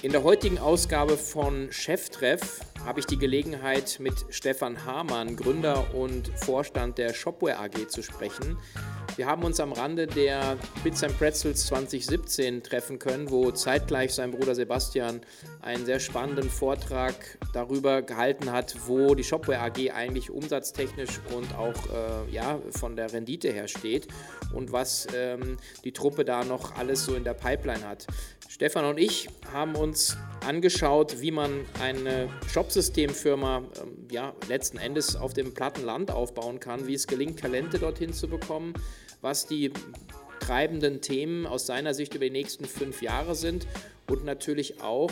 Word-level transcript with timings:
In 0.00 0.12
der 0.12 0.22
heutigen 0.22 0.58
Ausgabe 0.58 1.16
von 1.16 1.72
Cheftreff 1.72 2.60
habe 2.84 3.00
ich 3.00 3.06
die 3.06 3.18
Gelegenheit, 3.18 3.98
mit 3.98 4.14
Stefan 4.30 4.84
Hamann, 4.84 5.34
Gründer 5.34 5.92
und 5.92 6.30
Vorstand 6.36 6.98
der 6.98 7.12
Shopware 7.12 7.58
AG, 7.58 7.88
zu 7.88 8.04
sprechen. 8.04 8.56
Wir 9.16 9.26
haben 9.26 9.42
uns 9.42 9.58
am 9.58 9.72
Rande 9.72 10.06
der 10.06 10.56
Bits 10.84 11.02
and 11.02 11.18
Pretzels 11.18 11.66
2017 11.66 12.62
treffen 12.62 12.98
können, 12.98 13.30
wo 13.30 13.50
zeitgleich 13.50 14.14
sein 14.14 14.30
Bruder 14.30 14.54
Sebastian 14.54 15.20
einen 15.60 15.84
sehr 15.84 15.98
spannenden 15.98 16.48
Vortrag 16.48 17.14
darüber 17.52 18.02
gehalten 18.02 18.52
hat, 18.52 18.76
wo 18.86 19.14
die 19.14 19.24
Shopware 19.24 19.60
AG 19.60 19.90
eigentlich 19.92 20.30
umsatztechnisch 20.30 21.20
und 21.34 21.54
auch 21.56 21.74
äh, 21.74 22.32
ja, 22.32 22.60
von 22.70 22.94
der 22.96 23.12
Rendite 23.12 23.50
her 23.50 23.66
steht 23.68 24.08
und 24.52 24.72
was 24.72 25.06
ähm, 25.14 25.56
die 25.84 25.92
Truppe 25.92 26.24
da 26.24 26.44
noch 26.44 26.76
alles 26.76 27.04
so 27.04 27.14
in 27.14 27.24
der 27.24 27.34
Pipeline 27.34 27.86
hat. 27.88 28.06
Stefan 28.48 28.86
und 28.86 28.98
ich 28.98 29.28
haben 29.52 29.74
uns 29.74 30.16
angeschaut, 30.46 31.20
wie 31.20 31.30
man 31.30 31.64
eine 31.80 32.28
Shopsystemfirma 32.50 33.58
ähm, 33.58 34.08
ja, 34.10 34.32
letzten 34.48 34.78
Endes 34.78 35.16
auf 35.16 35.34
dem 35.34 35.54
platten 35.54 35.84
Land 35.84 36.10
aufbauen 36.10 36.58
kann, 36.58 36.86
wie 36.86 36.94
es 36.94 37.06
gelingt, 37.06 37.40
Talente 37.40 37.78
dorthin 37.78 38.12
zu 38.12 38.26
bekommen, 38.26 38.72
was 39.20 39.46
die 39.46 39.72
treibenden 40.40 41.00
Themen 41.00 41.46
aus 41.46 41.66
seiner 41.66 41.94
Sicht 41.94 42.14
über 42.14 42.24
die 42.24 42.30
nächsten 42.30 42.64
fünf 42.64 43.02
Jahre 43.02 43.34
sind 43.34 43.66
und 44.08 44.24
natürlich 44.24 44.80
auch, 44.82 45.10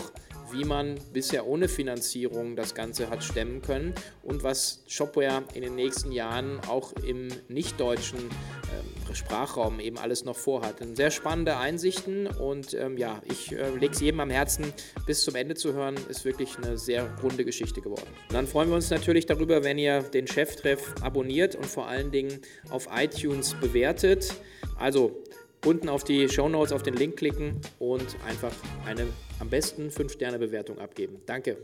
wie 0.53 0.65
man 0.65 0.97
bisher 1.13 1.47
ohne 1.47 1.69
Finanzierung 1.69 2.57
das 2.57 2.75
Ganze 2.75 3.11
hat 3.11 3.25
stemmen 3.25 3.63
können 3.63 3.95
und 4.23 4.43
was 4.43 4.83
Shopware 4.87 5.45
in 5.55 5.63
den 5.63 5.75
nächsten 5.75 6.13
Jahren 6.13 6.61
auch 6.69 6.93
im 6.93 7.29
nicht-deutschen 7.49 8.19
äh, 8.19 9.15
Sprachraum 9.15 9.81
eben 9.81 9.99
alles 9.99 10.25
noch 10.25 10.37
vorhat. 10.37 10.77
Sehr 10.95 11.11
spannende 11.11 11.57
Einsichten 11.57 12.27
und 12.27 12.75
ähm, 12.75 12.97
ja, 12.99 13.23
ich 13.31 13.53
äh, 13.53 13.71
lege 13.71 13.93
es 13.93 14.01
jedem 14.01 14.21
am 14.21 14.31
Herzen, 14.31 14.73
bis 15.07 15.25
zum 15.25 15.35
Ende 15.35 15.55
zu 15.55 15.73
hören. 15.73 15.97
Ist 16.09 16.25
wirklich 16.25 16.57
eine 16.59 16.77
sehr 16.79 17.17
runde 17.23 17.45
Geschichte 17.45 17.81
geworden. 17.81 18.09
Und 18.29 18.35
dann 18.35 18.47
freuen 18.47 18.69
wir 18.69 18.77
uns 18.77 18.91
natürlich 18.91 19.27
darüber, 19.27 19.65
wenn 19.65 19.79
ihr 19.79 20.03
den 20.03 20.27
Cheftreff 20.27 20.95
abonniert 21.01 21.55
und 21.55 21.67
vor 21.67 21.89
allen 21.89 22.11
Dingen 22.11 22.41
auf 22.71 22.89
iTunes 22.95 23.55
bewertet. 23.55 24.35
Also 24.79 25.23
unten 25.65 25.89
auf 25.89 26.05
die 26.05 26.29
Show 26.29 26.49
Notes 26.49 26.73
auf 26.73 26.83
den 26.83 26.95
Link 26.95 27.17
klicken 27.17 27.61
und 27.79 28.17
einfach 28.27 28.53
eine 28.85 29.07
am 29.39 29.51
besten 29.51 29.89
5-Sterne-Bewertung 29.91 30.79
abgeben. 30.79 31.21
Danke. 31.27 31.59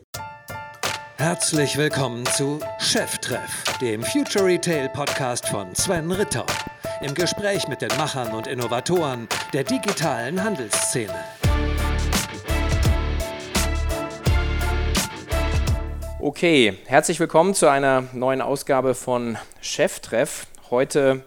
Herzlich 1.16 1.76
willkommen 1.76 2.26
zu 2.26 2.60
Cheftreff, 2.78 3.64
dem 3.80 4.02
Future 4.02 4.44
Retail 4.44 4.88
Podcast 4.88 5.48
von 5.48 5.74
Sven 5.74 6.10
Ritter. 6.10 6.46
Im 7.00 7.14
Gespräch 7.14 7.68
mit 7.68 7.80
den 7.80 7.90
Machern 7.96 8.32
und 8.32 8.46
Innovatoren 8.46 9.28
der 9.52 9.64
digitalen 9.64 10.42
Handelsszene. 10.42 11.14
Okay, 16.20 16.78
herzlich 16.86 17.18
willkommen 17.18 17.54
zu 17.54 17.68
einer 17.68 18.04
neuen 18.12 18.40
Ausgabe 18.40 18.94
von 18.94 19.38
Cheftreff. 19.60 20.46
Heute 20.70 21.24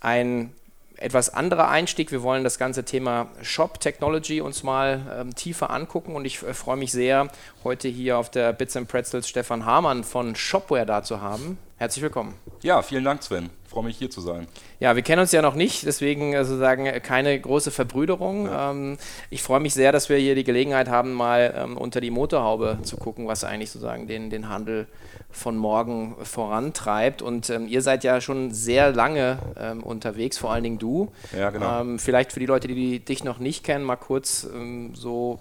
ein 0.00 0.52
etwas 0.98 1.32
anderer 1.32 1.68
Einstieg. 1.68 2.12
Wir 2.12 2.22
wollen 2.22 2.44
das 2.44 2.58
ganze 2.58 2.84
Thema 2.84 3.28
Shop 3.42 3.80
Technology 3.80 4.40
uns 4.40 4.62
mal 4.62 5.00
ähm, 5.18 5.34
tiefer 5.34 5.70
angucken 5.70 6.14
und 6.14 6.24
ich 6.24 6.42
äh, 6.42 6.54
freue 6.54 6.76
mich 6.76 6.92
sehr, 6.92 7.28
heute 7.64 7.88
hier 7.88 8.18
auf 8.18 8.30
der 8.30 8.52
Bits 8.52 8.76
and 8.76 8.88
Pretzels 8.88 9.28
Stefan 9.28 9.64
Hamann 9.64 10.04
von 10.04 10.34
Shopware 10.34 10.86
da 10.86 11.02
zu 11.02 11.20
haben. 11.20 11.58
Herzlich 11.76 12.02
willkommen. 12.02 12.34
Ja, 12.62 12.82
vielen 12.82 13.04
Dank, 13.04 13.22
Sven. 13.22 13.50
Ich 13.78 13.82
freue 13.82 13.88
mich 13.90 13.98
hier 13.98 14.10
zu 14.10 14.20
sein. 14.20 14.48
Ja, 14.80 14.96
wir 14.96 15.02
kennen 15.02 15.20
uns 15.20 15.30
ja 15.30 15.40
noch 15.40 15.54
nicht, 15.54 15.86
deswegen 15.86 16.32
sozusagen 16.32 16.84
keine 17.02 17.38
große 17.38 17.70
Verbrüderung. 17.70 18.46
Ja. 18.46 18.72
Ähm, 18.72 18.98
ich 19.30 19.42
freue 19.42 19.60
mich 19.60 19.72
sehr, 19.72 19.92
dass 19.92 20.08
wir 20.08 20.16
hier 20.16 20.34
die 20.34 20.42
Gelegenheit 20.42 20.88
haben, 20.88 21.12
mal 21.12 21.54
ähm, 21.56 21.76
unter 21.76 22.00
die 22.00 22.10
Motorhaube 22.10 22.78
zu 22.82 22.96
gucken, 22.96 23.28
was 23.28 23.44
eigentlich 23.44 23.70
sozusagen 23.70 24.08
den, 24.08 24.30
den 24.30 24.48
Handel 24.48 24.88
von 25.30 25.56
morgen 25.56 26.16
vorantreibt. 26.22 27.22
Und 27.22 27.50
ähm, 27.50 27.68
ihr 27.68 27.82
seid 27.82 28.02
ja 28.02 28.20
schon 28.20 28.52
sehr 28.52 28.90
lange 28.90 29.38
ähm, 29.56 29.84
unterwegs, 29.84 30.38
vor 30.38 30.50
allen 30.50 30.64
Dingen 30.64 30.78
du. 30.78 31.12
Ja, 31.36 31.50
genau. 31.50 31.82
Ähm, 31.82 31.98
vielleicht 32.00 32.32
für 32.32 32.40
die 32.40 32.46
Leute, 32.46 32.66
die 32.66 32.98
dich 32.98 33.22
noch 33.22 33.38
nicht 33.38 33.62
kennen, 33.62 33.84
mal 33.84 33.96
kurz 33.96 34.48
ähm, 34.52 34.94
so 34.94 35.38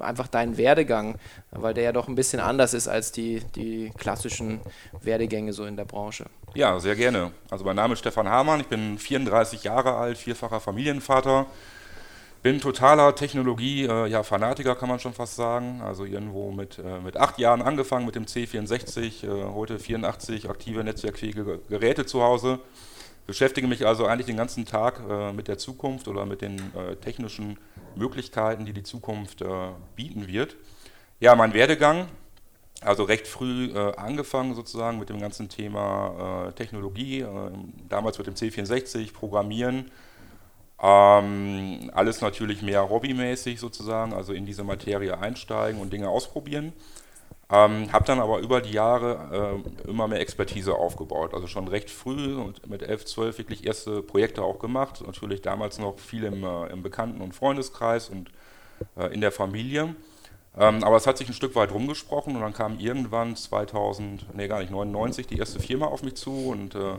einfach 0.00 0.28
deinen 0.28 0.56
Werdegang, 0.56 1.16
weil 1.50 1.74
der 1.74 1.84
ja 1.84 1.92
doch 1.92 2.08
ein 2.08 2.14
bisschen 2.14 2.40
anders 2.40 2.74
ist 2.74 2.88
als 2.88 3.12
die, 3.12 3.42
die 3.54 3.92
klassischen 3.96 4.60
Werdegänge 5.00 5.52
so 5.52 5.64
in 5.64 5.76
der 5.76 5.84
Branche. 5.84 6.26
Ja, 6.54 6.78
sehr 6.80 6.96
gerne. 6.96 7.32
Also 7.50 7.64
mein 7.64 7.76
Name 7.76 7.94
ist 7.94 8.00
Stefan 8.00 8.28
Hamann, 8.28 8.60
ich 8.60 8.68
bin 8.68 8.98
34 8.98 9.64
Jahre 9.64 9.94
alt, 9.94 10.18
vierfacher 10.18 10.60
Familienvater 10.60 11.46
bin 12.46 12.60
totaler 12.60 13.12
Technologie, 13.16 13.86
äh, 13.86 14.06
ja, 14.06 14.22
Fanatiker 14.22 14.76
kann 14.76 14.88
man 14.88 15.00
schon 15.00 15.12
fast 15.12 15.34
sagen. 15.34 15.80
Also 15.84 16.04
irgendwo 16.04 16.52
mit, 16.52 16.78
äh, 16.78 17.00
mit 17.00 17.16
acht 17.16 17.40
Jahren 17.40 17.60
angefangen 17.60 18.06
mit 18.06 18.14
dem 18.14 18.26
C64, 18.26 19.24
äh, 19.24 19.52
heute 19.52 19.80
84 19.80 20.48
aktive 20.48 20.84
netzwerkfähige 20.84 21.58
Geräte 21.68 22.06
zu 22.06 22.22
Hause. 22.22 22.60
Beschäftige 23.26 23.66
mich 23.66 23.86
also 23.86 24.06
eigentlich 24.06 24.26
den 24.26 24.36
ganzen 24.36 24.66
Tag 24.66 25.00
äh, 25.08 25.32
mit 25.32 25.48
der 25.48 25.58
Zukunft 25.58 26.06
oder 26.08 26.26
mit 26.26 26.42
den 26.42 26.58
äh, 26.74 26.96
technischen 26.96 27.58
Möglichkeiten, 27.96 28.64
die 28.64 28.72
die 28.72 28.82
Zukunft 28.84 29.42
äh, 29.42 29.46
bieten 29.96 30.28
wird. 30.28 30.56
Ja, 31.18 31.34
mein 31.34 31.52
Werdegang, 31.52 32.08
also 32.82 33.04
recht 33.04 33.26
früh 33.26 33.72
angefangen 33.74 34.54
sozusagen 34.54 34.98
mit 34.98 35.08
dem 35.08 35.18
ganzen 35.18 35.48
Thema 35.48 36.52
Technologie, 36.56 37.24
damals 37.88 38.18
mit 38.18 38.26
dem 38.26 38.34
C64, 38.34 39.14
Programmieren 39.14 39.90
ähm, 40.82 41.90
alles 41.94 42.20
natürlich 42.20 42.60
mehr 42.60 42.88
hobbymäßig 42.88 43.58
sozusagen, 43.58 44.12
also 44.12 44.32
in 44.32 44.44
diese 44.44 44.62
Materie 44.62 45.18
einsteigen 45.18 45.80
und 45.80 45.92
Dinge 45.92 46.08
ausprobieren. 46.08 46.72
Ähm, 47.48 47.92
habe 47.92 48.04
dann 48.04 48.18
aber 48.18 48.40
über 48.40 48.60
die 48.60 48.72
Jahre 48.72 49.62
äh, 49.84 49.88
immer 49.88 50.08
mehr 50.08 50.20
Expertise 50.20 50.74
aufgebaut. 50.74 51.32
Also 51.32 51.46
schon 51.46 51.68
recht 51.68 51.90
früh 51.90 52.34
und 52.34 52.68
mit 52.68 52.82
11, 52.82 53.04
12 53.04 53.38
wirklich 53.38 53.66
erste 53.66 54.02
Projekte 54.02 54.42
auch 54.42 54.58
gemacht. 54.58 55.04
Natürlich 55.06 55.42
damals 55.42 55.78
noch 55.78 55.98
viel 56.00 56.24
im, 56.24 56.42
äh, 56.42 56.66
im 56.66 56.82
Bekannten- 56.82 57.20
und 57.20 57.36
Freundeskreis 57.36 58.08
und 58.08 58.30
äh, 58.96 59.14
in 59.14 59.20
der 59.20 59.30
Familie. 59.30 59.94
Ähm, 60.58 60.82
aber 60.82 60.96
es 60.96 61.06
hat 61.06 61.18
sich 61.18 61.28
ein 61.28 61.34
Stück 61.34 61.54
weit 61.54 61.70
rumgesprochen 61.70 62.34
und 62.34 62.42
dann 62.42 62.52
kam 62.54 62.80
irgendwann 62.80 63.36
2000, 63.36 64.34
nee 64.34 64.48
gar 64.48 64.60
nicht, 64.60 64.72
99 64.72 65.28
die 65.28 65.38
erste 65.38 65.60
Firma 65.60 65.86
auf 65.86 66.02
mich 66.02 66.16
zu 66.16 66.48
und 66.48 66.74
äh, 66.74 66.94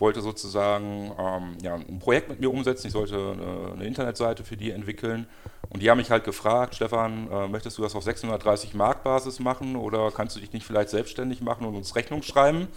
wollte 0.00 0.22
sozusagen 0.22 1.12
ähm, 1.18 1.58
ja, 1.62 1.74
ein 1.74 1.98
Projekt 1.98 2.28
mit 2.28 2.40
mir 2.40 2.50
umsetzen. 2.50 2.86
Ich 2.86 2.92
sollte 2.92 3.16
eine, 3.16 3.72
eine, 3.74 3.84
Internetseite 3.84 4.44
für 4.44 4.56
die 4.56 4.70
entwickeln. 4.70 5.26
Und 5.68 5.82
die 5.82 5.90
haben 5.90 5.98
mich 5.98 6.10
halt 6.10 6.24
gefragt, 6.24 6.74
Stefan, 6.74 7.30
äh, 7.30 7.48
möchtest 7.48 7.78
du 7.78 7.82
das 7.82 7.94
auf 7.94 8.02
630 8.02 8.74
Markbasis 8.74 9.40
machen 9.40 9.76
oder 9.76 10.10
kannst 10.10 10.36
du 10.36 10.40
dich 10.40 10.52
nicht 10.52 10.66
vielleicht 10.66 10.88
selbstständig 10.88 11.42
machen 11.42 11.66
und 11.66 11.74
uns 11.74 11.94
Rechnung 11.94 12.22
schreiben? 12.22 12.68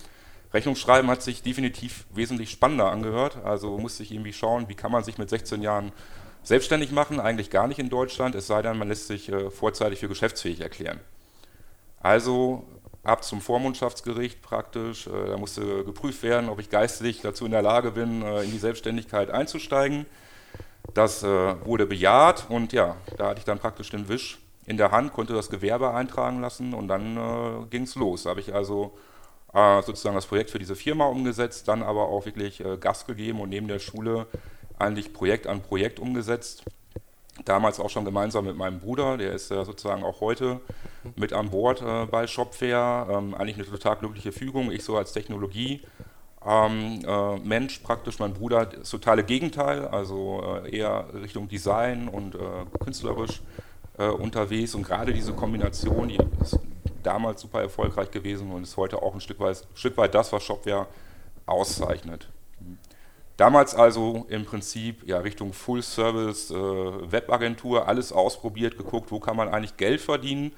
Rechnung 0.53 0.75
schreiben 0.75 1.09
hat 1.09 1.23
sich 1.23 1.41
definitiv 1.41 2.06
wesentlich 2.13 2.51
spannender 2.51 2.91
angehört. 2.91 3.38
Also 3.44 3.78
musste 3.78 4.03
ich 4.03 4.11
irgendwie 4.11 4.34
schauen, 4.34 4.69
wie 4.69 4.75
kann 4.75 4.91
man 4.91 5.03
sich 5.03 5.17
mit 5.17 5.29
16 5.29 5.61
Jahren 5.61 5.91
selbstständig 6.44 6.91
machen? 6.91 7.19
Eigentlich 7.19 7.50
gar 7.50 7.67
nicht 7.67 7.79
in 7.79 7.90
Deutschland, 7.90 8.35
es 8.35 8.47
sei 8.47 8.61
denn, 8.61 8.78
man 8.78 8.88
lässt 8.88 9.07
sich 9.07 9.29
äh, 9.29 9.50
vorzeitig 9.50 10.00
für 10.00 10.09
geschäftsfähig 10.09 10.61
erklären. 10.61 11.00
Also 12.00 12.66
ab 13.03 13.24
zum 13.24 13.41
Vormundschaftsgericht 13.41 14.41
praktisch. 14.41 15.08
Äh, 15.08 15.28
da 15.28 15.38
musste 15.38 15.84
geprüft 15.84 16.24
werden, 16.24 16.50
ob 16.50 16.59
ich 16.59 16.69
geistig 16.69 17.22
dazu 17.22 17.46
in 17.46 17.52
der 17.52 17.62
Lage 17.62 17.91
bin, 17.91 18.22
äh, 18.22 18.44
in 18.44 18.52
die 18.52 18.58
Selbstständigkeit 18.58 19.30
einzusteigen. 19.30 20.06
Das 20.94 21.24
äh, 21.24 21.66
wurde 21.66 21.86
bejaht 21.86 22.46
und 22.50 22.74
ja, 22.74 22.96
da 23.18 23.28
hatte 23.28 23.40
ich 23.40 23.46
dann 23.46 23.59
praktisch 23.59 23.90
den 23.90 24.09
Wisch 24.09 24.40
in 24.66 24.78
der 24.78 24.91
Hand, 24.91 25.14
konnte 25.14 25.34
das 25.34 25.50
Gewerbe 25.50 25.94
eintragen 25.94 26.40
lassen 26.40 26.74
und 26.74 26.88
dann 26.88 27.68
ging 27.69 27.84
es 27.84 27.96
los. 27.96 28.24
Da 28.24 28.30
habe 28.30 28.40
ich 28.40 28.56
also 28.56 28.97
sozusagen 29.52 30.16
das 30.16 30.25
Projekt 30.25 30.52
für 30.52 30.59
diese 30.59 30.75
Firma 30.78 31.06
umgesetzt, 31.06 31.68
dann 31.68 31.84
aber 31.84 32.08
auch 32.08 32.25
wirklich 32.25 32.64
Gas 32.80 33.06
gegeben 33.06 33.41
und 33.41 33.50
neben 33.50 33.68
der 33.68 33.80
Schule 33.80 34.25
eigentlich 34.80 35.12
Projekt 35.12 35.47
an 35.47 35.62
Projekt 35.62 36.00
umgesetzt 36.00 36.64
damals 37.46 37.80
auch 37.80 37.90
schon 37.90 38.06
gemeinsam 38.06 38.46
mit 38.46 38.56
meinem 38.56 38.80
Bruder, 38.80 39.18
der 39.18 39.34
ist 39.34 39.50
ja 39.50 39.66
sozusagen 39.66 40.04
auch 40.04 40.22
heute 40.22 40.59
mit 41.16 41.34
an 41.34 41.50
Bord 41.50 41.82
äh, 41.82 42.06
bei 42.06 42.28
Shopfair. 42.28 43.08
Ähm, 43.09 43.34
eigentlich 43.34 43.58
eine 43.58 43.66
total 43.66 43.97
glückliche 43.97 44.32
Fügung. 44.32 44.72
Ich 44.72 44.84
so 44.84 44.97
als 44.97 45.14
Technologie. 45.14 45.82
Ähm, 46.46 47.03
äh, 47.08 47.38
Mensch 47.38 47.80
praktisch, 47.80 48.20
mein 48.20 48.34
Bruder 48.34 48.66
das 48.66 48.90
totale 48.90 49.24
Gegenteil, 49.24 49.88
also 49.88 50.62
äh, 50.66 50.78
eher 50.78 51.06
Richtung 51.14 51.47
Design 51.47 52.09
und 52.09 52.35
äh, 52.35 52.40
künstlerisch 52.84 53.41
äh, 53.97 54.08
unterwegs 54.08 54.76
und 54.76 54.84
gerade 54.84 55.14
diese 55.14 55.32
Kombination, 55.34 56.09
die 56.09 56.20
ist 56.41 56.59
damals 57.02 57.41
super 57.41 57.62
erfolgreich 57.62 58.12
gewesen 58.12 58.52
und 58.52 58.64
ist 58.64 58.76
heute 58.76 59.02
auch 59.02 59.14
ein 59.14 59.22
Stück 59.22 59.40
weit, 59.40 59.66
Stück 59.74 59.96
weit 59.96 60.14
das, 60.16 60.34
was 60.34 60.44
Shopware 60.44 60.88
auszeichnet. 61.46 62.28
Damals 63.43 63.75
also 63.75 64.25
im 64.29 64.45
Prinzip 64.45 65.05
ja, 65.05 65.17
Richtung 65.17 65.51
Full-Service, 65.51 66.49
äh, 66.51 66.55
Webagentur, 66.55 67.90
alles 67.90 68.13
ausprobiert, 68.13 68.78
geguckt, 68.78 69.11
wo 69.11 69.19
kann 69.19 69.35
man 69.35 69.49
eigentlich 69.49 69.75
Geld 69.75 69.99
verdienen, 69.99 70.53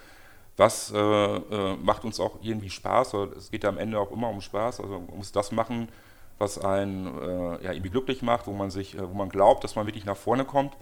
was 0.56 0.94
äh, 0.94 1.00
äh, 1.00 1.78
macht 1.78 2.06
uns 2.06 2.20
auch 2.20 2.38
irgendwie 2.44 2.70
Spaß, 2.70 3.16
es 3.38 3.50
geht 3.50 3.66
am 3.66 3.80
Ende 3.80 4.00
auch 4.00 4.12
immer 4.12 4.30
um 4.30 4.40
Spaß, 4.40 4.82
also 4.82 5.00
man 5.00 5.18
muss 5.18 5.32
das 5.32 5.52
machen, 5.52 5.90
was 6.38 6.64
einen 6.64 7.08
äh, 7.08 7.64
ja, 7.64 7.72
irgendwie 7.72 7.90
glücklich 7.90 8.22
macht, 8.22 8.46
wo 8.46 8.52
man 8.52 8.70
sich, 8.70 8.94
äh, 8.94 9.02
wo 9.02 9.16
man 9.16 9.30
glaubt, 9.30 9.64
dass 9.64 9.76
man 9.76 9.88
wirklich 9.88 10.06
nach 10.06 10.16
vorne 10.16 10.46
kommt. 10.46 10.78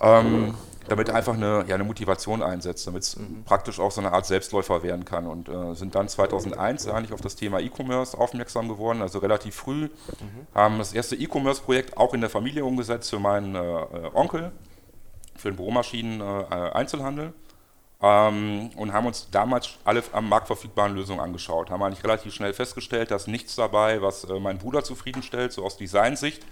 Ähm, 0.00 0.54
damit 0.88 1.10
einfach 1.10 1.34
eine, 1.34 1.64
ja, 1.68 1.74
eine 1.74 1.84
Motivation 1.84 2.42
einsetzt, 2.42 2.86
damit 2.86 3.02
es 3.02 3.16
mhm. 3.16 3.44
praktisch 3.44 3.78
auch 3.78 3.90
so 3.90 4.00
eine 4.00 4.12
Art 4.12 4.26
Selbstläufer 4.26 4.82
werden 4.82 5.04
kann. 5.04 5.26
Und 5.26 5.48
äh, 5.48 5.74
sind 5.74 5.94
dann 5.94 6.08
2001 6.08 6.88
eigentlich 6.88 7.12
auf 7.12 7.20
das 7.20 7.36
Thema 7.36 7.60
E-Commerce 7.60 8.16
aufmerksam 8.16 8.68
geworden, 8.68 9.02
also 9.02 9.18
relativ 9.18 9.54
früh. 9.54 9.82
Mhm. 9.82 10.46
Haben 10.54 10.78
das 10.78 10.92
erste 10.92 11.16
E-Commerce-Projekt 11.16 11.96
auch 11.96 12.14
in 12.14 12.20
der 12.20 12.30
Familie 12.30 12.64
umgesetzt 12.64 13.10
für 13.10 13.18
meinen 13.18 13.54
äh, 13.54 13.60
Onkel, 14.14 14.52
für 15.36 15.50
den 15.50 15.56
Büromaschinen-Einzelhandel. 15.56 17.26
Äh, 17.26 17.32
ähm, 18.00 18.70
und 18.76 18.92
haben 18.92 19.06
uns 19.06 19.28
damals 19.30 19.70
alle 19.84 20.02
am 20.12 20.28
Markt 20.28 20.46
verfügbaren 20.46 20.94
Lösungen 20.94 21.20
angeschaut. 21.20 21.70
Haben 21.70 21.82
eigentlich 21.82 22.04
relativ 22.04 22.32
schnell 22.32 22.54
festgestellt, 22.54 23.10
dass 23.10 23.26
nichts 23.26 23.56
dabei, 23.56 24.00
was 24.00 24.24
äh, 24.24 24.38
meinen 24.38 24.58
Bruder 24.58 24.84
zufriedenstellt, 24.84 25.52
so 25.52 25.64
aus 25.64 25.76
Designsicht. 25.76 26.44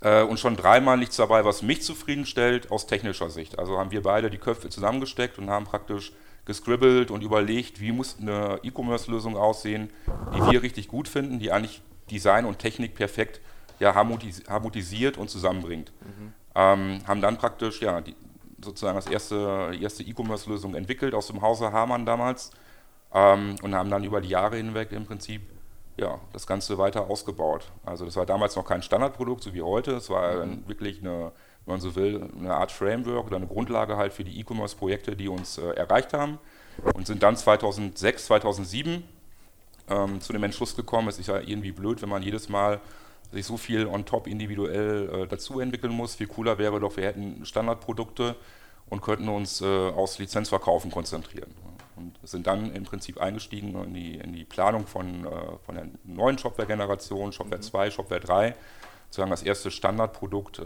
Äh, 0.00 0.22
und 0.22 0.38
schon 0.38 0.56
dreimal 0.56 0.96
nichts 0.96 1.16
dabei, 1.16 1.44
was 1.44 1.62
mich 1.62 1.82
zufriedenstellt 1.82 2.70
aus 2.70 2.86
technischer 2.86 3.30
Sicht. 3.30 3.58
Also 3.58 3.78
haben 3.78 3.90
wir 3.90 4.02
beide 4.02 4.30
die 4.30 4.38
Köpfe 4.38 4.68
zusammengesteckt 4.68 5.38
und 5.38 5.50
haben 5.50 5.64
praktisch 5.64 6.12
gescribbelt 6.44 7.10
und 7.10 7.22
überlegt, 7.22 7.80
wie 7.80 7.92
muss 7.92 8.16
eine 8.20 8.60
E-Commerce-Lösung 8.62 9.36
aussehen, 9.36 9.90
die 10.34 10.50
wir 10.50 10.62
richtig 10.62 10.88
gut 10.88 11.08
finden, 11.08 11.38
die 11.38 11.52
eigentlich 11.52 11.80
Design 12.10 12.44
und 12.44 12.58
Technik 12.58 12.94
perfekt 12.94 13.40
ja, 13.80 13.94
harmonisiert 13.94 15.16
und 15.16 15.30
zusammenbringt. 15.30 15.92
Mhm. 16.00 16.32
Ähm, 16.54 17.00
haben 17.06 17.20
dann 17.20 17.38
praktisch 17.38 17.80
ja, 17.80 18.00
die, 18.00 18.14
sozusagen 18.62 18.96
das 18.96 19.06
erste, 19.06 19.72
die 19.72 19.82
erste 19.82 20.02
E-Commerce-Lösung 20.02 20.74
entwickelt 20.74 21.14
aus 21.14 21.26
dem 21.26 21.42
Hause 21.42 21.72
Hamann 21.72 22.06
damals 22.06 22.50
ähm, 23.12 23.56
und 23.62 23.74
haben 23.74 23.90
dann 23.90 24.04
über 24.04 24.20
die 24.20 24.28
Jahre 24.28 24.56
hinweg 24.56 24.92
im 24.92 25.06
Prinzip 25.06 25.42
ja, 25.96 26.20
das 26.32 26.46
Ganze 26.46 26.78
weiter 26.78 27.08
ausgebaut. 27.08 27.70
Also 27.84 28.04
das 28.04 28.16
war 28.16 28.26
damals 28.26 28.56
noch 28.56 28.64
kein 28.64 28.82
Standardprodukt, 28.82 29.42
so 29.42 29.54
wie 29.54 29.62
heute. 29.62 29.92
Es 29.92 30.10
war 30.10 30.44
mhm. 30.44 30.66
wirklich 30.66 31.00
eine, 31.00 31.32
wenn 31.64 31.74
man 31.74 31.80
so 31.80 31.94
will, 31.94 32.28
eine 32.36 32.54
Art 32.54 32.72
Framework 32.72 33.26
oder 33.26 33.36
eine 33.36 33.46
Grundlage 33.46 33.96
halt 33.96 34.12
für 34.12 34.24
die 34.24 34.38
E-Commerce-Projekte, 34.40 35.14
die 35.14 35.28
uns 35.28 35.58
äh, 35.58 35.70
erreicht 35.70 36.12
haben 36.12 36.38
und 36.94 37.06
sind 37.06 37.22
dann 37.22 37.36
2006, 37.36 38.26
2007 38.26 39.04
ähm, 39.88 40.20
zu 40.20 40.32
dem 40.32 40.42
Entschluss 40.42 40.74
gekommen, 40.74 41.08
es 41.08 41.18
ist 41.18 41.28
ja 41.28 41.38
irgendwie 41.38 41.72
blöd, 41.72 42.02
wenn 42.02 42.08
man 42.08 42.22
jedes 42.22 42.48
Mal 42.48 42.80
sich 43.32 43.46
so 43.46 43.56
viel 43.56 43.86
on 43.86 44.04
top 44.04 44.26
individuell 44.26 45.08
äh, 45.08 45.26
dazu 45.26 45.60
entwickeln 45.60 45.92
muss. 45.92 46.16
Viel 46.16 46.26
cooler 46.26 46.58
wäre 46.58 46.80
doch, 46.80 46.96
wir 46.96 47.04
hätten 47.04 47.44
Standardprodukte 47.44 48.36
und 48.88 49.00
könnten 49.00 49.28
uns 49.28 49.60
äh, 49.60 49.64
aus 49.64 50.18
Lizenzverkaufen 50.18 50.90
konzentrieren 50.90 51.50
und 51.96 52.18
sind 52.22 52.46
dann 52.46 52.72
im 52.72 52.84
Prinzip 52.84 53.20
eingestiegen 53.20 53.74
in 53.84 53.94
die, 53.94 54.16
in 54.16 54.32
die 54.32 54.44
Planung 54.44 54.86
von, 54.86 55.26
äh, 55.26 55.30
von 55.64 55.74
der 55.74 55.88
neuen 56.04 56.38
Shopware-Generation, 56.38 57.32
Shopware 57.32 57.58
mhm. 57.58 57.62
2, 57.62 57.90
Shopware 57.90 58.20
3, 58.20 58.54
sozusagen 59.06 59.30
das 59.30 59.42
erste 59.42 59.70
Standardprodukt 59.70 60.58
äh, 60.58 60.64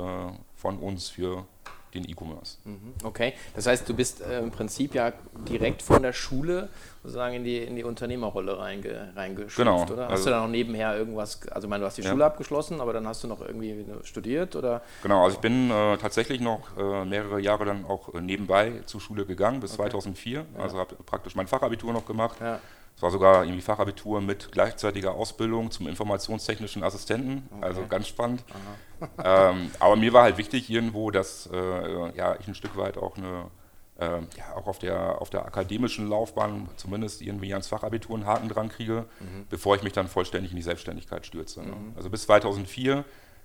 von 0.54 0.78
uns 0.78 1.08
für 1.08 1.46
den 1.94 2.08
E-Commerce. 2.08 2.58
Mhm. 2.64 2.94
Okay, 3.02 3.34
das 3.54 3.66
heißt, 3.66 3.88
du 3.88 3.94
bist 3.94 4.20
äh, 4.20 4.40
im 4.40 4.50
Prinzip 4.50 4.94
ja 4.94 5.12
direkt 5.48 5.82
von 5.82 6.02
der 6.02 6.12
Schule 6.12 6.68
sozusagen 7.02 7.36
in 7.36 7.44
die, 7.44 7.58
in 7.58 7.76
die 7.76 7.84
Unternehmerrolle 7.84 8.58
reinge, 8.58 9.12
reingeschlüpft, 9.14 9.56
genau. 9.56 9.82
oder? 9.84 10.04
Hast 10.04 10.12
also, 10.12 10.24
du 10.24 10.30
da 10.30 10.40
noch 10.42 10.48
nebenher 10.48 10.96
irgendwas, 10.96 11.40
also 11.48 11.66
ich 11.66 11.70
meine, 11.70 11.82
du 11.82 11.86
hast 11.86 11.96
die 11.96 12.02
ja. 12.02 12.10
Schule 12.10 12.24
abgeschlossen, 12.24 12.80
aber 12.80 12.92
dann 12.92 13.06
hast 13.06 13.22
du 13.24 13.28
noch 13.28 13.40
irgendwie 13.40 13.84
studiert, 14.04 14.56
oder? 14.56 14.82
Genau, 15.02 15.24
also 15.24 15.36
ich 15.36 15.40
bin 15.40 15.70
äh, 15.70 15.96
tatsächlich 15.96 16.40
noch 16.40 16.76
äh, 16.76 17.04
mehrere 17.04 17.40
Jahre 17.40 17.64
dann 17.64 17.84
auch 17.84 18.14
äh, 18.14 18.20
nebenbei 18.20 18.82
zur 18.86 19.00
Schule 19.00 19.24
gegangen, 19.24 19.60
bis 19.60 19.72
okay. 19.72 19.90
2004, 19.90 20.38
ja. 20.38 20.62
also 20.62 20.78
habe 20.78 20.94
praktisch 21.06 21.34
mein 21.34 21.46
Fachabitur 21.46 21.92
noch 21.92 22.06
gemacht. 22.06 22.38
Ja. 22.40 22.60
Es 22.98 23.02
war 23.02 23.12
sogar 23.12 23.44
irgendwie 23.44 23.60
Fachabitur 23.60 24.20
mit 24.20 24.50
gleichzeitiger 24.50 25.14
Ausbildung 25.14 25.70
zum 25.70 25.86
informationstechnischen 25.86 26.82
Assistenten, 26.82 27.48
okay. 27.52 27.64
also 27.64 27.86
ganz 27.86 28.08
spannend. 28.08 28.42
ähm, 29.24 29.70
aber 29.78 29.94
mir 29.94 30.12
war 30.12 30.24
halt 30.24 30.36
wichtig 30.36 30.68
irgendwo, 30.68 31.12
dass 31.12 31.48
äh, 31.52 32.16
ja, 32.16 32.34
ich 32.40 32.48
ein 32.48 32.56
Stück 32.56 32.76
weit 32.76 32.98
auch 32.98 33.16
eine 33.16 33.52
äh, 34.00 34.18
ja, 34.36 34.56
auch 34.56 34.66
auf 34.66 34.80
der, 34.80 35.22
auf 35.22 35.30
der 35.30 35.46
akademischen 35.46 36.08
Laufbahn 36.08 36.68
zumindest 36.74 37.22
irgendwie 37.22 37.52
ans 37.52 37.68
Fachabitur 37.68 38.16
einen 38.16 38.26
Haken 38.26 38.48
dran 38.48 38.68
kriege, 38.68 39.06
mhm. 39.20 39.46
bevor 39.48 39.76
ich 39.76 39.84
mich 39.84 39.92
dann 39.92 40.08
vollständig 40.08 40.50
in 40.50 40.56
die 40.56 40.62
Selbstständigkeit 40.64 41.24
stürze. 41.24 41.62
Ne? 41.62 41.76
Mhm. 41.76 41.92
Also 41.94 42.10
bis 42.10 42.22
2004 42.22 43.04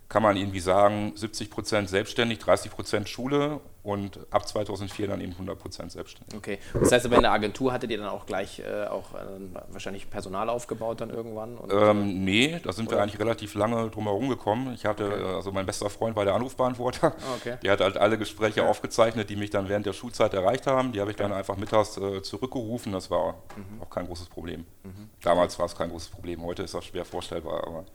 kann 0.09 0.21
man 0.21 0.37
irgendwie 0.37 0.59
sagen, 0.59 1.13
70 1.15 1.49
Prozent 1.49 1.89
selbstständig, 1.89 2.39
30 2.39 2.71
Prozent 2.71 3.09
Schule 3.09 3.59
und 3.83 4.19
ab 4.31 4.47
2004 4.47 5.07
dann 5.07 5.19
eben 5.21 5.33
100 5.33 5.59
Prozent 5.59 5.91
selbstständig. 5.91 6.37
Okay, 6.37 6.59
das 6.79 6.91
heißt 6.91 7.05
aber 7.05 7.17
in 7.17 7.23
der 7.23 7.31
Agentur 7.31 7.73
hattet 7.73 7.91
ihr 7.91 7.97
dann 7.97 8.07
auch 8.07 8.25
gleich 8.25 8.59
äh, 8.59 8.85
auch 8.85 9.13
äh, 9.13 9.17
wahrscheinlich 9.69 10.09
Personal 10.09 10.49
aufgebaut 10.49 11.01
dann 11.01 11.09
irgendwann? 11.09 11.57
Ähm, 11.69 12.23
nee, 12.23 12.59
da 12.63 12.71
sind 12.71 12.87
oder? 12.87 12.97
wir 12.97 13.03
eigentlich 13.03 13.19
relativ 13.19 13.55
lange 13.55 13.89
drum 13.89 14.05
herum 14.05 14.29
gekommen. 14.29 14.73
Ich 14.73 14.85
hatte, 14.85 15.05
okay. 15.05 15.21
Äh, 15.21 15.35
also 15.35 15.51
mein 15.51 15.65
bester 15.65 15.89
Freund 15.89 16.15
war 16.15 16.25
der 16.25 16.35
Anrufbeantworter. 16.35 17.07
Ah, 17.07 17.35
okay. 17.35 17.57
Der 17.63 17.73
hat 17.73 17.81
halt 17.81 17.97
alle 17.97 18.17
Gespräche 18.17 18.61
ja. 18.61 18.67
aufgezeichnet, 18.67 19.29
die 19.29 19.35
mich 19.35 19.49
dann 19.49 19.67
während 19.67 19.85
der 19.85 19.93
Schulzeit 19.93 20.33
erreicht 20.33 20.67
haben. 20.67 20.91
Die 20.91 21.01
habe 21.01 21.11
ich 21.11 21.17
dann 21.17 21.33
einfach 21.33 21.57
mittags 21.57 21.97
äh, 21.97 22.21
zurückgerufen. 22.21 22.93
Das 22.93 23.09
war 23.09 23.33
mhm. 23.55 23.81
auch 23.81 23.89
kein 23.89 24.05
großes 24.05 24.29
Problem. 24.29 24.65
Mhm. 24.83 25.09
Damals 25.21 25.57
war 25.59 25.65
es 25.65 25.75
kein 25.75 25.89
großes 25.89 26.09
Problem. 26.09 26.43
Heute 26.43 26.63
ist 26.63 26.73
das 26.73 26.85
schwer 26.85 27.03
vorstellbar, 27.03 27.65
aber 27.65 27.85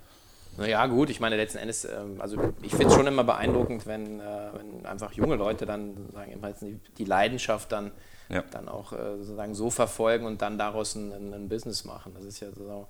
naja, 0.58 0.86
gut, 0.86 1.08
ich 1.10 1.20
meine, 1.20 1.36
letzten 1.36 1.58
Endes, 1.58 1.84
ähm, 1.84 2.20
also 2.20 2.52
ich 2.62 2.70
finde 2.72 2.88
es 2.88 2.94
schon 2.94 3.06
immer 3.06 3.24
beeindruckend, 3.24 3.86
wenn, 3.86 4.20
äh, 4.20 4.22
wenn, 4.52 4.86
einfach 4.86 5.12
junge 5.12 5.36
Leute 5.36 5.66
dann 5.66 5.96
sozusagen 5.96 6.80
die 6.98 7.04
Leidenschaft 7.04 7.72
dann, 7.72 7.92
ja. 8.28 8.42
dann 8.50 8.68
auch 8.68 8.92
äh, 8.92 9.16
sozusagen 9.18 9.54
so 9.54 9.70
verfolgen 9.70 10.26
und 10.26 10.42
dann 10.42 10.58
daraus 10.58 10.94
ein, 10.96 11.32
ein 11.32 11.48
Business 11.48 11.84
machen. 11.84 12.12
Das 12.14 12.24
ist 12.24 12.40
ja 12.40 12.48
so, 12.52 12.88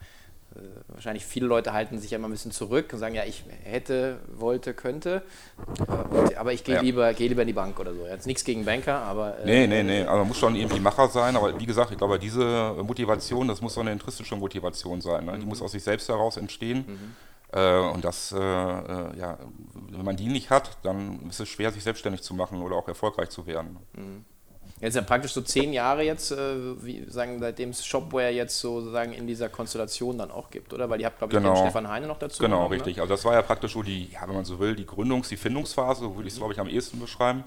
äh, 0.57 0.61
wahrscheinlich 0.89 1.27
viele 1.27 1.47
Leute 1.47 1.75
halten 1.75 1.99
sich 1.99 2.11
ja 2.11 2.17
immer 2.17 2.29
ein 2.29 2.31
bisschen 2.31 2.53
zurück 2.53 2.91
und 2.95 2.99
sagen, 2.99 3.15
ja, 3.15 3.25
ich 3.25 3.45
hätte, 3.65 4.19
wollte, 4.35 4.73
könnte, 4.73 5.23
aber 6.39 6.55
ich 6.55 6.65
gehe 6.65 6.77
ja. 6.77 6.81
lieber, 6.81 7.13
geh 7.13 7.29
lieber 7.29 7.43
in 7.43 7.49
die 7.49 7.55
Bank 7.55 7.79
oder 7.79 7.93
so. 7.93 8.07
Jetzt 8.07 8.27
nichts 8.27 8.45
gegen 8.45 8.65
Banker, 8.65 9.03
aber. 9.03 9.37
nee, 9.45 9.67
nee, 9.67 9.83
nee, 9.83 10.01
also 10.01 10.19
man 10.19 10.29
muss 10.29 10.39
schon 10.39 10.57
irgendwie 10.57 10.81
Macher 10.81 11.09
sein, 11.09 11.37
aber 11.37 11.61
wie 11.61 11.67
gesagt, 11.67 11.91
ich 11.91 11.99
glaube, 11.99 12.19
diese 12.19 12.75
Motivation, 12.83 13.47
das 13.47 13.61
muss 13.61 13.75
so 13.75 13.83
eine 13.83 13.93
intrinsische 13.93 14.37
Motivation 14.37 15.03
sein. 15.03 15.27
Ne? 15.27 15.33
Die 15.33 15.43
mhm. 15.43 15.49
muss 15.49 15.61
aus 15.61 15.73
sich 15.73 15.83
selbst 15.83 16.09
heraus 16.09 16.39
entstehen. 16.39 16.85
Mhm. 16.87 17.17
Äh, 17.53 17.79
und 17.79 18.05
das, 18.05 18.33
äh, 18.33 18.37
äh, 18.39 19.19
ja, 19.19 19.39
wenn 19.91 20.05
man 20.05 20.17
die 20.17 20.27
nicht 20.27 20.51
hat, 20.51 20.77
dann 20.83 21.29
ist 21.29 21.41
es 21.41 21.49
schwer, 21.49 21.73
sich 21.73 21.83
selbstständig 21.83 22.23
zu 22.23 22.35
machen 22.35 22.61
oder 22.61 22.77
auch 22.77 22.89
erfolgreich 22.89 23.31
zu 23.31 23.47
werden. 23.47 23.79
Mhm. 23.95 24.25
Jetzt 24.81 24.95
ja 24.95 25.03
praktisch 25.03 25.33
so 25.33 25.41
zehn 25.41 25.73
Jahre 25.73 26.05
jetzt, 26.05 26.31
wie 26.31 27.05
sagen, 27.09 27.41
seitdem 27.41 27.71
es 27.71 27.85
Shopware 27.85 28.31
jetzt 28.31 28.61
sozusagen 28.61 29.13
in 29.13 29.27
dieser 29.27 29.49
Konstellation 29.49 30.19
dann 30.19 30.31
auch 30.31 30.51
gibt, 30.51 30.73
oder? 30.73 30.89
Weil 30.89 31.01
ihr 31.01 31.07
habt, 31.07 31.19
glaube 31.19 31.33
ich, 31.33 31.41
genau. 31.41 31.55
den 31.55 31.63
Stefan 31.65 31.89
Heine 31.89 32.07
noch 32.07 32.19
dazu. 32.19 32.41
Genau, 32.41 32.59
genommen, 32.59 32.71
ne? 32.71 32.77
richtig. 32.77 32.97
Ne? 32.97 33.03
Also 33.03 33.15
das 33.15 33.25
war 33.25 33.33
ja 33.33 33.43
praktisch 33.43 33.73
so 33.73 33.83
die, 33.83 34.13
ja, 34.13 34.21
wenn 34.29 34.37
man 34.37 34.45
so 34.45 34.61
will, 34.61 34.77
die 34.77 34.87
Gründungs-, 34.87 35.31
die 35.31 35.37
Findungsphase, 35.37 36.03
so 36.03 36.15
würde 36.15 36.29
ich 36.29 36.35
es, 36.35 36.39
glaube 36.39 36.53
ich, 36.53 36.61
am 36.61 36.69
ehesten 36.69 37.01
beschreiben. 37.01 37.43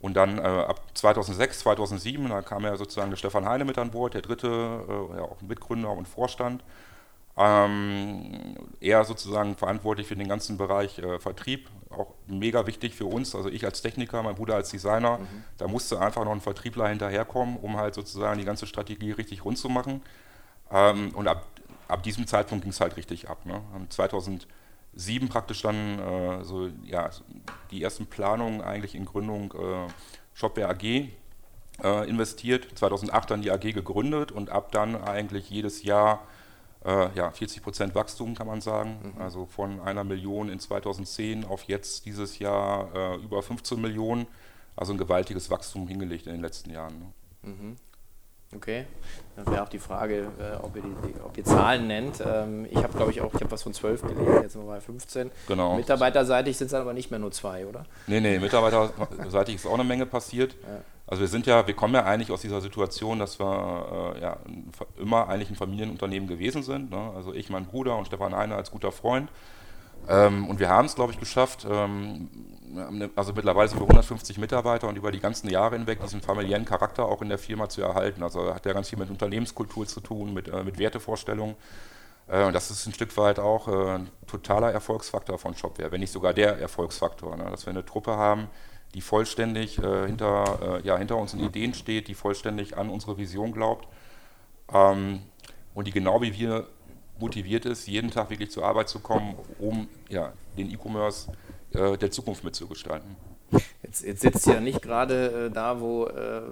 Und 0.00 0.14
dann 0.14 0.36
äh, 0.36 0.42
ab 0.42 0.82
2006, 0.92 1.60
2007, 1.60 2.28
da 2.28 2.42
kam 2.42 2.64
ja 2.64 2.76
sozusagen 2.76 3.08
der 3.08 3.16
Stefan 3.16 3.46
Heine 3.46 3.64
mit 3.64 3.78
an 3.78 3.90
Bord, 3.90 4.12
der 4.12 4.22
dritte, 4.22 4.46
äh, 4.48 5.16
ja, 5.16 5.22
auch 5.22 5.40
Mitgründer 5.40 5.90
und 5.90 6.06
Vorstand. 6.06 6.62
Ähm, 7.40 8.56
er 8.80 9.04
sozusagen 9.04 9.54
verantwortlich 9.54 10.08
für 10.08 10.16
den 10.16 10.26
ganzen 10.26 10.58
Bereich 10.58 10.98
äh, 10.98 11.20
Vertrieb, 11.20 11.70
auch 11.88 12.14
mega 12.26 12.66
wichtig 12.66 12.94
für 12.94 13.06
uns, 13.06 13.34
also 13.34 13.48
ich 13.48 13.64
als 13.64 13.80
Techniker, 13.80 14.22
mein 14.24 14.34
Bruder 14.34 14.56
als 14.56 14.70
Designer, 14.70 15.18
mhm. 15.18 15.44
da 15.56 15.68
musste 15.68 16.00
einfach 16.00 16.24
noch 16.24 16.32
ein 16.32 16.40
Vertriebler 16.40 16.88
hinterherkommen, 16.88 17.56
um 17.56 17.76
halt 17.76 17.94
sozusagen 17.94 18.40
die 18.40 18.44
ganze 18.44 18.66
Strategie 18.66 19.12
richtig 19.12 19.44
rund 19.44 19.56
zu 19.56 19.68
machen. 19.68 20.02
Ähm, 20.72 21.12
und 21.14 21.28
ab, 21.28 21.46
ab 21.86 22.02
diesem 22.02 22.26
Zeitpunkt 22.26 22.64
ging 22.64 22.72
es 22.72 22.80
halt 22.80 22.96
richtig 22.96 23.28
ab. 23.28 23.46
Ne? 23.46 23.60
2007 23.88 25.28
praktisch 25.28 25.62
dann 25.62 25.98
äh, 26.00 26.44
so, 26.44 26.70
ja, 26.84 27.10
die 27.70 27.84
ersten 27.84 28.06
Planungen 28.06 28.62
eigentlich 28.62 28.96
in 28.96 29.04
Gründung 29.04 29.52
äh, 29.52 29.86
Shopware 30.34 30.70
AG 30.70 30.82
äh, 30.82 32.08
investiert, 32.08 32.66
2008 32.76 33.30
dann 33.30 33.42
die 33.42 33.52
AG 33.52 33.60
gegründet 33.60 34.32
und 34.32 34.50
ab 34.50 34.72
dann 34.72 35.00
eigentlich 35.02 35.50
jedes 35.50 35.84
Jahr 35.84 36.26
äh, 36.88 37.10
ja, 37.14 37.30
40 37.30 37.62
Prozent 37.62 37.94
Wachstum 37.94 38.34
kann 38.34 38.46
man 38.46 38.60
sagen. 38.60 39.12
Mhm. 39.14 39.22
Also 39.22 39.46
von 39.46 39.80
einer 39.80 40.04
Million 40.04 40.48
in 40.48 40.58
2010 40.58 41.44
auf 41.44 41.64
jetzt 41.64 42.06
dieses 42.06 42.38
Jahr 42.38 42.88
äh, 42.94 43.16
über 43.16 43.42
15 43.42 43.80
Millionen. 43.80 44.26
Also 44.74 44.92
ein 44.92 44.98
gewaltiges 44.98 45.50
Wachstum 45.50 45.88
hingelegt 45.88 46.26
in 46.26 46.32
den 46.32 46.40
letzten 46.40 46.70
Jahren. 46.70 46.98
Ne? 46.98 47.50
Mhm. 47.50 47.76
Okay, 48.56 48.86
dann 49.36 49.46
wäre 49.52 49.62
auch 49.62 49.68
die 49.68 49.78
Frage, 49.78 50.28
äh, 50.40 50.56
ob, 50.62 50.74
ihr 50.74 50.80
die, 50.80 51.20
ob, 51.22 51.36
ihr 51.36 51.44
Zahlen 51.44 51.86
nennt. 51.86 52.22
Ähm, 52.24 52.66
ich 52.70 52.78
habe, 52.78 52.96
glaube 52.96 53.10
ich, 53.10 53.20
auch, 53.20 53.34
ich 53.34 53.40
habe 53.42 53.50
was 53.50 53.62
von 53.62 53.74
12 53.74 54.00
gelesen, 54.00 54.42
jetzt 54.42 54.52
sind 54.54 54.62
wir 54.62 54.68
bei 54.68 54.80
15. 54.80 55.30
Genau. 55.48 55.76
Mitarbeiterseitig 55.76 56.56
sind 56.56 56.66
es 56.66 56.70
dann 56.72 56.80
aber 56.80 56.94
nicht 56.94 57.10
mehr 57.10 57.20
nur 57.20 57.30
zwei, 57.30 57.66
oder? 57.66 57.84
Nee, 58.06 58.20
nee, 58.20 58.38
mitarbeiterseitig 58.38 59.56
ist 59.56 59.66
auch 59.66 59.74
eine 59.74 59.84
Menge 59.84 60.06
passiert. 60.06 60.54
Ja. 60.62 60.80
Also 61.08 61.22
wir 61.22 61.28
sind 61.28 61.46
ja, 61.46 61.66
wir 61.66 61.74
kommen 61.74 61.94
ja 61.94 62.04
eigentlich 62.04 62.30
aus 62.30 62.42
dieser 62.42 62.60
Situation, 62.60 63.18
dass 63.18 63.40
wir 63.40 64.14
äh, 64.16 64.20
ja, 64.20 64.36
immer 64.98 65.28
eigentlich 65.28 65.48
ein 65.50 65.56
Familienunternehmen 65.56 66.28
gewesen 66.28 66.62
sind. 66.62 66.90
Ne? 66.90 67.12
Also 67.16 67.32
ich, 67.32 67.48
mein 67.48 67.64
Bruder 67.64 67.96
und 67.96 68.06
Stefan 68.06 68.36
Heine 68.36 68.56
als 68.56 68.70
guter 68.70 68.92
Freund. 68.92 69.30
Ähm, 70.06 70.46
und 70.46 70.60
wir 70.60 70.68
haben 70.68 70.84
es, 70.84 70.94
glaube 70.94 71.12
ich, 71.12 71.18
geschafft, 71.18 71.66
ähm, 71.68 72.28
also 73.16 73.32
mittlerweile 73.32 73.68
sind 73.68 73.78
wir 73.78 73.84
150 73.84 74.36
Mitarbeiter 74.36 74.86
und 74.86 74.96
über 74.96 75.10
die 75.10 75.20
ganzen 75.20 75.48
Jahre 75.48 75.76
hinweg 75.76 76.00
diesen 76.02 76.20
familiären 76.20 76.66
Charakter 76.66 77.06
auch 77.06 77.22
in 77.22 77.30
der 77.30 77.38
Firma 77.38 77.70
zu 77.70 77.80
erhalten. 77.80 78.22
Also 78.22 78.54
hat 78.54 78.66
ja 78.66 78.74
ganz 78.74 78.90
viel 78.90 78.98
mit 78.98 79.08
Unternehmenskultur 79.08 79.86
zu 79.86 80.00
tun, 80.00 80.34
mit, 80.34 80.48
äh, 80.48 80.62
mit 80.62 80.78
Wertevorstellungen. 80.78 81.56
Äh, 82.28 82.52
das 82.52 82.70
ist 82.70 82.86
ein 82.86 82.92
Stück 82.92 83.16
weit 83.16 83.38
auch 83.38 83.68
äh, 83.68 83.94
ein 83.96 84.10
totaler 84.26 84.72
Erfolgsfaktor 84.72 85.38
von 85.38 85.54
Shopware, 85.54 85.90
wenn 85.90 86.00
nicht 86.00 86.12
sogar 86.12 86.34
der 86.34 86.58
Erfolgsfaktor, 86.58 87.36
ne? 87.36 87.44
dass 87.50 87.64
wir 87.64 87.70
eine 87.70 87.84
Truppe 87.84 88.12
haben, 88.12 88.48
die 88.94 89.00
vollständig 89.00 89.78
äh, 89.78 90.06
hinter, 90.06 90.80
äh, 90.82 90.86
ja, 90.86 90.96
hinter 90.96 91.16
unseren 91.16 91.40
Ideen 91.40 91.74
steht, 91.74 92.08
die 92.08 92.14
vollständig 92.14 92.76
an 92.76 92.88
unsere 92.88 93.18
Vision 93.18 93.52
glaubt 93.52 93.88
ähm, 94.72 95.20
und 95.74 95.86
die 95.86 95.92
genau 95.92 96.22
wie 96.22 96.36
wir 96.38 96.66
motiviert 97.18 97.64
ist, 97.66 97.86
jeden 97.86 98.10
Tag 98.10 98.30
wirklich 98.30 98.50
zur 98.50 98.64
Arbeit 98.64 98.88
zu 98.88 99.00
kommen, 99.00 99.34
um 99.58 99.88
ja, 100.08 100.32
den 100.56 100.70
E-Commerce 100.70 101.30
äh, 101.72 101.96
der 101.98 102.10
Zukunft 102.10 102.44
mitzugestalten. 102.44 103.16
Jetzt, 103.82 104.04
jetzt 104.04 104.20
sitzt 104.20 104.46
ihr 104.46 104.54
ja 104.54 104.60
nicht 104.60 104.82
gerade 104.82 105.46
äh, 105.46 105.50
da, 105.50 105.80
wo, 105.80 106.06
äh, 106.06 106.42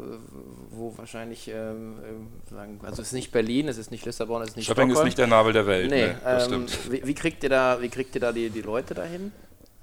wo 0.70 0.96
wahrscheinlich, 0.96 1.48
ähm, 1.48 1.98
äh, 1.98 2.50
sagen, 2.50 2.80
also 2.82 3.02
es 3.02 3.08
ist 3.08 3.14
nicht 3.14 3.32
Berlin, 3.32 3.68
es 3.68 3.76
ist 3.76 3.90
nicht 3.90 4.06
Lissabon, 4.06 4.40
es 4.42 4.50
ist 4.50 4.56
nicht 4.56 4.66
Schöpping 4.66 4.88
Stockholm. 4.88 5.06
ist 5.06 5.10
nicht 5.10 5.18
der 5.18 5.26
Nabel 5.26 5.52
der 5.52 5.66
Welt. 5.66 5.90
Nee, 5.90 6.06
ne, 6.06 6.20
das 6.24 6.48
ähm, 6.48 6.68
stimmt. 6.68 6.92
wie, 6.92 7.06
wie 7.06 7.14
kriegt 7.14 7.42
ihr 7.42 7.50
da, 7.50 7.82
wie 7.82 7.90
kriegt 7.90 8.14
ihr 8.14 8.20
da 8.20 8.32
die, 8.32 8.48
die 8.48 8.62
Leute 8.62 8.94
dahin? 8.94 9.32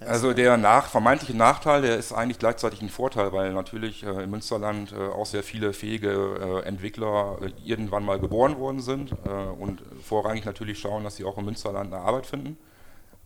Also 0.08 0.34
der 0.34 0.58
nach, 0.58 0.88
vermeintliche 0.88 1.36
Nachteil, 1.36 1.82
der 1.82 1.98
ist 1.98 2.12
eigentlich 2.12 2.40
gleichzeitig 2.40 2.82
ein 2.82 2.90
Vorteil, 2.90 3.32
weil 3.32 3.54
natürlich 3.54 4.04
äh, 4.04 4.24
im 4.24 4.32
Münsterland 4.32 4.92
äh, 4.92 4.96
auch 4.96 5.26
sehr 5.26 5.44
viele 5.44 5.74
fähige 5.74 6.62
äh, 6.64 6.68
Entwickler 6.68 7.38
äh, 7.42 7.52
irgendwann 7.64 8.06
mal 8.06 8.20
geboren 8.20 8.58
worden 8.58 8.82
sind 8.82 9.12
äh, 9.12 9.30
und 9.30 9.82
vorrangig 10.04 10.46
natürlich 10.46 10.80
schauen, 10.80 11.04
dass 11.04 11.16
sie 11.16 11.26
auch 11.26 11.38
im 11.38 11.46
Münsterland 11.46 11.94
eine 11.94 12.04
Arbeit 12.04 12.26
finden. 12.26 12.58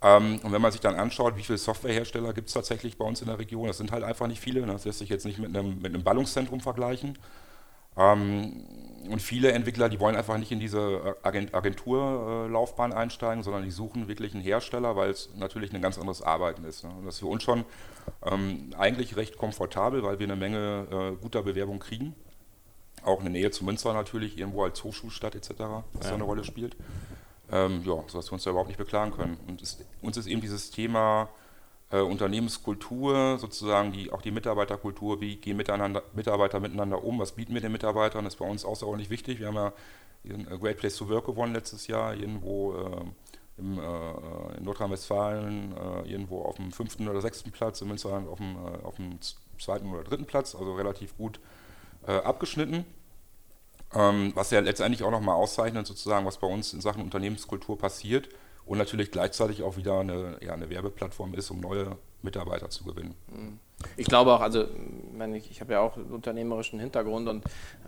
Ähm, 0.01 0.39
und 0.43 0.51
wenn 0.51 0.61
man 0.61 0.71
sich 0.71 0.81
dann 0.81 0.95
anschaut, 0.95 1.37
wie 1.37 1.43
viele 1.43 1.57
Softwarehersteller 1.57 2.33
gibt 2.33 2.47
es 2.47 2.53
tatsächlich 2.53 2.97
bei 2.97 3.05
uns 3.05 3.21
in 3.21 3.27
der 3.27 3.39
Region, 3.39 3.67
das 3.67 3.77
sind 3.77 3.91
halt 3.91 4.03
einfach 4.03 4.27
nicht 4.27 4.41
viele, 4.41 4.61
ne? 4.61 4.73
das 4.73 4.85
lässt 4.85 4.99
sich 4.99 5.09
jetzt 5.09 5.25
nicht 5.25 5.39
mit 5.39 5.55
einem, 5.55 5.81
mit 5.81 5.93
einem 5.93 6.03
Ballungszentrum 6.03 6.59
vergleichen. 6.59 7.17
Ähm, 7.97 8.63
und 9.09 9.21
viele 9.21 9.51
Entwickler, 9.51 9.89
die 9.89 9.99
wollen 9.99 10.15
einfach 10.15 10.37
nicht 10.37 10.51
in 10.51 10.59
diese 10.59 11.15
Agent 11.23 11.53
Agenturlaufbahn 11.53 12.93
einsteigen, 12.93 13.43
sondern 13.43 13.63
die 13.63 13.71
suchen 13.71 14.07
wirklich 14.07 14.33
einen 14.33 14.43
Hersteller, 14.43 14.95
weil 14.95 15.09
es 15.09 15.29
natürlich 15.35 15.73
ein 15.73 15.81
ganz 15.81 15.97
anderes 15.97 16.21
Arbeiten 16.21 16.63
ist. 16.65 16.83
Ne? 16.83 16.89
Und 16.89 17.05
das 17.05 17.15
ist 17.15 17.19
für 17.21 17.27
uns 17.27 17.43
schon 17.43 17.63
ähm, 18.25 18.73
eigentlich 18.77 19.15
recht 19.15 19.37
komfortabel, 19.37 20.03
weil 20.03 20.19
wir 20.19 20.25
eine 20.25 20.35
Menge 20.35 20.87
äh, 20.91 21.21
guter 21.21 21.43
Bewerbungen 21.43 21.79
kriegen. 21.79 22.15
Auch 23.03 23.21
eine 23.21 23.29
Nähe 23.29 23.51
zu 23.51 23.63
Münster 23.63 23.93
natürlich, 23.93 24.37
irgendwo 24.37 24.63
als 24.63 24.83
Hochschulstadt 24.83 25.35
etc., 25.35 25.51
was 25.93 26.07
ja. 26.07 26.13
eine 26.13 26.23
Rolle 26.23 26.43
spielt. 26.43 26.75
Ähm, 27.49 27.83
ja, 27.85 28.03
sodass 28.07 28.29
wir 28.29 28.33
uns 28.33 28.43
da 28.43 28.49
überhaupt 28.49 28.67
nicht 28.67 28.77
beklagen 28.77 29.11
können. 29.11 29.37
Und 29.47 29.61
es, 29.61 29.77
uns 30.01 30.17
ist 30.17 30.27
eben 30.27 30.41
dieses 30.41 30.69
Thema 30.71 31.29
äh, 31.89 31.99
Unternehmenskultur, 31.99 33.37
sozusagen 33.39 33.91
die, 33.91 34.11
auch 34.11 34.21
die 34.21 34.31
Mitarbeiterkultur, 34.31 35.21
wie 35.21 35.37
gehen 35.37 35.57
miteinander, 35.57 36.03
Mitarbeiter 36.13 36.59
miteinander 36.59 37.03
um, 37.03 37.19
was 37.19 37.33
bieten 37.33 37.53
wir 37.53 37.61
den 37.61 37.71
Mitarbeitern, 37.71 38.25
das 38.25 38.33
ist 38.33 38.39
bei 38.39 38.47
uns 38.47 38.65
außerordentlich 38.65 39.09
wichtig. 39.09 39.39
Wir 39.39 39.47
haben 39.47 39.55
ja 39.55 39.73
den 40.23 40.45
Great 40.59 40.77
Place 40.77 40.97
to 40.97 41.07
Work 41.09 41.25
gewonnen 41.25 41.53
letztes 41.53 41.87
Jahr, 41.87 42.13
irgendwo 42.13 42.73
äh, 42.73 43.05
im, 43.57 43.79
äh, 43.79 44.57
in 44.57 44.65
Nordrhein-Westfalen, 44.65 45.73
äh, 45.75 46.11
irgendwo 46.11 46.41
auf 46.41 46.57
dem 46.57 46.71
fünften 46.71 47.07
oder 47.07 47.21
sechsten 47.21 47.51
Platz, 47.51 47.81
im 47.81 47.87
Münsterland 47.87 48.27
auf 48.27 48.37
dem, 48.37 48.55
äh, 48.55 48.85
auf 48.85 48.95
dem 48.97 49.19
zweiten 49.57 49.89
oder 49.89 50.03
dritten 50.03 50.25
Platz, 50.25 50.55
also 50.55 50.73
relativ 50.75 51.15
gut 51.17 51.39
äh, 52.05 52.11
abgeschnitten. 52.11 52.85
Ähm, 53.93 54.33
was 54.35 54.51
ja 54.51 54.59
letztendlich 54.59 55.03
auch 55.03 55.11
nochmal 55.11 55.35
auszeichnet, 55.35 55.87
sozusagen, 55.87 56.25
was 56.25 56.37
bei 56.37 56.47
uns 56.47 56.73
in 56.73 56.81
Sachen 56.81 57.03
Unternehmenskultur 57.03 57.77
passiert 57.77 58.27
und 58.67 58.77
natürlich 58.77 59.11
gleichzeitig 59.11 59.63
auch 59.63 59.77
wieder 59.77 59.99
eine, 59.99 60.37
ja, 60.41 60.53
eine 60.53 60.69
Werbeplattform 60.69 61.33
ist, 61.33 61.49
um 61.49 61.59
neue 61.59 61.97
Mitarbeiter 62.21 62.69
zu 62.69 62.83
gewinnen. 62.83 63.15
Ich 63.95 64.07
glaube 64.07 64.33
auch, 64.33 64.41
also 64.41 64.65
ich, 65.35 65.51
ich 65.51 65.61
habe 65.61 65.73
ja 65.73 65.79
auch 65.79 65.95
einen 65.95 66.11
unternehmerischen 66.11 66.79
Hintergrund 66.79 67.29
und 67.29 67.43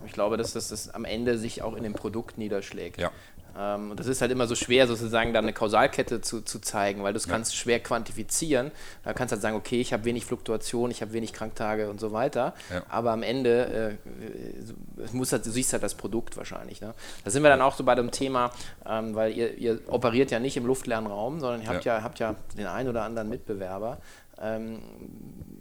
ich 0.06 0.12
glaube, 0.12 0.36
dass 0.36 0.52
das, 0.52 0.68
das 0.68 0.88
am 0.88 1.04
Ende 1.04 1.36
sich 1.36 1.62
auch 1.62 1.74
in 1.74 1.82
dem 1.82 1.94
Produkt 1.94 2.38
niederschlägt. 2.38 3.00
Ja. 3.00 3.10
Ähm, 3.58 3.92
und 3.92 4.00
das 4.00 4.06
ist 4.06 4.20
halt 4.20 4.30
immer 4.30 4.46
so 4.46 4.54
schwer, 4.54 4.86
sozusagen 4.86 5.32
da 5.32 5.40
eine 5.40 5.52
Kausalkette 5.52 6.20
zu, 6.20 6.42
zu 6.42 6.60
zeigen, 6.60 7.02
weil 7.02 7.12
du 7.12 7.18
es 7.18 7.26
ja. 7.26 7.32
kannst 7.32 7.56
schwer 7.56 7.80
quantifizieren. 7.80 8.70
Da 9.04 9.12
kannst 9.12 9.32
du 9.32 9.36
halt 9.36 9.42
sagen, 9.42 9.56
okay, 9.56 9.80
ich 9.80 9.92
habe 9.92 10.04
wenig 10.04 10.24
Fluktuation, 10.24 10.90
ich 10.90 11.02
habe 11.02 11.12
wenig 11.12 11.32
Kranktage 11.32 11.90
und 11.90 12.00
so 12.00 12.12
weiter. 12.12 12.54
Ja. 12.72 12.82
Aber 12.88 13.12
am 13.12 13.22
Ende 13.22 13.98
äh, 14.06 15.12
muss 15.12 15.32
halt, 15.32 15.46
du 15.46 15.50
siehst 15.50 15.72
halt 15.72 15.82
das 15.82 15.94
Produkt 15.94 16.36
wahrscheinlich. 16.36 16.80
Ne? 16.80 16.94
Da 17.24 17.30
sind 17.30 17.42
wir 17.42 17.50
dann 17.50 17.62
auch 17.62 17.76
so 17.76 17.84
bei 17.84 17.94
dem 17.94 18.10
Thema, 18.10 18.50
ähm, 18.86 19.14
weil 19.14 19.32
ihr, 19.36 19.56
ihr, 19.56 19.80
operiert 19.86 20.30
ja 20.30 20.38
nicht 20.38 20.56
im 20.56 20.66
luftleeren 20.66 21.06
Raum, 21.06 21.40
sondern 21.40 21.62
ihr 21.62 21.68
habt 21.68 21.84
ja, 21.84 21.98
ja 21.98 22.02
habt 22.02 22.18
ja 22.18 22.34
den 22.56 22.66
einen 22.66 22.88
oder 22.88 23.02
anderen 23.02 23.28
Mitbewerber. 23.28 23.98
Ähm, 24.40 24.80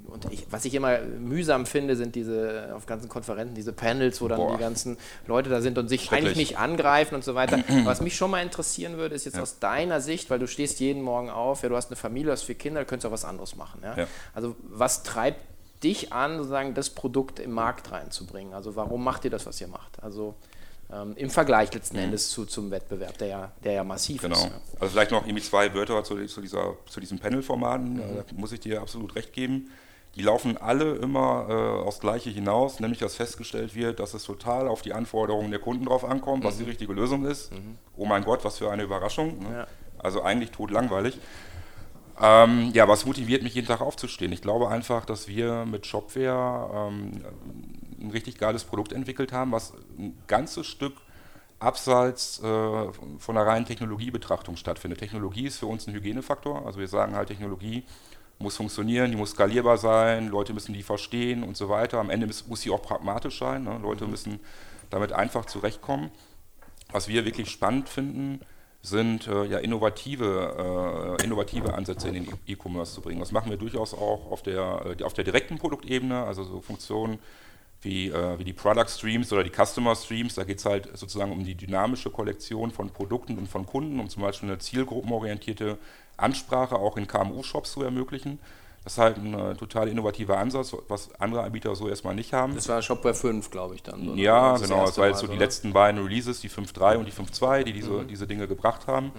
und 0.09 0.25
ich, 0.31 0.47
was 0.49 0.65
ich 0.65 0.73
immer 0.73 0.99
mühsam 0.99 1.65
finde, 1.65 1.95
sind 1.95 2.15
diese 2.15 2.73
auf 2.75 2.85
ganzen 2.85 3.09
Konferenzen, 3.09 3.55
diese 3.55 3.73
Panels, 3.73 4.21
wo 4.21 4.27
dann 4.27 4.39
Boah. 4.39 4.53
die 4.53 4.59
ganzen 4.59 4.97
Leute 5.27 5.49
da 5.49 5.61
sind 5.61 5.77
und 5.77 5.87
sich 5.87 6.11
eigentlich 6.11 6.35
nicht 6.35 6.57
angreifen 6.57 7.15
und 7.15 7.23
so 7.23 7.35
weiter. 7.35 7.59
was 7.83 8.01
mich 8.01 8.15
schon 8.15 8.31
mal 8.31 8.41
interessieren 8.41 8.97
würde, 8.97 9.15
ist 9.15 9.25
jetzt 9.25 9.35
ja. 9.35 9.43
aus 9.43 9.59
deiner 9.59 10.01
Sicht, 10.01 10.29
weil 10.29 10.39
du 10.39 10.47
stehst 10.47 10.79
jeden 10.79 11.01
Morgen 11.01 11.29
auf, 11.29 11.63
ja, 11.63 11.69
du 11.69 11.75
hast 11.75 11.89
eine 11.89 11.95
Familie, 11.95 12.27
du 12.27 12.31
hast 12.31 12.43
vier 12.43 12.55
Kinder, 12.55 12.81
du 12.81 12.85
könntest 12.87 13.05
auch 13.05 13.11
was 13.11 13.25
anderes 13.25 13.55
machen. 13.55 13.81
Ja? 13.83 13.95
ja. 13.95 14.07
Also 14.33 14.55
was 14.63 15.03
treibt 15.03 15.41
dich 15.83 16.11
an, 16.11 16.37
sozusagen 16.37 16.73
das 16.73 16.89
Produkt 16.89 17.39
im 17.39 17.51
Markt 17.51 17.91
reinzubringen? 17.91 18.53
Also 18.53 18.75
warum 18.75 19.03
macht 19.03 19.25
ihr 19.25 19.31
das, 19.31 19.45
was 19.45 19.61
ihr 19.61 19.67
macht? 19.67 20.01
Also 20.03 20.35
ähm, 20.91 21.13
im 21.15 21.29
Vergleich 21.29 21.73
letzten 21.73 21.97
mhm. 21.97 22.03
Endes 22.03 22.29
zu, 22.29 22.45
zum 22.45 22.71
Wettbewerb, 22.71 23.17
der 23.17 23.27
ja, 23.27 23.51
der 23.63 23.73
ja 23.73 23.83
massiv 23.83 24.21
genau. 24.21 24.35
ist. 24.35 24.43
Genau. 24.43 24.55
Also 24.79 24.93
vielleicht 24.93 25.11
noch 25.11 25.25
irgendwie 25.25 25.43
zwei 25.43 25.73
Wörter 25.73 26.03
zu, 26.03 26.25
zu, 26.25 26.41
dieser, 26.41 26.75
zu 26.87 26.99
diesen 26.99 27.19
Panel-Formaten, 27.19 27.93
mhm. 27.93 28.15
da 28.15 28.23
muss 28.35 28.51
ich 28.51 28.59
dir 28.59 28.81
absolut 28.81 29.15
recht 29.15 29.33
geben. 29.33 29.69
Die 30.15 30.23
laufen 30.23 30.57
alle 30.57 30.95
immer 30.95 31.45
äh, 31.47 31.87
aufs 31.87 31.99
Gleiche 31.99 32.31
hinaus, 32.31 32.79
nämlich 32.79 32.99
dass 32.99 33.15
festgestellt 33.15 33.75
wird, 33.75 33.99
dass 33.99 34.15
es 34.15 34.23
total 34.23 34.67
auf 34.67 34.81
die 34.81 34.93
Anforderungen 34.93 35.51
der 35.51 35.59
Kunden 35.59 35.85
drauf 35.85 36.03
ankommt, 36.03 36.43
mhm. 36.43 36.47
was 36.47 36.57
die 36.57 36.63
mhm. 36.63 36.69
richtige 36.69 36.93
Lösung 36.93 37.25
ist. 37.25 37.51
Mhm. 37.51 37.77
Oh 37.95 38.05
mein 38.05 38.23
Gott, 38.23 38.43
was 38.43 38.57
für 38.57 38.71
eine 38.71 38.83
Überraschung. 38.83 39.39
Ne? 39.39 39.59
Ja. 39.59 39.67
Also 39.99 40.23
eigentlich 40.23 40.51
totlangweilig. 40.51 41.19
Ähm, 42.21 42.71
ja, 42.73 42.87
was 42.87 43.05
motiviert 43.05 43.43
mich 43.43 43.53
jeden 43.53 43.67
Tag 43.67 43.81
aufzustehen? 43.81 44.31
Ich 44.33 44.41
glaube 44.41 44.69
einfach, 44.69 45.05
dass 45.05 45.27
wir 45.27 45.65
mit 45.65 45.85
Shopware 45.85 46.89
ähm, 46.89 47.23
ein 48.01 48.11
richtig 48.11 48.37
geiles 48.37 48.63
Produkt 48.63 48.93
entwickelt 48.93 49.31
haben, 49.31 49.51
was 49.51 49.73
ein 49.97 50.17
ganzes 50.27 50.67
Stück 50.67 50.93
abseits 51.59 52.39
äh, 52.39 52.43
von 52.43 53.35
der 53.35 53.45
reinen 53.45 53.65
Technologiebetrachtung 53.65 54.55
stattfindet. 54.55 54.99
Technologie 54.99 55.47
ist 55.47 55.57
für 55.57 55.65
uns 55.65 55.87
ein 55.87 55.93
Hygienefaktor. 55.93 56.65
Also 56.65 56.79
wir 56.79 56.87
sagen 56.87 57.15
halt, 57.15 57.27
Technologie 57.27 57.83
muss 58.39 58.55
funktionieren, 58.55 59.11
die 59.11 59.17
muss 59.17 59.31
skalierbar 59.31 59.77
sein, 59.77 60.29
Leute 60.29 60.53
müssen 60.53 60.73
die 60.73 60.83
verstehen 60.83 61.43
und 61.43 61.57
so 61.57 61.67
weiter. 61.67 61.99
Am 61.99 62.09
Ende 62.09 62.25
muss, 62.27 62.47
muss 62.47 62.61
sie 62.61 62.71
auch 62.71 62.81
pragmatisch 62.81 63.37
sein. 63.37 63.65
Ne? 63.65 63.77
Leute 63.81 64.05
mhm. 64.05 64.11
müssen 64.11 64.39
damit 64.89 65.11
einfach 65.11 65.45
zurechtkommen. 65.45 66.09
Was 66.91 67.07
wir 67.07 67.25
wirklich 67.25 67.49
spannend 67.51 67.89
finden, 67.89 68.39
sind 68.81 69.27
äh, 69.27 69.45
ja 69.45 69.59
innovative, 69.59 71.17
äh, 71.19 71.23
innovative 71.23 71.73
Ansätze 71.73 72.07
in 72.07 72.13
den 72.13 72.27
E-Commerce 72.47 72.93
zu 72.93 73.01
bringen. 73.01 73.19
Das 73.19 73.33
machen 73.33 73.49
wir 73.49 73.57
durchaus 73.57 73.93
auch 73.93 74.31
auf 74.31 74.41
der, 74.41 74.95
äh, 74.97 75.03
auf 75.03 75.13
der 75.13 75.25
direkten 75.25 75.57
Produktebene, 75.57 76.23
also 76.23 76.43
so 76.43 76.61
Funktionen 76.61 77.19
wie, 77.81 78.09
äh, 78.09 78.37
wie 78.37 78.43
die 78.43 78.53
Product 78.53 78.87
Streams 78.87 79.31
oder 79.31 79.43
die 79.43 79.51
Customer 79.51 79.95
Streams. 79.95 80.35
Da 80.35 80.43
geht 80.43 80.59
es 80.59 80.65
halt 80.65 80.89
sozusagen 80.97 81.31
um 81.31 81.43
die 81.43 81.55
dynamische 81.55 82.09
Kollektion 82.09 82.71
von 82.71 82.89
Produkten 82.89 83.37
und 83.37 83.47
von 83.47 83.65
Kunden, 83.65 83.99
um 83.99 84.09
zum 84.09 84.23
Beispiel 84.23 84.49
eine 84.49 84.59
zielgruppenorientierte 84.59 85.77
Ansprache 86.17 86.75
auch 86.75 86.97
in 86.97 87.07
KMU-Shops 87.07 87.71
zu 87.71 87.83
ermöglichen. 87.83 88.39
Das 88.83 88.93
ist 88.93 88.99
halt 88.99 89.17
ein 89.17 89.33
äh, 89.33 89.55
total 89.55 89.87
innovativer 89.87 90.37
Ansatz, 90.37 90.75
was 90.87 91.13
andere 91.19 91.43
Anbieter 91.43 91.75
so 91.75 91.89
erstmal 91.89 92.15
nicht 92.15 92.33
haben. 92.33 92.55
Das 92.55 92.69
war 92.69 92.81
Shopware 92.81 93.13
5, 93.13 93.51
glaube 93.51 93.75
ich, 93.75 93.83
dann. 93.83 94.09
Oder? 94.09 94.19
Ja, 94.19 94.53
das 94.53 94.63
genau. 94.63 94.85
Das 94.85 94.97
war 94.97 95.07
jetzt 95.07 95.19
so 95.19 95.27
die 95.27 95.37
letzten 95.37 95.73
beiden 95.73 96.01
Releases, 96.01 96.39
die 96.39 96.49
5.3 96.49 96.97
und 96.97 97.05
die 97.05 97.11
5.2, 97.11 97.63
die 97.63 97.73
diese, 97.73 97.91
mhm. 97.91 98.07
diese 98.07 98.25
Dinge 98.25 98.47
gebracht 98.47 98.87
haben. 98.87 99.07
Mhm. 99.07 99.11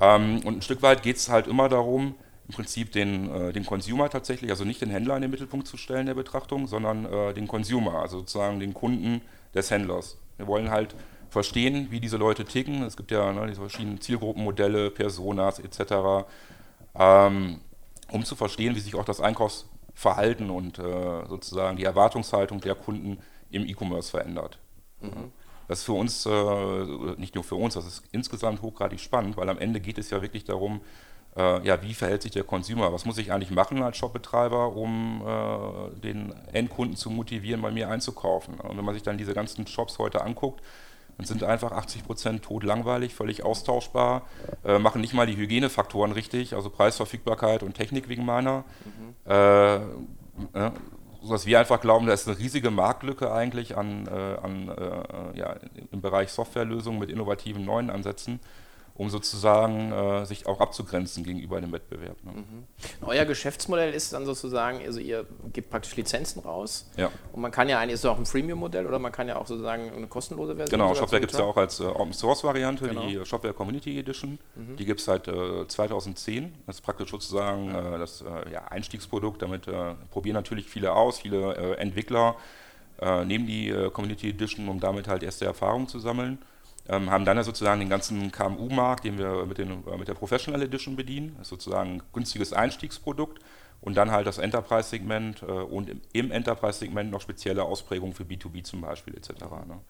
Ähm, 0.00 0.40
und 0.44 0.58
ein 0.58 0.62
Stück 0.62 0.82
weit 0.82 1.02
geht 1.02 1.16
es 1.16 1.28
halt 1.28 1.46
immer 1.46 1.68
darum, 1.68 2.14
im 2.46 2.54
Prinzip 2.54 2.92
den, 2.92 3.30
äh, 3.30 3.52
den 3.52 3.64
Consumer 3.64 4.10
tatsächlich, 4.10 4.50
also 4.50 4.64
nicht 4.64 4.80
den 4.80 4.90
Händler 4.90 5.16
in 5.16 5.22
den 5.22 5.30
Mittelpunkt 5.30 5.66
zu 5.66 5.76
stellen 5.76 6.06
der 6.06 6.14
Betrachtung, 6.14 6.66
sondern 6.66 7.06
äh, 7.06 7.34
den 7.34 7.48
Consumer, 7.48 8.00
also 8.00 8.18
sozusagen 8.18 8.60
den 8.60 8.74
Kunden 8.74 9.22
des 9.54 9.70
Händlers. 9.70 10.18
Wir 10.36 10.46
wollen 10.46 10.70
halt 10.70 10.94
verstehen, 11.30 11.88
wie 11.90 12.00
diese 12.00 12.16
Leute 12.16 12.44
ticken. 12.44 12.82
Es 12.82 12.96
gibt 12.96 13.10
ja 13.10 13.32
ne, 13.32 13.46
diese 13.46 13.60
verschiedenen 13.60 14.00
Zielgruppenmodelle, 14.00 14.90
Personas 14.90 15.58
etc., 15.58 16.26
ähm, 16.96 17.60
um 18.10 18.24
zu 18.24 18.36
verstehen, 18.36 18.76
wie 18.76 18.80
sich 18.80 18.94
auch 18.94 19.04
das 19.04 19.20
Einkaufsverhalten 19.20 20.50
und 20.50 20.78
äh, 20.78 21.26
sozusagen 21.26 21.76
die 21.76 21.84
Erwartungshaltung 21.84 22.60
der 22.60 22.74
Kunden 22.74 23.18
im 23.50 23.66
E-Commerce 23.66 24.10
verändert. 24.10 24.58
Mhm. 25.00 25.32
Das 25.66 25.78
ist 25.78 25.84
für 25.84 25.94
uns, 25.94 26.26
äh, 26.26 26.84
nicht 27.16 27.34
nur 27.34 27.42
für 27.42 27.54
uns, 27.54 27.74
das 27.74 27.86
ist 27.86 28.04
insgesamt 28.12 28.60
hochgradig 28.60 29.00
spannend, 29.00 29.36
weil 29.36 29.48
am 29.48 29.58
Ende 29.58 29.80
geht 29.80 29.98
es 29.98 30.10
ja 30.10 30.20
wirklich 30.20 30.44
darum, 30.44 30.82
äh, 31.36 31.66
ja, 31.66 31.82
wie 31.82 31.94
verhält 31.94 32.22
sich 32.22 32.32
der 32.32 32.44
Consumer? 32.44 32.92
Was 32.92 33.04
muss 33.04 33.18
ich 33.18 33.32
eigentlich 33.32 33.50
machen 33.50 33.82
als 33.82 33.96
Shopbetreiber, 33.96 34.74
um 34.76 35.22
äh, 35.26 36.00
den 36.00 36.32
Endkunden 36.52 36.96
zu 36.96 37.10
motivieren, 37.10 37.62
bei 37.62 37.70
mir 37.70 37.88
einzukaufen? 37.88 38.60
Und 38.60 38.76
wenn 38.76 38.84
man 38.84 38.94
sich 38.94 39.02
dann 39.02 39.18
diese 39.18 39.34
ganzen 39.34 39.66
Shops 39.66 39.98
heute 39.98 40.22
anguckt, 40.22 40.62
dann 41.16 41.26
sind 41.26 41.44
einfach 41.44 41.72
80 41.72 42.04
Prozent 42.04 42.42
totlangweilig, 42.42 43.14
völlig 43.14 43.44
austauschbar, 43.44 44.22
äh, 44.64 44.78
machen 44.78 45.00
nicht 45.00 45.14
mal 45.14 45.26
die 45.26 45.36
Hygienefaktoren 45.36 46.12
richtig, 46.12 46.54
also 46.54 46.70
Preisverfügbarkeit 46.70 47.62
und 47.62 47.74
Technik 47.74 48.08
wegen 48.08 48.24
meiner. 48.24 48.64
Mhm. 48.84 49.30
Äh, 49.30 49.76
äh, 49.76 50.70
sodass 51.22 51.46
wir 51.46 51.58
einfach 51.58 51.80
glauben, 51.80 52.06
da 52.06 52.12
ist 52.12 52.28
eine 52.28 52.38
riesige 52.38 52.70
Marktlücke 52.70 53.32
eigentlich 53.32 53.76
an, 53.76 54.06
äh, 54.06 54.10
an, 54.10 54.68
äh, 54.68 55.38
ja, 55.38 55.56
im 55.90 56.00
Bereich 56.00 56.30
Softwarelösungen 56.30 57.00
mit 57.00 57.10
innovativen 57.10 57.64
neuen 57.64 57.90
Ansätzen. 57.90 58.40
Um 58.96 59.10
sozusagen 59.10 59.90
äh, 59.90 60.24
sich 60.24 60.46
auch 60.46 60.60
abzugrenzen 60.60 61.24
gegenüber 61.24 61.60
dem 61.60 61.72
Wettbewerb. 61.72 62.16
Ne? 62.22 62.32
Mhm. 62.32 62.64
Euer 63.02 63.24
Geschäftsmodell 63.24 63.92
ist 63.92 64.12
dann 64.12 64.24
sozusagen, 64.24 64.80
also 64.84 65.00
ihr 65.00 65.26
gebt 65.52 65.70
praktisch 65.70 65.96
Lizenzen 65.96 66.40
raus 66.40 66.88
ja. 66.96 67.10
und 67.32 67.42
man 67.42 67.50
kann 67.50 67.68
ja 67.68 67.80
eigentlich, 67.80 67.94
ist 67.94 68.00
es 68.00 68.06
auch 68.06 68.18
ein 68.18 68.26
Freemium-Modell 68.26 68.86
oder 68.86 69.00
man 69.00 69.10
kann 69.10 69.26
ja 69.26 69.36
auch 69.36 69.46
sozusagen 69.46 69.90
eine 69.92 70.06
kostenlose 70.06 70.54
Version 70.54 70.78
Genau, 70.78 70.94
Shopware 70.94 71.20
gibt 71.20 71.32
es 71.32 71.38
ja 71.38 71.44
auch 71.44 71.56
als 71.56 71.80
äh, 71.80 71.84
Open-Source-Variante, 71.84 72.86
genau. 72.88 73.06
die 73.06 73.24
Shopware 73.24 73.52
Community 73.52 73.98
Edition, 73.98 74.38
mhm. 74.54 74.76
die 74.76 74.84
gibt 74.84 75.00
es 75.00 75.06
seit 75.06 75.26
äh, 75.26 75.66
2010, 75.66 76.54
das 76.66 76.76
ist 76.76 76.82
praktisch 76.82 77.10
sozusagen. 77.10 77.74
Äh, 77.74 77.98
das 77.98 78.22
äh, 78.22 78.52
ja, 78.52 78.64
Einstiegsprodukt, 78.68 79.42
damit 79.42 79.66
äh, 79.66 79.94
probieren 80.10 80.34
natürlich 80.34 80.66
viele 80.66 80.92
aus, 80.92 81.18
viele 81.18 81.76
Entwickler 81.76 82.36
nehmen 83.24 83.46
die 83.46 83.74
Community 83.92 84.30
Edition, 84.30 84.68
um 84.68 84.78
damit 84.78 85.08
halt 85.08 85.24
erste 85.24 85.44
Erfahrungen 85.44 85.88
zu 85.88 85.98
sammeln 85.98 86.38
ähm, 86.88 87.10
haben 87.10 87.24
dann 87.24 87.36
ja 87.36 87.42
sozusagen 87.42 87.80
den 87.80 87.88
ganzen 87.88 88.30
KMU-Markt, 88.30 89.04
den 89.04 89.18
wir 89.18 89.46
mit, 89.46 89.58
den, 89.58 89.86
äh, 89.86 89.96
mit 89.96 90.08
der 90.08 90.14
Professional 90.14 90.62
Edition 90.62 90.96
bedienen. 90.96 91.36
Ist 91.40 91.48
sozusagen 91.48 91.94
ein 91.94 92.02
günstiges 92.12 92.52
Einstiegsprodukt 92.52 93.40
und 93.80 93.96
dann 93.96 94.10
halt 94.10 94.26
das 94.26 94.38
Enterprise-Segment 94.38 95.42
äh, 95.42 95.46
und 95.46 95.88
im, 95.88 96.00
im 96.12 96.30
Enterprise-Segment 96.30 97.10
noch 97.10 97.20
spezielle 97.20 97.64
Ausprägungen 97.64 98.14
für 98.14 98.24
B2B 98.24 98.64
zum 98.64 98.80
Beispiel 98.80 99.14
etc. 99.16 99.30
Ne? 99.66 99.80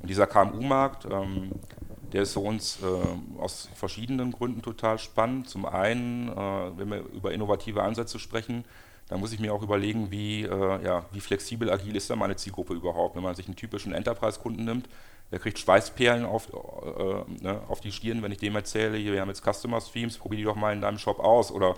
Und 0.00 0.08
dieser 0.08 0.26
KMU-Markt, 0.26 1.06
ähm, 1.10 1.50
der 2.12 2.22
ist 2.22 2.32
für 2.32 2.40
uns 2.40 2.78
äh, 2.82 3.40
aus 3.40 3.68
verschiedenen 3.74 4.32
Gründen 4.32 4.62
total 4.62 4.98
spannend. 4.98 5.48
Zum 5.48 5.66
einen, 5.66 6.28
äh, 6.28 6.78
wenn 6.78 6.90
wir 6.90 7.00
über 7.12 7.32
innovative 7.32 7.82
Ansätze 7.82 8.18
sprechen, 8.18 8.64
dann 9.10 9.18
muss 9.18 9.32
ich 9.32 9.40
mir 9.40 9.52
auch 9.52 9.62
überlegen, 9.62 10.12
wie, 10.12 10.44
äh, 10.44 10.84
ja, 10.84 11.04
wie 11.10 11.20
flexibel, 11.20 11.68
agil 11.68 11.96
ist 11.96 12.08
da 12.08 12.16
meine 12.16 12.36
Zielgruppe 12.36 12.74
überhaupt. 12.74 13.16
Wenn 13.16 13.24
man 13.24 13.34
sich 13.34 13.46
einen 13.46 13.56
typischen 13.56 13.92
Enterprise-Kunden 13.92 14.64
nimmt, 14.64 14.88
der 15.32 15.40
kriegt 15.40 15.58
Schweißperlen 15.58 16.24
auf, 16.24 16.48
äh, 16.48 17.42
ne, 17.42 17.60
auf 17.68 17.80
die 17.80 17.90
Stirn, 17.90 18.22
wenn 18.22 18.30
ich 18.30 18.38
dem 18.38 18.54
erzähle, 18.54 18.96
hier, 18.96 19.12
wir 19.12 19.20
haben 19.20 19.28
jetzt 19.28 19.42
Customer 19.42 19.80
Streams, 19.80 20.16
probier 20.16 20.38
die 20.38 20.44
doch 20.44 20.54
mal 20.54 20.72
in 20.72 20.80
deinem 20.80 20.98
Shop 20.98 21.18
aus 21.18 21.50
oder 21.50 21.74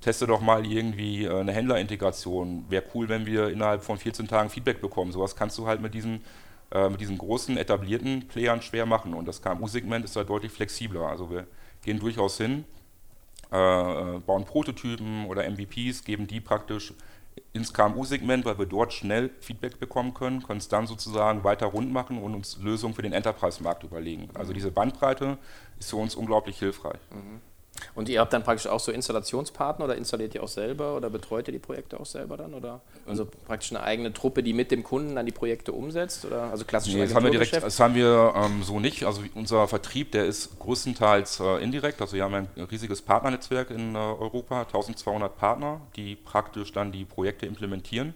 teste 0.00 0.26
doch 0.26 0.40
mal 0.40 0.64
irgendwie 0.64 1.26
äh, 1.26 1.40
eine 1.40 1.52
Händlerintegration. 1.52 2.64
Wäre 2.70 2.84
cool, 2.94 3.10
wenn 3.10 3.26
wir 3.26 3.50
innerhalb 3.50 3.84
von 3.84 3.98
14 3.98 4.26
Tagen 4.26 4.48
Feedback 4.48 4.80
bekommen. 4.80 5.12
Sowas 5.12 5.36
kannst 5.36 5.58
du 5.58 5.66
halt 5.66 5.82
mit 5.82 5.92
diesen, 5.92 6.22
äh, 6.70 6.88
mit 6.88 7.02
diesen 7.02 7.18
großen 7.18 7.58
etablierten 7.58 8.26
Playern 8.26 8.62
schwer 8.62 8.86
machen 8.86 9.12
und 9.12 9.28
das 9.28 9.42
KMU-Segment 9.42 10.06
ist 10.06 10.16
da 10.16 10.24
deutlich 10.24 10.52
flexibler. 10.52 11.08
Also 11.08 11.30
wir 11.30 11.46
gehen 11.84 11.98
durchaus 11.98 12.38
hin, 12.38 12.64
bauen 13.50 14.44
Prototypen 14.44 15.26
oder 15.26 15.48
MVPs, 15.48 16.04
geben 16.04 16.26
die 16.26 16.40
praktisch 16.40 16.94
ins 17.52 17.72
KMU-Segment, 17.72 18.44
weil 18.44 18.58
wir 18.58 18.66
dort 18.66 18.92
schnell 18.92 19.30
Feedback 19.40 19.78
bekommen 19.78 20.14
können, 20.14 20.42
können 20.42 20.58
es 20.58 20.68
dann 20.68 20.86
sozusagen 20.86 21.42
weiter 21.42 21.66
rund 21.66 21.92
machen 21.92 22.22
und 22.22 22.34
uns 22.34 22.58
Lösungen 22.58 22.94
für 22.94 23.02
den 23.02 23.12
Enterprise-Markt 23.12 23.82
überlegen. 23.82 24.28
Also 24.34 24.52
diese 24.52 24.70
Bandbreite 24.70 25.38
ist 25.78 25.90
für 25.90 25.96
uns 25.96 26.14
unglaublich 26.14 26.58
hilfreich. 26.58 27.00
Mhm. 27.10 27.40
Und 27.94 28.08
ihr 28.08 28.20
habt 28.20 28.32
dann 28.32 28.42
praktisch 28.42 28.66
auch 28.66 28.80
so 28.80 28.92
Installationspartner 28.92 29.84
oder 29.84 29.96
installiert 29.96 30.34
ihr 30.34 30.42
auch 30.42 30.48
selber 30.48 30.96
oder 30.96 31.10
betreut 31.10 31.48
ihr 31.48 31.52
die 31.52 31.58
Projekte 31.58 31.98
auch 31.98 32.06
selber 32.06 32.36
dann? 32.36 32.54
Oder 32.54 32.80
also 33.06 33.26
praktisch 33.46 33.72
eine 33.72 33.82
eigene 33.82 34.12
Truppe, 34.12 34.42
die 34.42 34.52
mit 34.52 34.70
dem 34.70 34.82
Kunden 34.82 35.14
dann 35.14 35.26
die 35.26 35.32
Projekte 35.32 35.72
umsetzt? 35.72 36.24
Oder 36.24 36.44
also 36.44 36.64
klassisch 36.64 36.94
nee, 36.94 37.00
das 37.00 37.14
haben 37.14 37.24
wir 37.24 37.30
direkt, 37.30 37.54
Das 37.54 37.80
haben 37.80 37.94
wir 37.94 38.32
ähm, 38.36 38.62
so 38.62 38.80
nicht. 38.80 39.04
Also 39.04 39.22
unser 39.34 39.66
Vertrieb, 39.68 40.12
der 40.12 40.26
ist 40.26 40.58
größtenteils 40.58 41.40
äh, 41.40 41.62
indirekt. 41.62 42.00
Also 42.00 42.16
wir 42.16 42.24
haben 42.24 42.34
ein 42.34 42.48
riesiges 42.70 43.02
Partnernetzwerk 43.02 43.70
in 43.70 43.94
äh, 43.94 43.98
Europa, 43.98 44.62
1200 44.62 45.36
Partner, 45.36 45.80
die 45.96 46.16
praktisch 46.16 46.72
dann 46.72 46.92
die 46.92 47.04
Projekte 47.04 47.46
implementieren. 47.46 48.14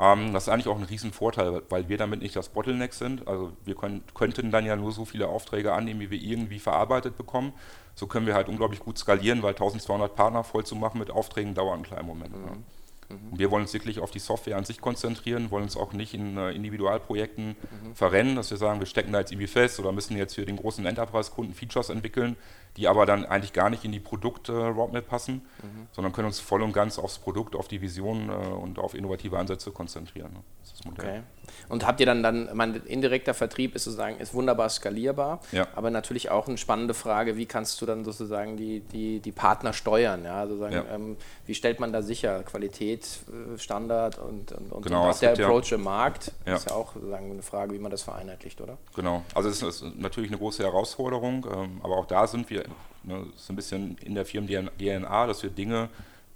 Ähm, 0.00 0.32
das 0.32 0.44
ist 0.44 0.48
eigentlich 0.48 0.68
auch 0.68 0.78
ein 0.78 0.84
Riesenvorteil, 0.84 1.62
weil 1.68 1.88
wir 1.88 1.98
damit 1.98 2.22
nicht 2.22 2.36
das 2.36 2.48
Bottleneck 2.50 2.94
sind. 2.94 3.26
Also 3.26 3.52
wir 3.64 3.74
können, 3.74 4.04
könnten 4.14 4.50
dann 4.50 4.64
ja 4.64 4.76
nur 4.76 4.92
so 4.92 5.04
viele 5.04 5.28
Aufträge 5.28 5.72
annehmen, 5.72 6.00
wie 6.00 6.10
wir 6.10 6.20
irgendwie 6.20 6.58
verarbeitet 6.58 7.16
bekommen. 7.16 7.52
So 7.98 8.06
können 8.06 8.28
wir 8.28 8.34
halt 8.34 8.48
unglaublich 8.48 8.78
gut 8.78 8.96
skalieren, 8.96 9.42
weil 9.42 9.54
1200 9.54 10.14
Partner 10.14 10.44
voll 10.44 10.64
zu 10.64 10.76
machen 10.76 11.00
mit 11.00 11.10
Aufträgen 11.10 11.54
dauert 11.54 11.74
einen 11.74 11.82
kleinen 11.82 12.06
Moment. 12.06 12.32
Mhm. 12.32 12.64
Mhm. 13.08 13.38
Wir 13.38 13.50
wollen 13.50 13.62
uns 13.62 13.72
wirklich 13.72 14.00
auf 14.00 14.10
die 14.10 14.18
Software 14.18 14.56
an 14.56 14.64
sich 14.64 14.80
konzentrieren, 14.80 15.50
wollen 15.50 15.64
uns 15.64 15.76
auch 15.76 15.92
nicht 15.92 16.14
in 16.14 16.36
äh, 16.36 16.50
Individualprojekten 16.50 17.48
mhm. 17.48 17.94
verrennen, 17.94 18.36
dass 18.36 18.50
wir 18.50 18.58
sagen, 18.58 18.80
wir 18.80 18.86
stecken 18.86 19.12
da 19.12 19.20
jetzt 19.20 19.32
irgendwie 19.32 19.46
fest 19.46 19.80
oder 19.80 19.92
müssen 19.92 20.16
jetzt 20.16 20.34
für 20.34 20.44
den 20.44 20.56
großen 20.56 20.84
Enterprise-Kunden 20.84 21.54
Features 21.54 21.88
entwickeln, 21.88 22.36
die 22.76 22.86
aber 22.86 23.06
dann 23.06 23.24
eigentlich 23.24 23.52
gar 23.52 23.70
nicht 23.70 23.84
in 23.84 23.92
die 23.92 24.00
Produkt-Roadmap 24.00 25.08
passen, 25.08 25.42
mhm. 25.62 25.88
sondern 25.92 26.12
können 26.12 26.26
uns 26.26 26.38
voll 26.38 26.62
und 26.62 26.72
ganz 26.72 26.98
aufs 26.98 27.18
Produkt, 27.18 27.56
auf 27.56 27.66
die 27.66 27.80
Vision 27.80 28.28
äh, 28.28 28.32
und 28.32 28.78
auf 28.78 28.94
innovative 28.94 29.38
Ansätze 29.38 29.72
konzentrieren. 29.72 30.32
Ne? 30.32 30.40
Das 30.60 30.70
ist 30.70 30.78
das 30.78 30.86
Modell. 30.86 31.10
Okay. 31.10 31.22
Und 31.68 31.86
habt 31.86 31.98
ihr 32.00 32.06
dann 32.06 32.22
dann, 32.22 32.50
mein 32.54 32.74
indirekter 32.74 33.34
Vertrieb 33.34 33.74
ist 33.74 33.84
sozusagen, 33.84 34.18
ist 34.18 34.34
wunderbar 34.34 34.68
skalierbar, 34.68 35.40
ja. 35.50 35.66
aber 35.74 35.90
natürlich 35.90 36.30
auch 36.30 36.46
eine 36.46 36.58
spannende 36.58 36.94
Frage, 36.94 37.36
wie 37.36 37.46
kannst 37.46 37.80
du 37.80 37.86
dann 37.86 38.04
sozusagen 38.04 38.56
die, 38.56 38.80
die, 38.80 39.20
die 39.20 39.32
Partner 39.32 39.72
steuern? 39.72 40.24
Ja? 40.24 40.46
Sozusagen, 40.46 40.74
ja. 40.74 40.84
Ähm, 40.92 41.16
wie 41.46 41.54
stellt 41.54 41.80
man 41.80 41.92
da 41.92 42.02
sicher 42.02 42.42
Qualität, 42.42 42.97
äh, 43.06 43.58
Standard 43.58 44.18
und, 44.18 44.52
und, 44.52 44.72
und, 44.72 44.84
genau, 44.84 45.04
und 45.04 45.10
auch 45.10 45.18
der 45.18 45.32
Approach 45.32 45.72
im 45.72 45.82
Markt? 45.82 46.32
Ja. 46.46 46.56
Ist 46.56 46.68
ja 46.68 46.76
auch 46.76 46.94
eine 46.96 47.42
Frage, 47.42 47.74
wie 47.74 47.78
man 47.78 47.90
das 47.90 48.02
vereinheitlicht, 48.02 48.60
oder? 48.60 48.78
Genau, 48.94 49.24
also 49.34 49.48
es 49.48 49.62
ist 49.62 49.84
natürlich 49.96 50.30
eine 50.30 50.38
große 50.38 50.62
Herausforderung, 50.62 51.46
ähm, 51.52 51.80
aber 51.82 51.96
auch 51.96 52.06
da 52.06 52.26
sind 52.26 52.50
wir, 52.50 52.64
ne, 53.02 53.26
ist 53.34 53.48
ein 53.50 53.56
bisschen 53.56 53.96
in 53.98 54.14
der 54.14 54.24
Firmen-DNA, 54.24 55.26
dass 55.26 55.42
wir 55.42 55.50
Dinge 55.50 55.88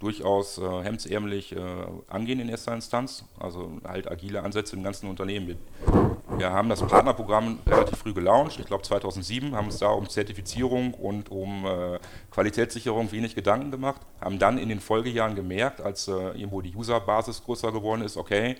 durchaus 0.03 0.57
äh, 0.57 0.83
hemdsärmlich 0.83 1.55
äh, 1.55 1.59
angehen 2.09 2.39
in 2.41 2.49
erster 2.49 2.73
Instanz. 2.73 3.23
Also 3.39 3.79
halt 3.85 4.11
agile 4.11 4.43
Ansätze 4.43 4.75
im 4.75 4.83
ganzen 4.83 5.09
Unternehmen. 5.09 5.47
Wir, 5.47 5.55
wir 6.37 6.51
haben 6.51 6.69
das 6.69 6.81
Partnerprogramm 6.81 7.59
relativ 7.67 7.99
früh 7.99 8.13
gelauncht, 8.13 8.59
ich 8.59 8.65
glaube 8.65 8.83
2007, 8.83 9.55
haben 9.55 9.67
uns 9.67 9.79
da 9.79 9.87
um 9.87 10.09
Zertifizierung 10.09 10.93
und 10.93 11.29
um 11.29 11.65
äh, 11.65 11.99
Qualitätssicherung 12.31 13.11
wenig 13.11 13.35
Gedanken 13.35 13.71
gemacht, 13.71 14.01
haben 14.21 14.39
dann 14.39 14.57
in 14.57 14.69
den 14.69 14.79
Folgejahren 14.79 15.35
gemerkt, 15.35 15.81
als 15.81 16.07
äh, 16.07 16.11
irgendwo 16.11 16.61
die 16.61 16.75
Userbasis 16.75 17.43
größer 17.43 17.71
geworden 17.71 18.01
ist, 18.01 18.17
okay, 18.17 18.55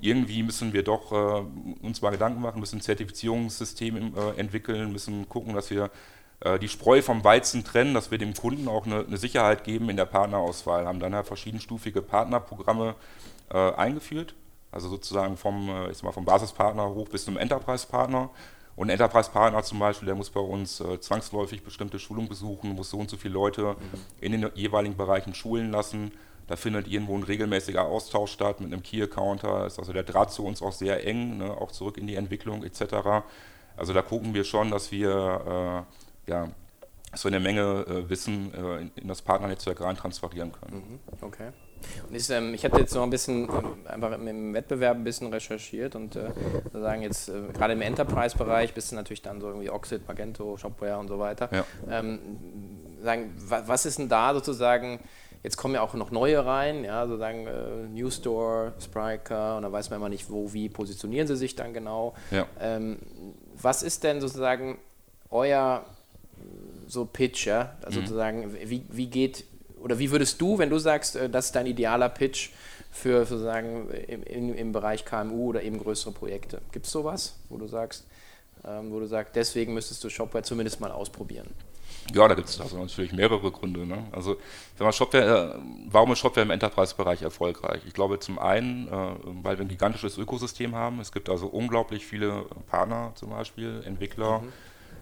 irgendwie 0.00 0.42
müssen 0.42 0.72
wir 0.72 0.82
doch 0.82 1.12
äh, 1.12 1.86
uns 1.86 2.02
mal 2.02 2.10
Gedanken 2.10 2.40
machen, 2.40 2.60
müssen 2.60 2.78
ein 2.78 2.82
Zertifizierungssystem 2.82 4.14
äh, 4.14 4.38
entwickeln, 4.38 4.92
müssen 4.92 5.28
gucken, 5.28 5.54
dass 5.54 5.70
wir 5.70 5.90
äh, 6.40 6.58
die 6.58 6.68
Spreu 6.68 7.02
vom 7.02 7.24
Weizen 7.24 7.64
trennen, 7.64 7.94
dass 7.94 8.10
wir 8.10 8.18
dem 8.18 8.34
Kunden 8.34 8.68
auch 8.68 8.86
eine, 8.86 9.04
eine 9.06 9.16
Sicherheit 9.16 9.64
geben 9.64 9.88
in 9.88 9.96
der 9.96 10.04
Partnerauswahl. 10.04 10.86
Haben 10.86 11.00
dann 11.00 11.14
halt 11.14 11.26
verschiedenstufige 11.26 12.02
Partnerprogramme 12.02 12.94
äh, 13.50 13.72
eingeführt, 13.72 14.34
also 14.74 14.88
sozusagen 14.88 15.36
vom, 15.36 15.68
äh, 15.68 15.92
mal 16.02 16.12
vom 16.12 16.24
Basispartner 16.24 16.88
hoch 16.90 17.08
bis 17.08 17.24
zum 17.24 17.38
Enterprise-Partner. 17.38 18.30
Und 18.76 18.88
ein 18.88 18.90
Enterprise-Partner 18.90 19.62
zum 19.62 19.78
Beispiel, 19.78 20.06
der 20.06 20.16
muss 20.16 20.30
bei 20.30 20.40
uns 20.40 20.80
äh, 20.80 20.98
zwangsläufig 20.98 21.62
bestimmte 21.62 22.00
Schulungen 22.00 22.28
besuchen, 22.28 22.74
muss 22.74 22.90
so 22.90 22.98
und 22.98 23.08
so 23.08 23.16
viele 23.16 23.34
Leute 23.34 23.62
mhm. 23.62 23.76
in 24.20 24.32
den 24.32 24.50
jeweiligen 24.54 24.96
Bereichen 24.96 25.32
schulen 25.32 25.70
lassen. 25.70 26.10
Da 26.48 26.56
findet 26.56 26.88
irgendwo 26.88 27.16
ein 27.16 27.22
regelmäßiger 27.22 27.84
Austausch 27.84 28.32
statt 28.32 28.60
mit 28.60 28.72
einem 28.72 28.82
Key-Accounter. 28.82 29.64
Ist 29.64 29.78
also 29.78 29.92
der 29.92 30.02
Draht 30.02 30.32
zu 30.32 30.44
uns 30.44 30.60
auch 30.60 30.72
sehr 30.72 31.06
eng, 31.06 31.38
ne, 31.38 31.52
auch 31.52 31.70
zurück 31.70 31.96
in 31.96 32.08
die 32.08 32.16
Entwicklung 32.16 32.64
etc. 32.64 33.24
Also 33.76 33.92
da 33.92 34.02
gucken 34.02 34.34
wir 34.34 34.42
schon, 34.42 34.72
dass 34.72 34.90
wir 34.90 35.86
äh, 36.26 36.30
ja, 36.30 36.48
so 37.14 37.28
eine 37.28 37.38
Menge 37.38 37.86
äh, 37.88 38.10
Wissen 38.10 38.52
äh, 38.52 38.82
in, 38.82 38.90
in, 38.96 39.08
das 39.08 39.22
Partnernetzwerk 39.22 39.80
rein 39.80 39.96
transferieren 39.96 40.52
können. 40.52 40.76
Mhm, 40.76 41.24
okay. 41.24 41.52
Und 42.08 42.14
ich, 42.14 42.28
ähm, 42.30 42.54
ich 42.54 42.64
hatte 42.64 42.78
jetzt 42.78 42.94
noch 42.94 43.02
ein 43.02 43.10
bisschen 43.10 43.48
ähm, 43.48 43.76
einfach 43.86 44.12
im 44.12 44.54
Wettbewerb 44.54 44.96
ein 44.96 45.04
bisschen 45.04 45.32
recherchiert 45.32 45.96
und 45.96 46.16
äh, 46.16 46.30
sagen 46.72 47.02
jetzt 47.02 47.28
äh, 47.28 47.32
gerade 47.52 47.72
im 47.74 47.82
Enterprise-Bereich 47.82 48.74
bist 48.74 48.92
du 48.92 48.96
natürlich 48.96 49.22
dann 49.22 49.40
so 49.40 49.48
irgendwie 49.48 49.70
Oxid, 49.70 50.06
Magento, 50.06 50.56
Shopware 50.56 50.98
und 50.98 51.08
so 51.08 51.18
weiter. 51.18 51.48
Ja. 51.52 51.64
Ähm, 51.90 52.18
sagen, 53.02 53.34
was 53.36 53.86
ist 53.86 53.98
denn 53.98 54.08
da 54.08 54.34
sozusagen? 54.34 55.00
Jetzt 55.42 55.58
kommen 55.58 55.74
ja 55.74 55.82
auch 55.82 55.92
noch 55.92 56.10
neue 56.10 56.46
rein, 56.46 56.84
ja, 56.84 57.06
sozusagen 57.06 57.46
äh, 57.46 57.86
New 57.92 58.10
Store, 58.10 58.72
Spryker 58.82 59.58
und 59.58 59.62
da 59.62 59.70
weiß 59.70 59.90
man 59.90 59.98
immer 59.98 60.08
nicht, 60.08 60.30
wo, 60.30 60.54
wie 60.54 60.70
positionieren 60.70 61.26
sie 61.26 61.36
sich 61.36 61.54
dann 61.54 61.74
genau. 61.74 62.14
Ja. 62.30 62.46
Ähm, 62.58 62.98
was 63.60 63.82
ist 63.82 64.04
denn 64.04 64.22
sozusagen 64.22 64.78
euer 65.30 65.84
so 66.86 67.04
Pitch, 67.04 67.46
ja? 67.46 67.76
Also 67.82 68.00
mhm. 68.00 68.06
sozusagen, 68.06 68.54
wie, 68.54 68.84
wie 68.90 69.06
geht, 69.06 69.44
oder 69.84 69.98
wie 69.98 70.10
würdest 70.10 70.40
du, 70.40 70.58
wenn 70.58 70.70
du 70.70 70.78
sagst, 70.78 71.14
äh, 71.14 71.28
das 71.28 71.46
ist 71.46 71.54
dein 71.54 71.66
idealer 71.66 72.08
Pitch 72.08 72.50
für 72.90 73.26
sozusagen 73.26 73.90
im, 74.08 74.22
im, 74.22 74.54
im 74.54 74.72
Bereich 74.72 75.04
KMU 75.04 75.50
oder 75.50 75.62
eben 75.62 75.78
größere 75.78 76.12
Projekte? 76.12 76.62
Gibt 76.72 76.86
es 76.86 76.92
sowas, 76.92 77.36
wo 77.50 77.58
du 77.58 77.66
sagst, 77.66 78.06
ähm, 78.66 78.90
wo 78.90 78.98
du 78.98 79.06
sagst, 79.06 79.36
deswegen 79.36 79.74
müsstest 79.74 80.02
du 80.02 80.08
Shopware 80.08 80.42
zumindest 80.42 80.80
mal 80.80 80.90
ausprobieren? 80.90 81.48
Ja, 82.14 82.26
da 82.28 82.34
gibt 82.34 82.48
es 82.48 82.60
also 82.60 82.78
natürlich 82.78 83.12
mehrere 83.12 83.50
Gründe. 83.50 83.86
Ne? 83.86 84.04
Also, 84.12 84.36
wenn 84.76 84.84
man 84.84 84.92
Shopware, 84.92 85.54
äh, 85.54 85.58
warum 85.90 86.12
ist 86.12 86.18
Shopware 86.18 86.44
im 86.44 86.50
Enterprise-Bereich 86.50 87.22
erfolgreich? 87.22 87.82
Ich 87.86 87.94
glaube 87.94 88.18
zum 88.20 88.38
einen, 88.38 88.88
äh, 88.88 88.90
weil 89.42 89.58
wir 89.58 89.64
ein 89.64 89.68
gigantisches 89.68 90.16
Ökosystem 90.16 90.74
haben. 90.74 91.00
Es 91.00 91.12
gibt 91.12 91.28
also 91.28 91.46
unglaublich 91.46 92.06
viele 92.06 92.46
Partner, 92.68 93.12
zum 93.16 93.30
Beispiel 93.30 93.82
Entwickler. 93.84 94.40
Mhm 94.40 94.52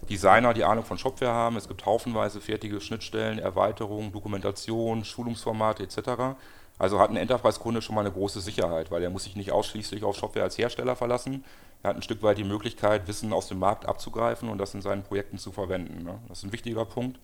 Designer, 0.08 0.54
die 0.54 0.64
Ahnung 0.64 0.84
von 0.84 0.98
Shopware 0.98 1.32
haben. 1.32 1.56
Es 1.56 1.68
gibt 1.68 1.86
haufenweise 1.86 2.40
fertige 2.40 2.80
Schnittstellen, 2.80 3.38
Erweiterungen, 3.38 4.12
Dokumentation, 4.12 5.04
Schulungsformate 5.04 5.82
etc. 5.82 6.36
Also 6.78 6.98
hat 6.98 7.10
ein 7.10 7.16
Enterprise-Kunde 7.16 7.82
schon 7.82 7.94
mal 7.94 8.00
eine 8.00 8.10
große 8.10 8.40
Sicherheit, 8.40 8.90
weil 8.90 9.02
er 9.02 9.10
muss 9.10 9.24
sich 9.24 9.36
nicht 9.36 9.52
ausschließlich 9.52 10.04
auf 10.04 10.16
Shopware 10.16 10.44
als 10.44 10.58
Hersteller 10.58 10.96
verlassen. 10.96 11.44
Er 11.82 11.90
hat 11.90 11.96
ein 11.96 12.02
Stück 12.02 12.22
weit 12.22 12.38
die 12.38 12.44
Möglichkeit, 12.44 13.06
Wissen 13.08 13.32
aus 13.32 13.48
dem 13.48 13.58
Markt 13.58 13.86
abzugreifen 13.86 14.48
und 14.48 14.58
das 14.58 14.74
in 14.74 14.82
seinen 14.82 15.02
Projekten 15.02 15.38
zu 15.38 15.52
verwenden. 15.52 16.04
Ne? 16.04 16.18
Das 16.28 16.38
ist 16.38 16.44
ein 16.44 16.52
wichtiger 16.52 16.84
Punkt. 16.84 17.18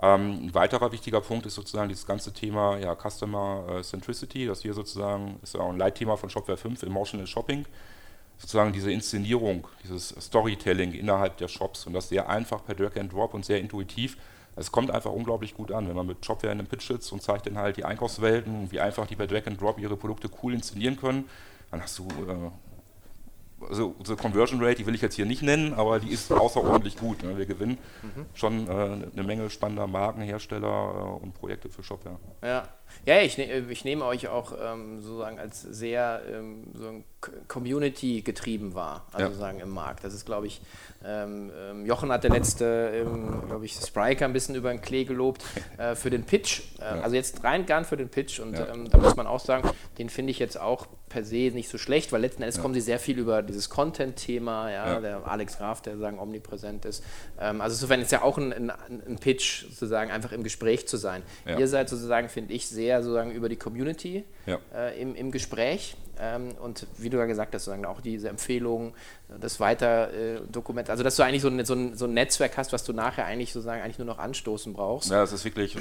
Ähm, 0.00 0.46
ein 0.46 0.54
weiterer 0.54 0.90
wichtiger 0.90 1.20
Punkt 1.20 1.46
ist 1.46 1.54
sozusagen 1.54 1.88
dieses 1.88 2.06
ganze 2.06 2.32
Thema 2.32 2.76
ja, 2.78 2.96
Customer 2.96 3.64
äh, 3.70 3.82
Centricity, 3.82 4.46
das 4.46 4.62
hier 4.62 4.74
sozusagen 4.74 5.38
ist 5.42 5.54
ja 5.54 5.60
auch 5.60 5.70
ein 5.70 5.78
Leitthema 5.78 6.16
von 6.16 6.28
Shopware 6.28 6.58
5, 6.58 6.82
Emotional 6.82 7.26
Shopping. 7.28 7.66
Sozusagen 8.42 8.72
diese 8.72 8.90
Inszenierung, 8.90 9.68
dieses 9.84 10.08
Storytelling 10.08 10.94
innerhalb 10.94 11.36
der 11.36 11.46
Shops 11.46 11.86
und 11.86 11.92
das 11.92 12.08
sehr 12.08 12.28
einfach 12.28 12.64
per 12.64 12.74
Drag 12.74 12.96
and 12.98 13.12
Drop 13.12 13.34
und 13.34 13.44
sehr 13.44 13.60
intuitiv. 13.60 14.16
Es 14.56 14.72
kommt 14.72 14.90
einfach 14.90 15.12
unglaublich 15.12 15.54
gut 15.54 15.70
an, 15.70 15.88
wenn 15.88 15.94
man 15.94 16.08
mit 16.08 16.26
Shopware 16.26 16.52
in 16.52 16.58
einem 16.58 16.66
Pitch 16.66 16.88
sitzt 16.88 17.12
und 17.12 17.22
zeigt 17.22 17.46
dann 17.46 17.56
halt 17.56 17.76
die 17.76 17.84
Einkaufswelten, 17.84 18.72
wie 18.72 18.80
einfach 18.80 19.06
die 19.06 19.14
per 19.14 19.28
Drag 19.28 19.46
and 19.46 19.60
Drop 19.60 19.78
ihre 19.78 19.96
Produkte 19.96 20.28
cool 20.42 20.54
inszenieren 20.54 20.96
können. 20.96 21.28
Dann 21.70 21.80
hast 21.80 22.00
du 22.00 22.08
äh, 22.08 22.50
also 23.68 23.94
unsere 23.98 24.16
Conversion 24.16 24.62
Rate, 24.62 24.76
die 24.76 24.86
will 24.86 24.94
ich 24.94 25.02
jetzt 25.02 25.14
hier 25.14 25.26
nicht 25.26 25.42
nennen, 25.42 25.74
aber 25.74 26.00
die 26.00 26.10
ist 26.10 26.32
außerordentlich 26.32 26.96
gut. 26.96 27.22
Ne? 27.22 27.38
Wir 27.38 27.46
gewinnen 27.46 27.78
mhm. 28.02 28.26
schon 28.34 28.66
äh, 28.66 28.70
eine 28.70 29.22
Menge 29.24 29.50
spannender 29.50 29.86
Markenhersteller 29.86 31.18
äh, 31.20 31.22
und 31.22 31.34
Projekte 31.34 31.68
für 31.68 31.82
Shopware. 31.82 32.18
Ja, 32.42 32.68
ja 33.06 33.20
ich, 33.20 33.38
ne, 33.38 33.66
ich 33.68 33.84
nehme 33.84 34.04
euch 34.04 34.28
auch 34.28 34.52
ähm, 34.60 35.00
sozusagen 35.00 35.38
als 35.38 35.62
sehr 35.62 36.22
ähm, 36.28 36.64
so 36.74 37.02
Community 37.48 38.22
getrieben 38.22 38.74
wahr, 38.74 39.06
also 39.12 39.20
ja. 39.20 39.26
sozusagen 39.28 39.60
im 39.60 39.70
Markt. 39.70 40.04
Das 40.04 40.12
ist, 40.12 40.26
glaube 40.26 40.46
ich, 40.46 40.60
ähm, 41.04 41.50
ähm, 41.56 41.86
Jochen 41.86 42.10
hat 42.10 42.24
der 42.24 42.30
letzte, 42.30 42.92
ähm, 42.94 43.42
glaube 43.46 43.64
ich, 43.64 43.74
Spriker 43.74 44.24
ein 44.24 44.32
bisschen 44.32 44.54
über 44.54 44.70
den 44.70 44.80
Klee 44.80 45.04
gelobt 45.04 45.44
äh, 45.78 45.94
für 45.94 46.10
den 46.10 46.24
Pitch. 46.24 46.62
Äh, 46.78 46.82
ja. 46.82 47.02
Also 47.02 47.16
jetzt 47.16 47.42
rein 47.44 47.66
gern 47.66 47.84
für 47.84 47.96
den 47.96 48.08
Pitch 48.08 48.40
und 48.40 48.54
ja. 48.54 48.68
Ähm, 48.72 48.88
da 48.90 48.98
muss 48.98 49.16
man 49.16 49.26
auch 49.26 49.40
sagen, 49.40 49.68
den 49.98 50.08
finde 50.08 50.30
ich 50.32 50.38
jetzt 50.38 50.58
auch 50.58 50.86
per 51.08 51.24
se 51.24 51.50
nicht 51.52 51.68
so 51.68 51.78
schlecht, 51.78 52.10
weil 52.12 52.22
letzten 52.22 52.42
Endes 52.42 52.60
kommen 52.60 52.74
sie 52.74 52.80
sehr 52.80 52.98
viel 52.98 53.18
über 53.18 53.42
dieses 53.42 53.68
Content-Thema, 53.68 54.70
ja, 54.70 55.00
der 55.00 55.26
Alex 55.26 55.58
Graf, 55.58 55.82
der 55.82 55.98
sagen 55.98 56.18
omnipräsent 56.18 56.86
ist. 56.86 57.04
Also 57.36 57.64
insofern 57.64 58.00
ist 58.00 58.12
ja 58.12 58.22
auch 58.22 58.38
ein, 58.38 58.50
ein, 58.50 58.70
ein, 58.70 59.18
Pitch 59.20 59.66
sozusagen 59.66 60.10
einfach 60.10 60.32
im 60.32 60.42
Gespräch 60.42 60.88
zu 60.88 60.96
sein. 60.96 61.22
Ihr 61.44 61.68
seid 61.68 61.90
sozusagen, 61.90 62.30
finde 62.30 62.54
ich, 62.54 62.66
sehr 62.66 62.81
sozusagen 63.02 63.32
über 63.32 63.48
die 63.48 63.56
Community 63.56 64.24
äh, 64.74 65.00
im, 65.00 65.14
im 65.14 65.30
Gespräch. 65.30 65.96
Ähm, 66.18 66.52
und 66.60 66.86
wie 66.98 67.10
du 67.10 67.18
ja 67.18 67.24
gesagt 67.24 67.54
hast, 67.54 67.64
sozusagen 67.64 67.86
auch 67.86 68.00
diese 68.00 68.28
Empfehlungen, 68.28 68.92
das 69.40 69.60
weiter 69.60 70.12
äh, 70.12 70.40
Dokument, 70.50 70.90
also 70.90 71.02
dass 71.02 71.16
du 71.16 71.22
eigentlich 71.22 71.42
so 71.42 71.48
ein, 71.48 71.64
so, 71.64 71.74
ein, 71.74 71.96
so 71.96 72.04
ein 72.04 72.14
Netzwerk 72.14 72.56
hast, 72.58 72.72
was 72.72 72.84
du 72.84 72.92
nachher 72.92 73.24
eigentlich 73.24 73.52
sozusagen 73.52 73.82
eigentlich 73.82 73.98
nur 73.98 74.06
noch 74.06 74.18
anstoßen 74.18 74.72
brauchst. 74.72 75.10
Ja, 75.10 75.20
das 75.20 75.32
ist 75.32 75.44
wirklich, 75.44 75.76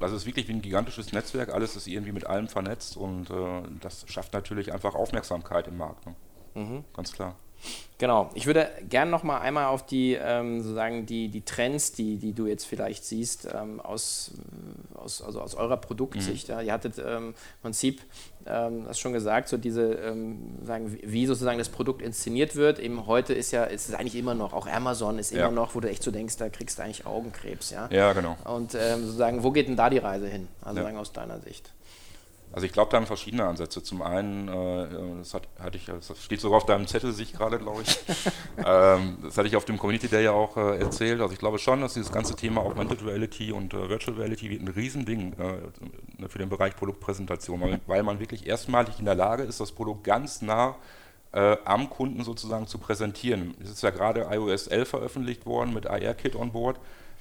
das 0.00 0.12
ist 0.12 0.26
wirklich 0.26 0.48
wie 0.48 0.52
ein 0.52 0.62
gigantisches 0.62 1.12
Netzwerk, 1.12 1.52
alles 1.52 1.76
ist 1.76 1.86
irgendwie 1.86 2.12
mit 2.12 2.26
allem 2.26 2.48
vernetzt 2.48 2.96
und 2.96 3.30
äh, 3.30 3.62
das 3.80 4.04
schafft 4.08 4.32
natürlich 4.32 4.72
einfach 4.72 4.94
Aufmerksamkeit 4.94 5.66
im 5.68 5.76
Markt. 5.76 6.06
Ne? 6.06 6.14
Mhm. 6.54 6.84
Ganz 6.94 7.12
klar. 7.12 7.36
Genau. 7.98 8.30
Ich 8.34 8.46
würde 8.46 8.68
gerne 8.88 9.10
noch 9.10 9.22
mal 9.22 9.38
einmal 9.38 9.66
auf 9.66 9.86
die, 9.86 10.14
ähm, 10.14 10.60
sozusagen 10.60 11.06
die, 11.06 11.28
die 11.28 11.42
Trends, 11.42 11.92
die, 11.92 12.16
die 12.16 12.32
du 12.32 12.46
jetzt 12.46 12.64
vielleicht 12.64 13.04
siehst, 13.04 13.48
ähm, 13.54 13.80
aus, 13.80 14.32
aus, 14.94 15.22
also 15.22 15.40
aus 15.40 15.54
eurer 15.54 15.76
Produktsicht. 15.76 16.48
Mhm. 16.48 16.54
Ja. 16.54 16.60
Ihr 16.60 16.72
hattet 16.72 16.98
ähm, 16.98 17.28
im 17.28 17.34
Prinzip, 17.62 18.02
ähm, 18.46 18.86
hast 18.88 18.98
schon 18.98 19.12
gesagt, 19.12 19.48
so 19.48 19.56
diese, 19.56 19.94
ähm, 19.94 20.58
sagen, 20.64 20.98
wie 21.02 21.24
sozusagen 21.26 21.58
das 21.58 21.68
Produkt 21.68 22.02
inszeniert 22.02 22.56
wird. 22.56 22.80
Eben 22.80 23.06
heute 23.06 23.32
ist 23.32 23.52
ja, 23.52 23.62
ist 23.64 23.88
es 23.88 23.94
eigentlich 23.94 24.16
immer 24.16 24.34
noch, 24.34 24.54
auch 24.54 24.66
Amazon 24.66 25.20
ist 25.20 25.30
ja. 25.30 25.46
immer 25.46 25.54
noch, 25.54 25.76
wo 25.76 25.80
du 25.80 25.88
echt 25.88 26.02
so 26.02 26.10
denkst, 26.10 26.36
da 26.36 26.48
kriegst 26.48 26.78
du 26.78 26.82
eigentlich 26.82 27.06
Augenkrebs. 27.06 27.70
Ja, 27.70 27.88
ja 27.92 28.12
genau. 28.12 28.36
Und 28.44 28.74
ähm, 28.74 29.04
sozusagen, 29.04 29.44
wo 29.44 29.52
geht 29.52 29.68
denn 29.68 29.76
da 29.76 29.88
die 29.88 29.98
Reise 29.98 30.26
hin? 30.26 30.48
Also 30.62 30.80
ja. 30.80 30.98
aus 30.98 31.12
deiner 31.12 31.38
Sicht. 31.40 31.72
Also 32.54 32.66
ich 32.66 32.72
glaube, 32.72 32.88
da 32.92 32.98
haben 32.98 33.06
verschiedene 33.06 33.44
Ansätze. 33.44 33.82
Zum 33.82 34.00
einen, 34.00 34.46
äh, 34.46 35.18
das, 35.18 35.34
hat, 35.34 35.48
hatte 35.58 35.76
ich, 35.76 35.86
das 35.86 36.12
steht 36.22 36.40
sogar 36.40 36.58
auf 36.58 36.66
deinem 36.66 36.86
Zettel 36.86 37.12
sich 37.12 37.32
gerade, 37.32 37.58
glaube 37.58 37.82
ich. 37.82 37.98
ähm, 38.64 39.18
das 39.24 39.36
hatte 39.36 39.48
ich 39.48 39.56
auf 39.56 39.64
dem 39.64 39.76
Community 39.76 40.06
Day 40.06 40.22
ja 40.22 40.30
auch 40.30 40.56
äh, 40.56 40.78
erzählt. 40.78 41.20
Also 41.20 41.32
ich 41.32 41.40
glaube 41.40 41.58
schon, 41.58 41.80
dass 41.80 41.94
dieses 41.94 42.12
ganze 42.12 42.36
Thema 42.36 42.60
Augmented 42.60 43.04
Reality 43.04 43.50
und 43.50 43.74
äh, 43.74 43.88
Virtual 43.88 44.16
Reality 44.16 44.50
wird 44.50 44.62
ein 44.62 44.68
Riesending 44.68 45.32
äh, 45.32 46.28
für 46.28 46.38
den 46.38 46.48
Bereich 46.48 46.76
Produktpräsentation, 46.76 47.60
weil, 47.60 47.80
weil, 47.88 48.04
man 48.04 48.20
wirklich 48.20 48.46
erstmalig 48.46 49.00
in 49.00 49.04
der 49.04 49.16
Lage 49.16 49.42
ist, 49.42 49.58
das 49.58 49.72
Produkt 49.72 50.04
ganz 50.04 50.40
nah 50.40 50.76
äh, 51.32 51.56
am 51.64 51.90
Kunden 51.90 52.22
sozusagen 52.22 52.68
zu 52.68 52.78
präsentieren. 52.78 53.54
Es 53.60 53.70
ist 53.70 53.82
ja 53.82 53.90
gerade 53.90 54.28
iOS 54.30 54.68
11 54.68 54.88
veröffentlicht 54.88 55.44
worden 55.44 55.74
mit 55.74 55.88
AR-Kit 55.88 56.36
on 56.36 56.52
Board. 56.52 56.78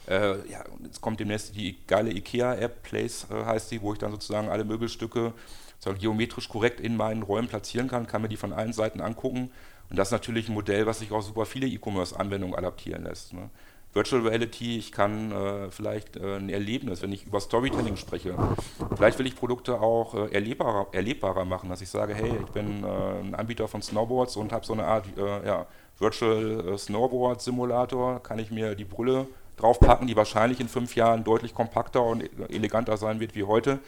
Äh, 0.08 0.50
ja, 0.50 0.64
jetzt 0.84 1.02
kommt 1.02 1.20
demnächst 1.20 1.56
die 1.56 1.78
geile 1.88 2.12
IKEA-App, 2.12 2.84
Place 2.84 3.28
äh, 3.32 3.46
heißt 3.46 3.72
die, 3.72 3.82
wo 3.82 3.94
ich 3.94 4.00
dann 4.00 4.12
sozusagen 4.12 4.50
alle 4.50 4.66
Möbelstücke 4.66 5.34
so 5.80 5.94
geometrisch 5.94 6.50
korrekt 6.50 6.80
in 6.80 6.96
meinen 6.96 7.24
Räumen 7.24 7.48
platzieren 7.48 7.88
kann, 7.88 8.08
kann 8.08 8.22
mir 8.22 8.30
die 8.30 8.38
von 8.38 8.54
allen 8.54 8.74
Seiten 8.74 9.02
angucken. 9.02 9.52
Und 9.90 9.98
das 9.98 10.10
ist 10.10 10.14
natürlich 10.14 10.50
ein 10.50 10.54
Modell, 10.54 10.86
was 10.86 11.00
sich 11.00 11.12
auch 11.12 11.22
super 11.22 11.46
viele 11.46 11.68
E-Commerce-Anwendungen 11.68 12.56
adaptieren 12.56 13.04
lässt. 13.04 13.34
Ne? 13.34 13.50
Virtual 13.94 14.26
Reality, 14.26 14.78
ich 14.78 14.92
kann 14.92 15.32
äh, 15.32 15.70
vielleicht 15.70 16.16
äh, 16.16 16.38
ein 16.38 16.50
Erlebnis, 16.50 17.02
wenn 17.04 17.12
ich 17.12 17.28
über 17.28 17.40
Storytelling 17.40 17.96
spreche, 17.96 18.36
vielleicht 18.96 19.20
will 19.20 19.28
ich 19.28 19.36
Produkte 19.36 19.80
auch 19.80 20.16
äh, 20.16 20.34
erlebbarer, 20.34 20.88
erlebbarer 20.94 21.46
machen, 21.46 21.70
dass 21.70 21.82
ich 21.82 21.90
sage, 21.90 22.16
hey, 22.16 22.32
ich 22.44 22.52
bin 22.52 22.84
äh, 22.84 22.88
ein 22.88 23.36
Anbieter 23.36 23.68
von 23.68 23.84
Snowboards 23.84 24.36
und 24.36 24.52
habe 24.52 24.66
so 24.66 24.74
eine 24.74 24.86
Art 24.86 25.06
ja, 25.16 25.68
Virtual 26.00 26.76
Snowboard 26.78 27.42
Simulator, 27.42 28.22
kann 28.24 28.40
ich 28.40 28.50
mir 28.50 28.74
die 28.74 28.86
Brille 28.86 29.28
draufpacken, 29.58 30.08
die 30.08 30.16
wahrscheinlich 30.16 30.60
in 30.60 30.68
fünf 30.68 30.96
Jahren 30.96 31.24
deutlich 31.24 31.54
kompakter 31.54 32.04
und 32.04 32.24
eleganter 32.50 32.98
sein 32.98 33.20
wird 33.20 33.36
wie 33.36 33.44
heute 33.44 33.80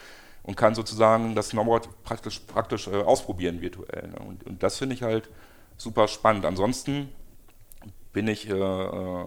und 0.46 0.56
kann 0.56 0.74
sozusagen 0.74 1.34
das 1.34 1.48
Snowboard 1.48 1.88
praktisch, 2.04 2.40
praktisch 2.40 2.86
äh, 2.86 3.02
ausprobieren 3.02 3.60
virtuell. 3.60 4.08
Ne? 4.08 4.18
Und, 4.20 4.44
und, 4.44 4.62
das 4.62 4.78
finde 4.78 4.94
ich 4.94 5.02
halt 5.02 5.28
super 5.76 6.06
spannend. 6.06 6.44
Ansonsten 6.44 7.10
bin 8.12 8.28
ich, 8.28 8.48
äh, 8.48 8.52
äh, 8.52 9.26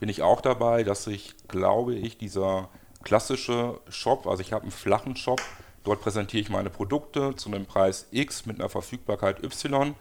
bin 0.00 0.08
ich 0.08 0.22
auch 0.22 0.40
dabei, 0.40 0.84
dass 0.84 1.04
sich, 1.04 1.34
glaube 1.48 1.94
ich, 1.94 2.16
dieser 2.16 2.70
klassische 3.04 3.78
Shop, 3.88 4.26
also 4.26 4.40
ich 4.40 4.52
habe 4.52 4.62
einen 4.62 4.72
flachen 4.72 5.16
Shop, 5.16 5.40
dort 5.84 6.00
präsentiere 6.00 6.40
ich 6.40 6.48
meine 6.48 6.70
Produkte 6.70 7.36
zu 7.36 7.50
einem 7.50 7.66
Preis 7.66 8.08
X 8.10 8.46
mit 8.46 8.58
einer 8.58 8.70
Verfügbarkeit 8.70 9.44
Y 9.44 9.94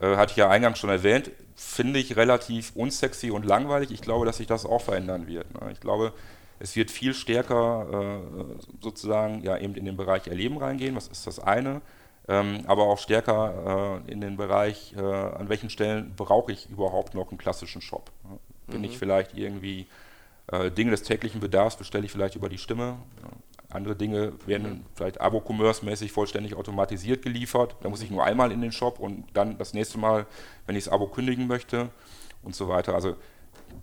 äh, 0.00 0.16
hatte 0.16 0.32
ich 0.32 0.36
ja 0.36 0.48
eingangs 0.48 0.78
schon 0.78 0.90
erwähnt, 0.90 1.30
finde 1.54 1.98
ich 1.98 2.16
relativ 2.16 2.72
unsexy 2.74 3.30
und 3.30 3.46
langweilig. 3.46 3.90
Ich 3.90 4.02
glaube, 4.02 4.26
dass 4.26 4.36
sich 4.36 4.46
das 4.46 4.66
auch 4.66 4.82
verändern 4.82 5.26
wird. 5.26 5.52
Ne? 5.60 5.72
Ich 5.72 5.80
glaube, 5.80 6.12
es 6.58 6.76
wird 6.76 6.90
viel 6.90 7.14
stärker 7.14 8.20
äh, 8.20 8.82
sozusagen 8.82 9.42
ja 9.42 9.58
eben 9.58 9.74
in 9.74 9.84
den 9.84 9.96
Bereich 9.96 10.26
Erleben 10.26 10.58
reingehen, 10.58 10.96
was 10.96 11.08
ist 11.08 11.26
das 11.26 11.38
eine, 11.38 11.82
ähm, 12.28 12.64
aber 12.66 12.84
auch 12.84 12.98
stärker 12.98 14.02
äh, 14.06 14.12
in 14.12 14.20
den 14.20 14.36
Bereich, 14.36 14.94
äh, 14.96 15.00
an 15.00 15.48
welchen 15.48 15.70
Stellen 15.70 16.14
brauche 16.16 16.52
ich 16.52 16.68
überhaupt 16.70 17.14
noch 17.14 17.30
einen 17.30 17.38
klassischen 17.38 17.82
Shop. 17.82 18.10
Ne? 18.24 18.38
Bin 18.66 18.78
mhm. 18.78 18.84
ich 18.84 18.98
vielleicht 18.98 19.34
irgendwie 19.34 19.86
äh, 20.48 20.70
Dinge 20.70 20.90
des 20.90 21.02
täglichen 21.02 21.40
Bedarfs, 21.40 21.76
bestelle 21.76 22.04
ich 22.04 22.12
vielleicht 22.12 22.36
über 22.36 22.48
die 22.48 22.58
Stimme. 22.58 22.96
Andere 23.76 23.96
Dinge 23.96 24.32
werden 24.46 24.84
vielleicht 24.94 25.20
Abo-Commerce-mäßig 25.20 26.12
vollständig 26.12 26.54
automatisiert 26.54 27.22
geliefert. 27.22 27.76
Da 27.82 27.88
muss 27.88 28.02
ich 28.02 28.10
nur 28.10 28.24
einmal 28.24 28.52
in 28.52 28.60
den 28.60 28.72
Shop 28.72 28.98
und 28.98 29.24
dann 29.34 29.58
das 29.58 29.74
nächste 29.74 29.98
Mal, 29.98 30.26
wenn 30.66 30.76
ich 30.76 30.84
das 30.84 30.92
Abo 30.92 31.06
kündigen 31.06 31.46
möchte 31.46 31.90
und 32.42 32.54
so 32.54 32.68
weiter. 32.68 32.94
Also 32.94 33.16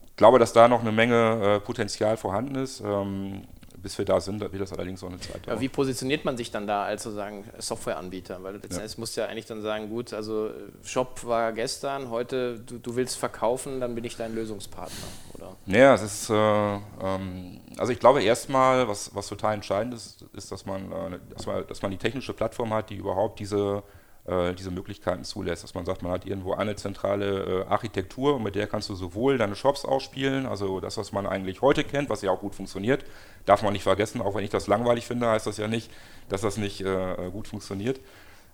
ich 0.08 0.16
glaube, 0.16 0.40
dass 0.40 0.54
da 0.54 0.68
noch 0.68 0.82
eine 0.82 0.92
Menge 0.92 1.56
äh, 1.56 1.60
Potenzial 1.60 2.18
vorhanden 2.18 2.56
ist. 2.56 2.82
Ähm, 2.82 3.44
bis 3.84 3.98
wir 3.98 4.06
da 4.06 4.20
sind, 4.20 4.40
wird 4.40 4.60
das 4.60 4.72
allerdings 4.72 5.02
so 5.02 5.08
eine 5.08 5.20
Zeit 5.20 5.46
dauern. 5.46 5.58
Ja, 5.58 5.62
wie 5.62 5.70
positioniert 5.70 6.26
man 6.26 6.38
sich 6.38 6.50
dann 6.50 6.66
da 6.66 6.86
als 6.86 7.04
sozusagen 7.04 7.44
Softwareanbieter? 7.60 8.42
Weil 8.42 8.56
letzten 8.56 8.80
ja. 8.80 8.88
musst 8.98 9.16
du 9.16 9.22
ja 9.22 9.28
eigentlich 9.28 9.46
dann 9.46 9.62
sagen, 9.62 9.90
gut, 9.90 10.14
also 10.14 10.52
Shop 10.84 11.24
war 11.26 11.52
gestern, 11.52 12.10
heute 12.10 12.60
du, 12.60 12.80
du 12.80 12.96
willst 12.96 13.18
verkaufen, 13.18 13.82
dann 13.82 13.94
bin 13.94 14.06
ich 14.06 14.16
dein 14.16 14.34
Lösungspartner, 14.34 15.08
oder? 15.34 15.56
Naja, 15.66 15.94
es 15.94 16.02
ist, 16.02 16.30
äh, 16.30 16.34
ähm, 16.34 17.60
also 17.78 17.92
ich 17.92 18.00
glaube 18.00 18.24
erstmal, 18.24 18.88
was, 18.88 19.14
was 19.14 19.28
total 19.28 19.54
entscheidend 19.54 19.94
ist, 19.94 20.26
ist, 20.34 20.52
dass 20.52 20.66
man, 20.66 20.92
äh, 20.92 21.20
dass 21.36 21.46
man, 21.46 21.68
dass 21.68 21.82
man 21.82 21.92
die 21.92 21.98
technische 21.98 22.34
Plattform 22.34 22.74
hat, 22.74 22.90
die 22.90 22.96
überhaupt 22.96 23.40
diese 23.40 23.58
äh, 23.58 24.03
diese 24.26 24.72
Möglichkeiten 24.72 25.26
zulässt. 25.26 25.64
Dass 25.64 25.74
man 25.74 25.86
sagt, 25.86 26.02
man 26.02 26.12
hat 26.14 26.26
irgendwo 26.26 26.54
eine 26.54 26.78
zentrale 26.78 27.66
äh, 27.66 27.66
Architektur 27.66 28.36
und 28.36 28.44
mit 28.44 28.56
der 28.56 28.68
kannst 28.68 28.88
du 28.88 28.96
sowohl 28.96 29.38
deine 29.38 29.56
Shops 29.56 29.84
ausspielen, 29.84 30.46
also 30.46 30.80
das, 30.80 30.98
was 30.98 31.12
man 31.12 31.28
eigentlich 31.28 31.62
heute 31.62 31.84
kennt, 31.84 32.10
was 32.10 32.22
ja 32.22 32.32
auch 32.32 32.40
gut 32.40 32.56
funktioniert, 32.56 33.04
darf 33.46 33.64
man 33.64 33.74
nicht 33.74 33.84
vergessen, 33.84 34.22
auch 34.22 34.34
wenn 34.36 34.46
ich 34.46 34.50
das 34.50 34.68
langweilig 34.68 35.06
finde, 35.06 35.28
heißt 35.28 35.46
das 35.46 35.58
ja 35.58 35.68
nicht, 35.68 35.92
dass 36.30 36.40
das 36.40 36.56
nicht 36.56 36.80
äh, 36.80 37.30
gut 37.32 37.50
funktioniert. 37.50 38.00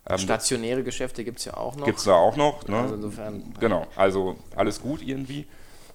Ähm, 0.08 0.18
Stationäre 0.18 0.84
Geschäfte 0.84 1.24
gibt 1.24 1.40
es 1.40 1.46
ja 1.46 1.56
auch 1.56 1.76
noch. 1.76 1.86
Gibt 1.86 2.00
es 2.00 2.06
da 2.06 2.14
auch 2.14 2.36
noch. 2.36 2.68
Ne? 2.68 2.78
Also 2.78 2.96
insofern. 2.96 3.54
Genau, 3.60 3.86
also 3.96 4.38
alles 4.56 4.82
gut 4.82 5.02
irgendwie. 5.04 5.46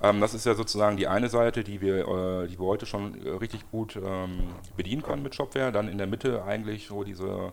Ähm, 0.03 0.21
das 0.21 0.35
ist 0.35 0.47
ja 0.47 0.55
sozusagen 0.55 0.97
die 0.97 1.09
eine 1.09 1.29
Seite, 1.29 1.65
die 1.65 1.81
wir, 1.81 2.07
äh, 2.07 2.49
die 2.49 2.59
wir 2.59 2.67
heute 2.67 2.87
schon 2.87 3.27
äh, 3.27 3.31
richtig 3.31 3.69
gut 3.71 3.97
ähm, 3.97 4.49
bedienen 4.77 5.03
können 5.03 5.23
mit 5.23 5.35
Shopware. 5.35 5.73
Dann 5.73 5.89
in 5.89 5.99
der 5.99 6.07
Mitte 6.07 6.45
eigentlich 6.45 6.87
so 6.87 7.03
diese 7.03 7.27
äh, 7.27 7.53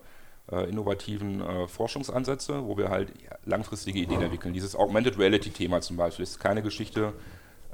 innovativen 0.69 1.41
äh, 1.41 1.67
Forschungsansätze, 1.67 2.65
wo 2.65 2.77
wir 2.77 2.89
halt 2.89 3.11
langfristige 3.45 3.99
Ideen 3.99 4.21
entwickeln. 4.21 4.53
Dieses 4.53 4.75
Augmented 4.75 5.17
Reality-Thema 5.17 5.81
zum 5.81 5.97
Beispiel 5.97 6.23
ist 6.23 6.39
keine 6.39 6.61
Geschichte, 6.61 7.13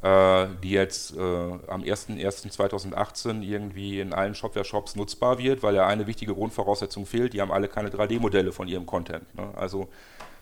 äh, 0.02 0.48
die 0.64 0.72
jetzt 0.72 1.16
äh, 1.16 1.20
am 1.20 1.82
01.01.2018 1.82 3.42
irgendwie 3.42 4.00
in 4.00 4.14
allen 4.14 4.36
Shopware-Shops 4.36 4.96
nutzbar 4.96 5.40
wird, 5.40 5.64
weil 5.64 5.76
ja 5.76 5.88
eine 5.88 6.06
wichtige 6.06 6.36
Grundvoraussetzung 6.36 7.06
fehlt, 7.06 7.34
die 7.34 7.42
haben 7.42 7.52
alle 7.52 7.68
keine 7.68 7.90
3D-Modelle 7.90 8.52
von 8.52 8.68
ihrem 8.68 8.86
Content. 8.86 9.34
Ne? 9.36 9.50
Also 9.56 9.90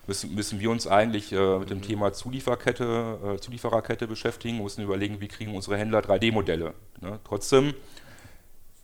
müssen, 0.08 0.36
müssen 0.36 0.60
wir 0.60 0.70
uns 0.70 0.88
eigentlich 0.88 1.32
äh, 1.32 1.60
mit 1.60 1.70
dem 1.70 1.82
Thema 1.82 2.12
Zulieferkette, 2.12 3.36
äh, 3.36 3.40
Zuliefererkette 3.40 4.08
beschäftigen, 4.08 4.62
müssen 4.62 4.84
überlegen, 4.84 5.22
wie 5.22 5.30
kriegen 5.30 5.56
unsere 5.56 5.78
Händler 5.78 6.00
3D-Modelle. 6.00 6.74
Ne? 7.00 7.20
Trotzdem 7.24 7.74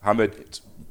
haben 0.02 0.20
wir, 0.20 0.32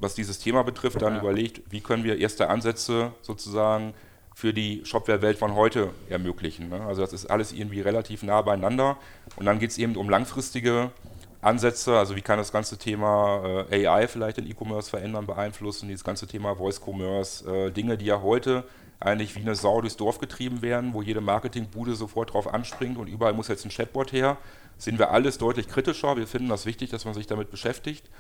was 0.00 0.14
dieses 0.14 0.38
Thema 0.38 0.62
betrifft, 0.62 1.02
dann 1.02 1.14
ja. 1.14 1.20
überlegt, 1.20 1.62
wie 1.70 1.80
können 1.80 2.04
wir 2.04 2.18
erste 2.18 2.48
Ansätze 2.48 3.12
sozusagen 3.22 3.94
für 4.34 4.54
die 4.54 4.82
Shopware-Welt 4.84 5.38
von 5.38 5.54
heute 5.54 5.90
ermöglichen. 6.08 6.70
Ne? 6.70 6.80
Also 6.82 7.02
das 7.02 7.12
ist 7.12 7.26
alles 7.26 7.52
irgendwie 7.52 7.80
relativ 7.80 8.22
nah 8.22 8.40
beieinander. 8.40 8.96
Und 9.36 9.46
dann 9.46 9.58
geht 9.58 9.70
es 9.70 9.78
eben 9.78 9.96
um 9.96 10.08
langfristige 10.08 10.90
Ansätze, 11.42 11.98
also 11.98 12.16
wie 12.16 12.20
kann 12.22 12.38
das 12.38 12.52
ganze 12.52 12.76
Thema 12.76 13.64
äh, 13.70 13.86
AI 13.86 14.08
vielleicht 14.08 14.36
den 14.36 14.46
E-Commerce 14.46 14.90
verändern, 14.90 15.26
beeinflussen, 15.26 15.88
dieses 15.88 16.04
ganze 16.04 16.26
Thema 16.26 16.54
Voice-Commerce, 16.54 17.50
äh, 17.50 17.70
Dinge, 17.70 17.96
die 17.96 18.06
ja 18.06 18.20
heute 18.20 18.64
eigentlich 19.00 19.34
wie 19.34 19.40
eine 19.40 19.54
Sau 19.54 19.80
durchs 19.80 19.96
Dorf 19.96 20.18
getrieben 20.18 20.60
werden, 20.60 20.92
wo 20.92 21.00
jede 21.00 21.22
Marketingbude 21.22 21.94
sofort 21.94 22.34
drauf 22.34 22.52
anspringt 22.52 22.98
und 22.98 23.06
überall 23.06 23.32
muss 23.32 23.48
jetzt 23.48 23.64
ein 23.64 23.70
Chatbot 23.70 24.12
her, 24.12 24.36
sind 24.76 24.98
wir 24.98 25.10
alles 25.10 25.38
deutlich 25.38 25.68
kritischer. 25.68 26.16
Wir 26.16 26.26
finden 26.26 26.50
das 26.50 26.66
wichtig, 26.66 26.90
dass 26.90 27.06
man 27.06 27.14
sich 27.14 27.26
damit 27.26 27.50
beschäftigt. 27.50 28.10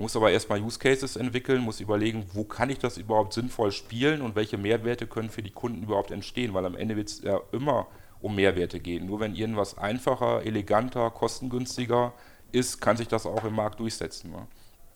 Man 0.00 0.04
muss 0.04 0.16
aber 0.16 0.30
erstmal 0.30 0.62
Use 0.62 0.78
Cases 0.78 1.14
entwickeln, 1.16 1.60
muss 1.60 1.78
überlegen, 1.78 2.24
wo 2.32 2.44
kann 2.44 2.70
ich 2.70 2.78
das 2.78 2.96
überhaupt 2.96 3.34
sinnvoll 3.34 3.70
spielen 3.70 4.22
und 4.22 4.34
welche 4.34 4.56
Mehrwerte 4.56 5.06
können 5.06 5.28
für 5.28 5.42
die 5.42 5.50
Kunden 5.50 5.82
überhaupt 5.82 6.10
entstehen, 6.10 6.54
weil 6.54 6.64
am 6.64 6.74
Ende 6.74 6.96
wird 6.96 7.08
es 7.08 7.20
ja 7.20 7.38
immer 7.52 7.86
um 8.22 8.34
Mehrwerte 8.34 8.80
gehen. 8.80 9.04
Nur 9.04 9.20
wenn 9.20 9.34
irgendwas 9.34 9.76
einfacher, 9.76 10.42
eleganter, 10.46 11.10
kostengünstiger 11.10 12.14
ist, 12.50 12.80
kann 12.80 12.96
sich 12.96 13.08
das 13.08 13.26
auch 13.26 13.44
im 13.44 13.54
Markt 13.54 13.78
durchsetzen. 13.78 14.30
Ne? 14.30 14.46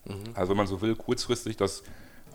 Mhm. 0.05 0.33
Also 0.33 0.49
wenn 0.49 0.57
man 0.57 0.65
so 0.65 0.81
will, 0.81 0.95
kurzfristig 0.95 1.55
das 1.55 1.83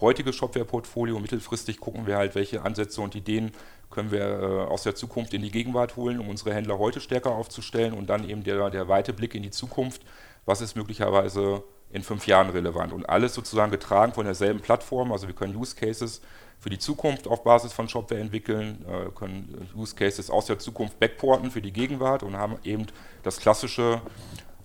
heutige 0.01 0.33
Shopware-Portfolio, 0.33 1.19
mittelfristig 1.19 1.81
gucken 1.81 2.07
wir 2.07 2.19
halt, 2.19 2.37
welche 2.37 2.63
Ansätze 2.63 3.01
und 3.01 3.17
Ideen 3.17 3.51
können 3.91 4.13
wir 4.13 4.21
äh, 4.21 4.45
aus 4.71 4.85
der 4.85 4.95
Zukunft 4.95 5.35
in 5.35 5.43
die 5.43 5.51
Gegenwart 5.51 5.97
holen, 5.97 6.21
um 6.21 6.29
unsere 6.29 6.55
Händler 6.55 6.79
heute 6.79 7.01
stärker 7.01 7.33
aufzustellen 7.33 7.95
und 7.95 8.09
dann 8.09 8.31
eben 8.31 8.45
der, 8.45 8.71
der 8.71 8.87
weite 8.87 9.13
Blick 9.13 9.35
in 9.35 9.43
die 9.43 9.51
Zukunft, 9.51 10.03
was 10.45 10.61
ist 10.61 10.77
möglicherweise 10.77 11.65
in 11.93 12.03
fünf 12.03 12.27
Jahren 12.27 12.51
relevant 12.51 12.93
und 12.93 13.09
alles 13.09 13.35
sozusagen 13.35 13.71
getragen 13.71 14.13
von 14.13 14.25
derselben 14.25 14.61
Plattform. 14.61 15.13
Also 15.13 15.27
wir 15.27 15.35
können 15.35 15.57
Use 15.57 15.75
Cases 15.75 16.21
für 16.61 16.71
die 16.71 16.79
Zukunft 16.79 17.27
auf 17.27 17.43
Basis 17.43 17.73
von 17.73 17.89
Shopware 17.89 18.21
entwickeln, 18.21 18.85
äh, 18.87 19.11
können 19.11 19.69
Use 19.75 19.95
Cases 19.95 20.31
aus 20.31 20.47
der 20.47 20.59
Zukunft 20.59 21.01
backporten 21.01 21.51
für 21.51 21.63
die 21.63 21.73
Gegenwart 21.73 22.23
und 22.23 22.37
haben 22.37 22.59
eben 22.65 22.87
das 23.23 23.39
klassische 23.39 24.03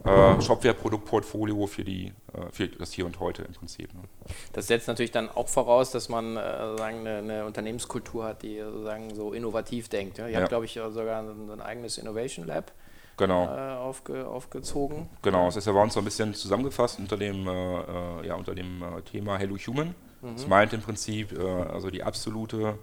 äh, 0.06 0.40
Shopware-Produktportfolio 0.40 1.66
für, 1.66 1.82
äh, 1.82 2.12
für 2.52 2.68
das 2.68 2.92
Hier 2.92 3.06
und 3.06 3.20
Heute 3.20 3.42
im 3.44 3.54
Prinzip. 3.54 3.92
Ne. 3.94 4.02
Das 4.54 4.68
setzt 4.68 4.88
natürlich 4.88 5.12
dann 5.12 5.30
auch 5.30 5.48
voraus, 5.48 5.90
dass 5.92 6.10
man 6.10 6.38
äh, 6.38 6.78
sagen, 6.78 7.00
eine, 7.00 7.18
eine, 7.18 7.46
Unternehmenskultur 7.46 8.26
hat, 8.26 8.44
die 8.44 8.60
sozusagen 8.60 9.16
so 9.16 9.34
innovativ 9.34 9.90
denkt. 9.90 10.20
Ja? 10.20 10.28
Ihr 10.28 10.34
ja. 10.34 10.40
habt, 10.42 10.50
glaube 10.50 10.66
ich, 10.66 10.74
sogar 10.74 11.24
ein, 11.24 11.50
ein 11.50 11.62
eigenes 11.62 11.98
Innovation 11.98 12.46
Lab 12.46 12.72
genau. 13.17 13.45
äh, 13.45 13.75
aufge, 13.75 14.28
aufgezogen. 14.28 15.10
Genau, 15.21 15.47
es 15.47 15.56
ist 15.56 15.67
ja 15.67 15.73
bei 15.73 15.82
uns 15.82 15.93
so 15.93 15.99
ein 15.99 16.06
bisschen 16.06 16.34
zusammengefasst 16.34 16.99
unter 16.99 17.17
dem, 17.17 17.47
äh, 17.47 17.51
äh 17.51 18.28
ja, 18.28 18.36
unter 18.36 18.56
dem 18.56 18.82
äh, 18.82 19.01
Thema 19.01 19.38
Hello 19.38 19.58
Human. 19.58 19.95
Mhm. 20.21 20.36
Das 20.36 20.47
meint 20.47 20.73
im 20.73 20.82
Prinzip 20.82 21.38
äh, 21.38 21.43
also 21.43 21.89
die 21.89 22.04
absolute 22.04 22.78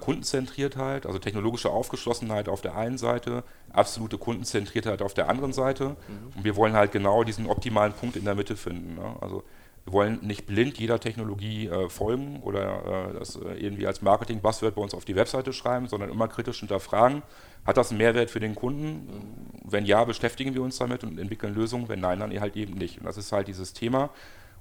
Kundenzentriertheit, 0.00 1.06
also 1.06 1.18
technologische 1.18 1.70
Aufgeschlossenheit 1.70 2.48
auf 2.48 2.60
der 2.60 2.76
einen 2.76 2.98
Seite, 2.98 3.42
absolute 3.72 4.16
Kundenzentriertheit 4.16 5.02
auf 5.02 5.12
der 5.12 5.28
anderen 5.28 5.52
Seite. 5.52 5.88
Mhm. 5.88 6.36
Und 6.36 6.44
wir 6.44 6.54
wollen 6.54 6.74
halt 6.74 6.92
genau 6.92 7.24
diesen 7.24 7.46
optimalen 7.48 7.92
Punkt 7.92 8.14
in 8.14 8.24
der 8.24 8.36
Mitte 8.36 8.54
finden. 8.54 8.94
Ne? 8.94 9.16
Also 9.20 9.42
wir 9.84 9.92
wollen 9.92 10.20
nicht 10.22 10.46
blind 10.46 10.78
jeder 10.78 11.00
Technologie 11.00 11.66
äh, 11.66 11.88
folgen 11.88 12.40
oder 12.42 13.08
äh, 13.10 13.18
das 13.18 13.36
irgendwie 13.36 13.86
als 13.86 14.00
Marketing-Buzzword 14.00 14.74
bei 14.76 14.82
uns 14.82 14.94
auf 14.94 15.04
die 15.04 15.16
Webseite 15.16 15.52
schreiben, 15.52 15.88
sondern 15.88 16.10
immer 16.10 16.28
kritisch 16.28 16.60
hinterfragen. 16.60 17.22
Hat 17.64 17.76
das 17.76 17.90
einen 17.90 17.98
Mehrwert 17.98 18.30
für 18.30 18.40
den 18.40 18.54
Kunden? 18.54 19.50
Wenn 19.64 19.86
ja, 19.86 20.04
beschäftigen 20.04 20.54
wir 20.54 20.62
uns 20.62 20.78
damit 20.78 21.04
und 21.04 21.18
entwickeln 21.18 21.54
Lösungen. 21.54 21.88
Wenn 21.88 22.00
nein, 22.00 22.20
dann 22.20 22.38
halt 22.40 22.56
eben 22.56 22.74
nicht. 22.74 22.98
Und 22.98 23.06
das 23.06 23.16
ist 23.16 23.32
halt 23.32 23.48
dieses 23.48 23.72
Thema. 23.72 24.10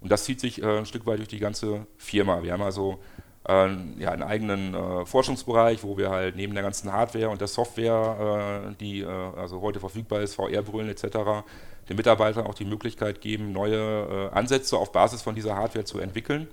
Und 0.02 0.12
das 0.12 0.26
zieht 0.26 0.40
sich 0.40 0.62
äh, 0.62 0.78
ein 0.80 0.86
Stück 0.86 1.06
weit 1.06 1.20
durch 1.20 1.28
die 1.28 1.40
ganze 1.40 1.86
Firma. 1.98 2.44
Wir 2.44 2.54
haben 2.54 2.62
also 2.62 3.00
äh, 3.48 3.70
ja, 4.00 4.12
einen 4.12 4.24
eigenen 4.24 4.74
äh, 4.74 5.06
Forschungsbereich, 5.06 5.84
wo 5.84 5.98
wir 5.98 6.10
halt 6.10 6.36
neben 6.36 6.54
der 6.54 6.64
ganzen 6.64 6.92
Hardware 6.92 7.30
und 7.30 7.42
der 7.42 7.48
Software, 7.48 8.76
die 8.80 9.06
also 9.06 9.62
heute 9.62 9.80
verfügbar 9.80 10.22
ist, 10.22 10.36
VR-Brillen 10.36 10.90
etc., 10.90 11.44
den 11.90 11.98
Mitarbeitern 11.98 12.46
auch 12.46 12.54
die 12.54 12.66
Möglichkeit 12.66 13.22
geben, 13.22 13.52
neue 13.52 14.30
äh, 14.32 14.36
Ansätze 14.36 14.78
auf 14.78 14.92
Basis 14.92 15.22
von 15.22 15.36
dieser 15.36 15.56
Hardware 15.56 15.86
zu 15.86 16.00
entwickeln. 16.00 16.48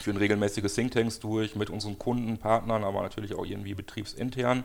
Führen 0.00 0.16
regelmäßige 0.16 0.72
Thinktanks 0.72 1.20
durch 1.20 1.54
mit 1.54 1.70
unseren 1.70 1.98
Kunden, 1.98 2.38
Partnern, 2.38 2.82
aber 2.82 3.02
natürlich 3.02 3.34
auch 3.34 3.44
irgendwie 3.44 3.74
betriebsintern. 3.74 4.64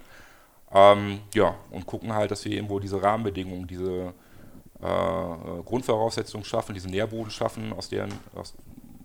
Ähm, 0.72 1.20
ja, 1.34 1.56
und 1.72 1.86
gucken 1.86 2.14
halt, 2.14 2.32
dass 2.32 2.46
wir 2.46 2.52
irgendwo 2.52 2.80
diese 2.80 3.02
Rahmenbedingungen, 3.02 3.66
diese 3.66 4.14
äh, 4.82 5.64
Grundvoraussetzungen 5.66 6.46
schaffen, 6.46 6.74
diesen 6.74 6.92
Nährboden 6.92 7.32
schaffen, 7.32 7.74
aus 7.74 7.90
deren, 7.90 8.14
aus, 8.36 8.54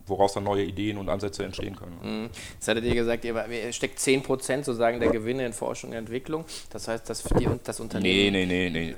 woraus 0.06 0.34
dann 0.34 0.44
neue 0.44 0.64
Ideen 0.64 0.98
und 0.98 1.08
Ansätze 1.08 1.44
entstehen 1.44 1.76
können. 1.76 1.98
Mhm. 2.02 2.30
Jetzt 2.54 2.68
hattet 2.68 2.84
ihr 2.84 2.94
gesagt, 2.94 3.24
ihr 3.24 3.72
steckt 3.72 3.98
10% 3.98 4.64
sozusagen 4.64 5.00
der 5.00 5.10
Gewinne 5.10 5.46
in 5.46 5.52
Forschung 5.54 5.90
und 5.90 5.96
Entwicklung. 5.96 6.44
Das 6.70 6.88
heißt, 6.88 7.08
dass 7.08 7.22
die, 7.22 7.48
das 7.64 7.80
Unternehmen. 7.80 8.32
Nee, 8.32 8.46
nee, 8.46 8.68
nee, 8.68 8.70
nee. 8.70 8.94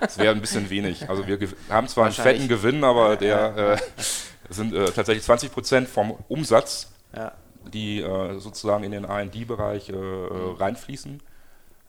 Das 0.00 0.18
wäre 0.18 0.34
ein 0.34 0.40
bisschen 0.40 0.68
wenig. 0.68 1.08
Also 1.08 1.26
wir 1.26 1.38
haben 1.70 1.88
zwar 1.88 2.04
einen 2.04 2.14
fetten 2.14 2.48
Gewinn, 2.48 2.84
aber 2.84 3.16
der 3.16 3.78
äh, 3.78 4.52
sind 4.52 4.74
äh, 4.74 4.90
tatsächlich 4.92 5.24
20% 5.24 5.86
vom 5.86 6.12
Umsatz, 6.28 6.92
ja. 7.14 7.32
die 7.72 8.02
äh, 8.02 8.38
sozusagen 8.38 8.84
in 8.84 8.92
den 8.92 9.06
RD-Bereich 9.06 9.88
äh, 9.88 9.92
mhm. 9.92 10.56
reinfließen. 10.58 11.22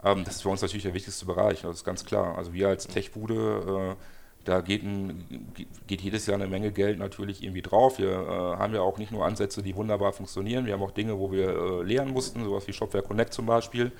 Ähm, 0.08 0.24
das 0.24 0.36
ist 0.36 0.42
für 0.42 0.50
uns 0.50 0.62
natürlich 0.62 0.84
der 0.84 0.94
wichtigste 0.94 1.26
Bereich, 1.26 1.62
das 1.62 1.78
ist 1.78 1.84
ganz 1.84 2.06
klar. 2.06 2.38
Also 2.38 2.54
wir 2.54 2.68
als 2.70 2.88
Techbude 2.88 3.96
äh, 3.98 4.04
da 4.46 4.62
geht, 4.62 4.84
ein, 4.84 5.52
geht, 5.88 6.02
jedes 6.02 6.26
Jahr 6.26 6.36
eine 6.36 6.48
Menge 6.48 6.72
Geld 6.72 7.00
natürlich 7.00 7.44
irgendwie 7.44 7.62
drauf. 7.62 8.00
Wir 8.00 8.12
äh, 8.12 8.58
haben 8.58 8.74
ja 8.74 8.82
auch 8.82 8.98
nicht 8.98 9.12
nur 9.12 9.26
Ansätze, 9.26 9.62
die 9.62 9.76
wunderbar 9.76 10.14
funktionieren, 10.14 10.66
wir 10.66 10.74
haben 10.74 10.84
auch 10.84 10.92
Dinge, 10.92 11.20
wo 11.20 11.32
wir 11.32 11.50
äh, 11.50 11.84
lernen 11.84 12.14
mussten, 12.14 12.44
sowas 12.44 12.68
wie 12.68 12.74
Shopware 12.74 13.04
Connect 13.04 13.34
zum 13.34 13.46
Beispiel, 13.46 13.92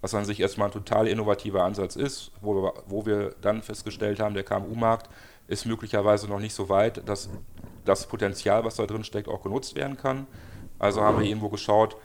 was 0.00 0.14
an 0.14 0.24
sich 0.24 0.40
erstmal 0.40 0.68
ein 0.68 0.72
total 0.72 1.06
innovativer 1.06 1.62
Ansatz 1.62 1.94
ist, 1.94 2.32
wo 2.40 2.54
wir, 2.56 2.74
wo 2.86 3.06
wir 3.06 3.34
dann 3.40 3.62
festgestellt 3.62 4.18
haben, 4.18 4.34
der 4.34 4.44
KMU-Markt 4.44 5.08
ist 5.46 5.66
möglicherweise 5.66 6.28
noch 6.28 6.40
nicht 6.40 6.54
so 6.54 6.68
weit, 6.68 7.08
dass 7.08 7.28
das 7.84 8.06
Potenzial, 8.06 8.64
was 8.64 8.76
da 8.76 8.86
drin 8.86 9.04
steckt, 9.04 9.28
auch 9.28 9.42
genutzt 9.42 9.76
werden 9.76 9.96
kann. 9.96 10.26
Also 10.78 11.02
haben 11.02 11.20
wir 11.20 11.26
irgendwo 11.26 11.48
geschaut, 11.48 11.96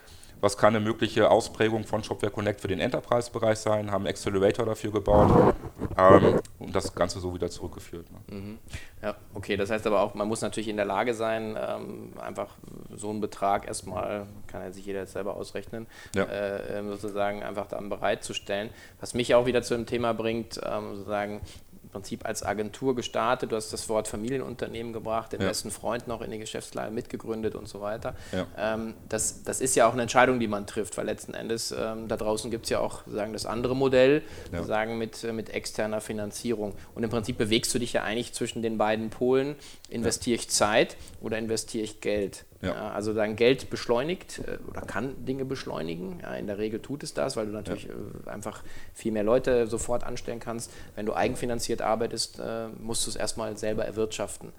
was 0.41 0.57
kann 0.57 0.75
eine 0.75 0.83
mögliche 0.83 1.29
Ausprägung 1.29 1.83
von 1.83 2.03
Shopware 2.03 2.31
Connect 2.31 2.61
für 2.61 2.67
den 2.67 2.79
Enterprise-Bereich 2.79 3.57
sein, 3.57 3.91
haben 3.91 4.05
einen 4.05 4.13
Accelerator 4.13 4.65
dafür 4.65 4.91
gebaut 4.91 5.55
ähm, 5.97 6.39
und 6.59 6.75
das 6.75 6.93
Ganze 6.93 7.19
so 7.19 7.33
wieder 7.33 7.49
zurückgeführt. 7.49 8.07
Ne? 8.11 8.35
Mhm. 8.35 8.59
Ja, 9.01 9.15
okay, 9.33 9.57
das 9.57 9.69
heißt 9.69 9.85
aber 9.87 10.01
auch, 10.01 10.13
man 10.15 10.27
muss 10.27 10.41
natürlich 10.41 10.67
in 10.67 10.77
der 10.77 10.85
Lage 10.85 11.13
sein, 11.13 11.57
ähm, 11.59 12.13
einfach 12.19 12.55
so 12.95 13.09
einen 13.09 13.21
Betrag 13.21 13.67
erstmal, 13.67 14.27
kann 14.47 14.61
ja 14.61 14.71
sich 14.71 14.85
jeder 14.85 15.01
jetzt 15.01 15.13
selber 15.13 15.35
ausrechnen, 15.35 15.87
ja. 16.15 16.23
äh, 16.23 16.79
ähm, 16.79 16.89
sozusagen 16.91 17.43
einfach 17.43 17.67
dann 17.67 17.89
bereitzustellen. 17.89 18.69
Was 18.99 19.13
mich 19.13 19.35
auch 19.35 19.45
wieder 19.45 19.61
zu 19.61 19.75
dem 19.75 19.85
Thema 19.85 20.13
bringt, 20.13 20.59
ähm, 20.63 20.95
sozusagen, 20.95 21.41
im 21.87 21.91
Prinzip 21.91 22.25
als 22.25 22.43
Agentur 22.43 22.95
gestartet. 22.95 23.51
Du 23.51 23.55
hast 23.55 23.71
das 23.71 23.87
Wort 23.87 24.09
Familienunternehmen 24.09 24.91
gebracht, 24.91 25.31
den 25.31 25.41
ja. 25.41 25.47
besten 25.47 25.71
Freund 25.71 26.07
noch 26.07 26.21
in 26.21 26.31
die 26.31 26.37
Geschäftsleihe 26.37 26.91
mitgegründet 26.91 27.55
und 27.55 27.67
so 27.69 27.79
weiter. 27.79 28.13
Ja. 28.33 28.45
Ähm, 28.57 28.93
das, 29.07 29.43
das 29.43 29.61
ist 29.61 29.75
ja 29.75 29.87
auch 29.87 29.93
eine 29.93 30.01
Entscheidung, 30.01 30.39
die 30.39 30.47
man 30.47 30.67
trifft, 30.67 30.97
weil 30.97 31.05
letzten 31.05 31.33
Endes 31.33 31.71
ähm, 31.71 32.09
da 32.09 32.17
draußen 32.17 32.51
gibt 32.51 32.65
es 32.65 32.71
ja 32.71 32.79
auch 32.79 33.03
sagen, 33.07 33.31
das 33.31 33.45
andere 33.45 33.75
Modell, 33.75 34.21
ja. 34.51 34.63
sagen 34.63 34.97
mit, 34.97 35.23
mit 35.31 35.49
externer 35.49 36.01
Finanzierung. 36.01 36.73
Und 36.93 37.03
im 37.03 37.09
Prinzip 37.09 37.37
bewegst 37.37 37.73
du 37.73 37.79
dich 37.79 37.93
ja 37.93 38.03
eigentlich 38.03 38.33
zwischen 38.33 38.61
den 38.61 38.77
beiden 38.77 39.09
Polen. 39.09 39.55
Investiere 39.89 40.35
ich 40.35 40.49
Zeit 40.49 40.97
oder 41.21 41.37
investiere 41.37 41.85
ich 41.85 42.01
Geld? 42.01 42.43
Ja. 42.61 42.73
Ja, 42.73 42.91
also 42.91 43.13
dein 43.13 43.35
Geld 43.35 43.69
beschleunigt 43.69 44.39
äh, 44.39 44.57
oder 44.67 44.81
kann 44.81 45.25
Dinge 45.25 45.45
beschleunigen. 45.45 46.19
Ja, 46.21 46.33
in 46.33 46.47
der 46.47 46.57
Regel 46.57 46.81
tut 46.81 47.03
es 47.03 47.13
das, 47.13 47.35
weil 47.37 47.45
du 47.45 47.51
natürlich 47.51 47.87
äh, 47.89 48.29
einfach 48.29 48.63
viel 48.93 49.11
mehr 49.11 49.23
Leute 49.23 49.67
sofort 49.67 50.03
anstellen 50.03 50.39
kannst. 50.39 50.71
Wenn 50.95 51.05
du 51.05 51.13
eigenfinanziert 51.13 51.81
arbeitest, 51.81 52.39
äh, 52.39 52.67
musst 52.79 53.05
du 53.05 53.11
es 53.11 53.15
erstmal 53.15 53.57
selber 53.57 53.85
erwirtschaften. 53.85 54.51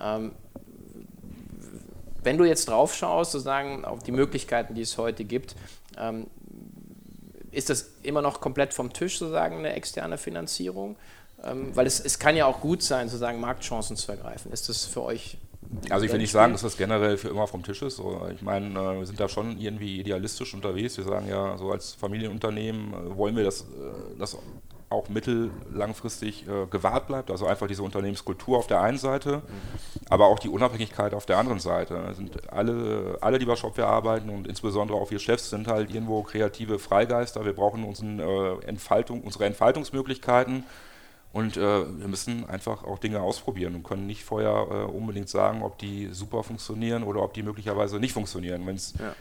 Ähm, 0.00 0.32
wenn 2.22 2.38
du 2.38 2.44
jetzt 2.44 2.68
drauf 2.68 2.94
schaust, 2.94 3.32
sozusagen 3.32 3.84
auf 3.84 4.02
die 4.02 4.12
Möglichkeiten, 4.12 4.74
die 4.74 4.82
es 4.82 4.98
heute 4.98 5.24
gibt, 5.24 5.54
ähm, 5.96 6.26
ist 7.52 7.70
das 7.70 7.92
immer 8.02 8.20
noch 8.20 8.40
komplett 8.40 8.74
vom 8.74 8.92
Tisch, 8.92 9.18
sozusagen, 9.18 9.58
eine 9.58 9.72
externe 9.72 10.18
Finanzierung? 10.18 10.96
Ähm, 11.42 11.74
weil 11.74 11.86
es, 11.86 12.00
es 12.00 12.18
kann 12.18 12.36
ja 12.36 12.46
auch 12.46 12.60
gut 12.60 12.82
sein, 12.82 13.08
sozusagen 13.08 13.40
Marktchancen 13.40 13.96
zu 13.96 14.10
ergreifen. 14.10 14.52
Ist 14.52 14.68
das 14.68 14.84
für 14.84 15.02
euch 15.02 15.38
also 15.90 16.04
ich 16.06 16.12
will 16.12 16.18
nicht 16.18 16.32
sagen, 16.32 16.52
dass 16.52 16.62
das 16.62 16.76
generell 16.76 17.16
für 17.16 17.28
immer 17.28 17.46
vom 17.46 17.62
Tisch 17.62 17.82
ist. 17.82 18.00
Ich 18.34 18.42
meine, 18.42 18.68
äh, 18.68 18.98
wir 18.98 19.06
sind 19.06 19.20
da 19.20 19.28
schon 19.28 19.58
irgendwie 19.58 20.00
idealistisch 20.00 20.54
unterwegs. 20.54 20.96
Wir 20.96 21.04
sagen 21.04 21.28
ja, 21.28 21.56
so 21.56 21.70
als 21.70 21.94
Familienunternehmen 21.94 22.92
äh, 22.92 23.16
wollen 23.16 23.36
wir 23.36 23.44
das, 23.44 23.62
äh, 23.62 23.64
das 24.18 24.36
auch 24.88 25.08
mittellangfristig 25.08 26.44
gewahrt 26.70 27.08
bleibt. 27.08 27.32
Also 27.32 27.44
einfach 27.44 27.66
diese 27.66 27.82
Unternehmenskultur 27.82 28.56
auf 28.56 28.68
der 28.68 28.82
einen 28.82 28.98
Seite, 28.98 29.42
aber 30.08 30.26
auch 30.26 30.38
die 30.38 30.48
Unabhängigkeit 30.48 31.12
auf 31.12 31.26
der 31.26 31.38
anderen 31.38 31.58
Seite. 31.58 32.14
Sind 32.14 32.52
alle, 32.52 33.18
alle, 33.20 33.40
die 33.40 33.46
bei 33.46 33.56
Shopware 33.56 33.88
arbeiten 33.88 34.30
und 34.30 34.46
insbesondere 34.46 34.96
auch 34.96 35.10
wir 35.10 35.18
Chefs 35.18 35.50
sind 35.50 35.66
halt 35.66 35.92
irgendwo 35.92 36.22
kreative 36.22 36.78
Freigeister. 36.78 37.44
Wir 37.44 37.52
brauchen 37.52 37.82
unseren, 37.82 38.20
Entfaltung, 38.64 39.22
unsere 39.22 39.46
Entfaltungsmöglichkeiten. 39.46 40.62
Und 41.36 41.58
äh, 41.58 41.60
wir 41.60 42.08
müssen 42.08 42.48
einfach 42.48 42.82
auch 42.84 42.98
Dinge 42.98 43.20
ausprobieren 43.20 43.74
und 43.74 43.82
können 43.82 44.06
nicht 44.06 44.24
vorher 44.24 44.66
äh, 44.70 44.90
unbedingt 44.90 45.28
sagen, 45.28 45.62
ob 45.62 45.76
die 45.76 46.08
super 46.10 46.42
funktionieren 46.42 47.02
oder 47.02 47.20
ob 47.22 47.34
die 47.34 47.42
möglicherweise 47.42 48.00
nicht 48.00 48.14
funktionieren. 48.14 48.66
Wenn 48.66 48.76
es 48.76 48.94
ja 48.98 49.14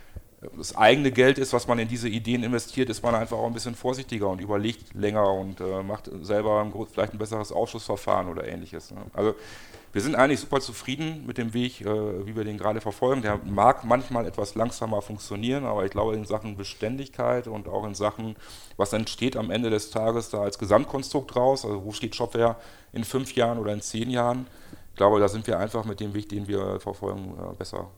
das 0.57 0.75
eigene 0.75 1.11
Geld 1.11 1.37
ist, 1.37 1.53
was 1.53 1.67
man 1.67 1.79
in 1.79 1.87
diese 1.87 2.09
Ideen 2.09 2.43
investiert, 2.43 2.89
ist 2.89 3.03
man 3.03 3.15
einfach 3.15 3.37
auch 3.37 3.47
ein 3.47 3.53
bisschen 3.53 3.75
vorsichtiger 3.75 4.29
und 4.29 4.41
überlegt 4.41 4.93
länger 4.93 5.31
und 5.31 5.59
äh, 5.59 5.83
macht 5.83 6.09
selber 6.21 6.61
ein, 6.61 6.73
vielleicht 6.91 7.13
ein 7.13 7.17
besseres 7.17 7.51
Ausschussverfahren 7.51 8.27
oder 8.27 8.47
ähnliches. 8.47 8.91
Ne? 8.91 8.97
Also 9.13 9.35
wir 9.93 10.01
sind 10.01 10.15
eigentlich 10.15 10.41
super 10.41 10.59
zufrieden 10.59 11.23
mit 11.25 11.37
dem 11.37 11.53
Weg, 11.53 11.81
äh, 11.81 12.25
wie 12.25 12.35
wir 12.35 12.43
den 12.43 12.57
gerade 12.57 12.81
verfolgen. 12.81 13.21
Der 13.21 13.39
mag 13.45 13.85
manchmal 13.85 14.25
etwas 14.25 14.55
langsamer 14.55 15.01
funktionieren, 15.01 15.65
aber 15.65 15.85
ich 15.85 15.91
glaube 15.91 16.15
in 16.15 16.25
Sachen 16.25 16.57
Beständigkeit 16.57 17.47
und 17.47 17.67
auch 17.67 17.85
in 17.85 17.95
Sachen, 17.95 18.35
was 18.75 18.91
entsteht 18.91 19.37
am 19.37 19.51
Ende 19.51 19.69
des 19.69 19.91
Tages 19.91 20.29
da 20.29 20.41
als 20.41 20.59
Gesamtkonstrukt 20.59 21.35
raus, 21.35 21.63
also 21.63 21.85
wo 21.85 21.91
steht 21.93 22.15
Shopware 22.15 22.57
in 22.91 23.03
fünf 23.03 23.35
Jahren 23.35 23.57
oder 23.57 23.71
in 23.71 23.81
zehn 23.81 24.09
Jahren, 24.09 24.47
ich 24.91 24.97
glaube, 24.97 25.19
da 25.19 25.27
sind 25.27 25.45
wir 25.45 25.59
einfach 25.59 25.83
mit 25.83 25.99
dem 25.99 26.13
Weg, 26.13 26.29
den 26.29 26.47
wir 26.47 26.79
verfolgen, 26.79 27.37
äh, 27.37 27.53
besser 27.55 27.89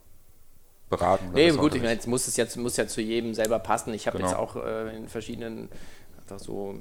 beraten. 0.90 1.32
Nee, 1.34 1.52
gut, 1.52 1.76
ich 1.76 1.82
meine, 1.82 1.94
jetzt 1.94 2.08
muss 2.08 2.28
es 2.28 2.38
jetzt 2.38 2.56
muss 2.58 2.78
ja 2.78 2.88
zu 2.88 3.02
jedem 3.02 3.34
selber 3.34 3.60
passen. 3.60 3.94
Ich 3.94 4.08
habe 4.08 4.18
genau. 4.18 4.30
jetzt 4.30 4.38
auch 4.38 4.56
äh, 4.56 4.96
in 4.96 5.08
verschiedenen 5.08 5.70
einfach 6.30 6.44
so 6.44 6.76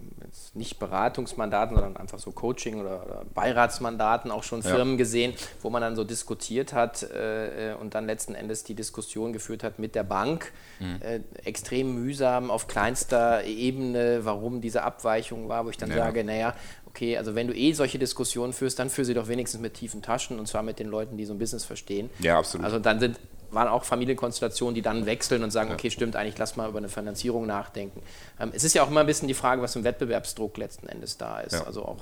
nicht 0.54 0.78
Beratungsmandaten, 0.78 1.76
sondern 1.76 1.96
einfach 1.96 2.18
so 2.18 2.32
Coaching 2.32 2.80
oder, 2.80 3.04
oder 3.06 3.24
Beiratsmandaten 3.34 4.30
auch 4.30 4.42
schon 4.42 4.62
Firmen 4.62 4.94
ja. 4.94 4.98
gesehen, 4.98 5.34
wo 5.62 5.70
man 5.70 5.82
dann 5.82 5.94
so 5.94 6.04
diskutiert 6.04 6.72
hat 6.72 7.04
äh, 7.04 7.74
und 7.80 7.94
dann 7.94 8.06
letzten 8.06 8.34
Endes 8.34 8.64
die 8.64 8.74
Diskussion 8.74 9.32
geführt 9.32 9.62
hat 9.62 9.78
mit 9.78 9.94
der 9.94 10.02
Bank. 10.02 10.52
Mhm. 10.80 11.00
Äh, 11.00 11.20
extrem 11.44 11.94
mühsam 11.94 12.50
auf 12.50 12.66
kleinster 12.66 13.44
Ebene, 13.44 14.20
warum 14.24 14.60
diese 14.60 14.82
Abweichung 14.82 15.48
war, 15.48 15.64
wo 15.64 15.70
ich 15.70 15.78
dann 15.78 15.90
ja. 15.90 15.96
sage, 15.96 16.24
naja, 16.24 16.54
okay, 16.86 17.16
also 17.16 17.34
wenn 17.34 17.46
du 17.46 17.54
eh 17.54 17.72
solche 17.72 17.98
Diskussionen 17.98 18.52
führst, 18.52 18.78
dann 18.78 18.90
führ 18.90 19.04
sie 19.04 19.14
doch 19.14 19.28
wenigstens 19.28 19.60
mit 19.60 19.74
tiefen 19.74 20.02
Taschen 20.02 20.38
und 20.38 20.46
zwar 20.48 20.62
mit 20.62 20.78
den 20.78 20.88
Leuten, 20.88 21.16
die 21.16 21.24
so 21.24 21.34
ein 21.34 21.38
Business 21.38 21.64
verstehen. 21.64 22.10
Ja, 22.18 22.38
absolut. 22.38 22.64
Also 22.64 22.78
dann 22.78 22.98
sind 22.98 23.20
waren 23.50 23.68
auch 23.68 23.84
Familienkonstellationen, 23.84 24.74
die 24.74 24.82
dann 24.82 25.06
wechseln 25.06 25.42
und 25.42 25.50
sagen, 25.50 25.72
okay, 25.72 25.90
stimmt 25.90 26.16
eigentlich, 26.16 26.38
lass 26.38 26.56
mal 26.56 26.68
über 26.68 26.78
eine 26.78 26.88
Finanzierung 26.88 27.46
nachdenken. 27.46 28.02
Ähm, 28.40 28.52
es 28.54 28.64
ist 28.64 28.74
ja 28.74 28.82
auch 28.82 28.90
immer 28.90 29.00
ein 29.00 29.06
bisschen 29.06 29.28
die 29.28 29.34
Frage, 29.34 29.62
was 29.62 29.76
im 29.76 29.84
Wettbewerbsdruck 29.84 30.56
letzten 30.56 30.88
Endes 30.88 31.16
da 31.16 31.40
ist. 31.40 31.54
Ja. 31.54 31.64
Also 31.64 31.84
auch, 31.84 31.98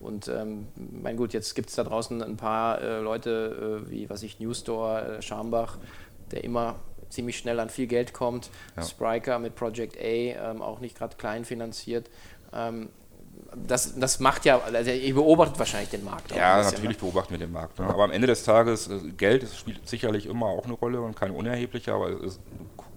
und 0.00 0.28
ähm, 0.28 0.68
mein 0.76 1.16
gut, 1.16 1.32
jetzt 1.32 1.54
gibt 1.54 1.70
es 1.70 1.76
da 1.76 1.84
draußen 1.84 2.22
ein 2.22 2.36
paar 2.36 2.80
äh, 2.80 3.00
Leute, 3.00 3.84
äh, 3.86 3.90
wie 3.90 4.10
was 4.10 4.22
ich, 4.22 4.40
Newstore, 4.40 5.18
äh, 5.18 5.22
Schambach, 5.22 5.78
der 6.30 6.44
immer 6.44 6.76
ziemlich 7.08 7.38
schnell 7.38 7.58
an 7.60 7.70
viel 7.70 7.86
Geld 7.86 8.12
kommt. 8.12 8.50
Ja. 8.76 8.82
Spriker 8.82 9.38
mit 9.38 9.54
Project 9.54 9.96
A, 9.96 10.00
ähm, 10.00 10.62
auch 10.62 10.80
nicht 10.80 10.96
gerade 10.96 11.16
klein 11.16 11.44
finanziert. 11.44 12.10
Ähm, 12.52 12.90
das, 13.54 13.98
das 13.98 14.20
macht 14.20 14.44
ja, 14.44 14.60
also 14.60 14.90
ihr 14.90 15.14
beobachtet 15.14 15.58
wahrscheinlich 15.58 15.90
den 15.90 16.04
Markt. 16.04 16.34
Ja, 16.34 16.58
bisschen, 16.58 16.74
natürlich 16.74 16.96
ne? 16.98 17.02
beobachten 17.02 17.30
wir 17.30 17.38
den 17.38 17.52
Markt. 17.52 17.78
Ne? 17.78 17.86
Aber 17.86 18.04
am 18.04 18.10
Ende 18.10 18.26
des 18.26 18.44
Tages, 18.44 18.88
äh, 18.88 18.98
Geld 19.16 19.48
spielt 19.48 19.88
sicherlich 19.88 20.26
immer 20.26 20.46
auch 20.46 20.64
eine 20.64 20.74
Rolle 20.74 21.00
und 21.00 21.16
keine 21.16 21.32
unerhebliche, 21.32 21.92
aber 21.92 22.10
es 22.22 22.40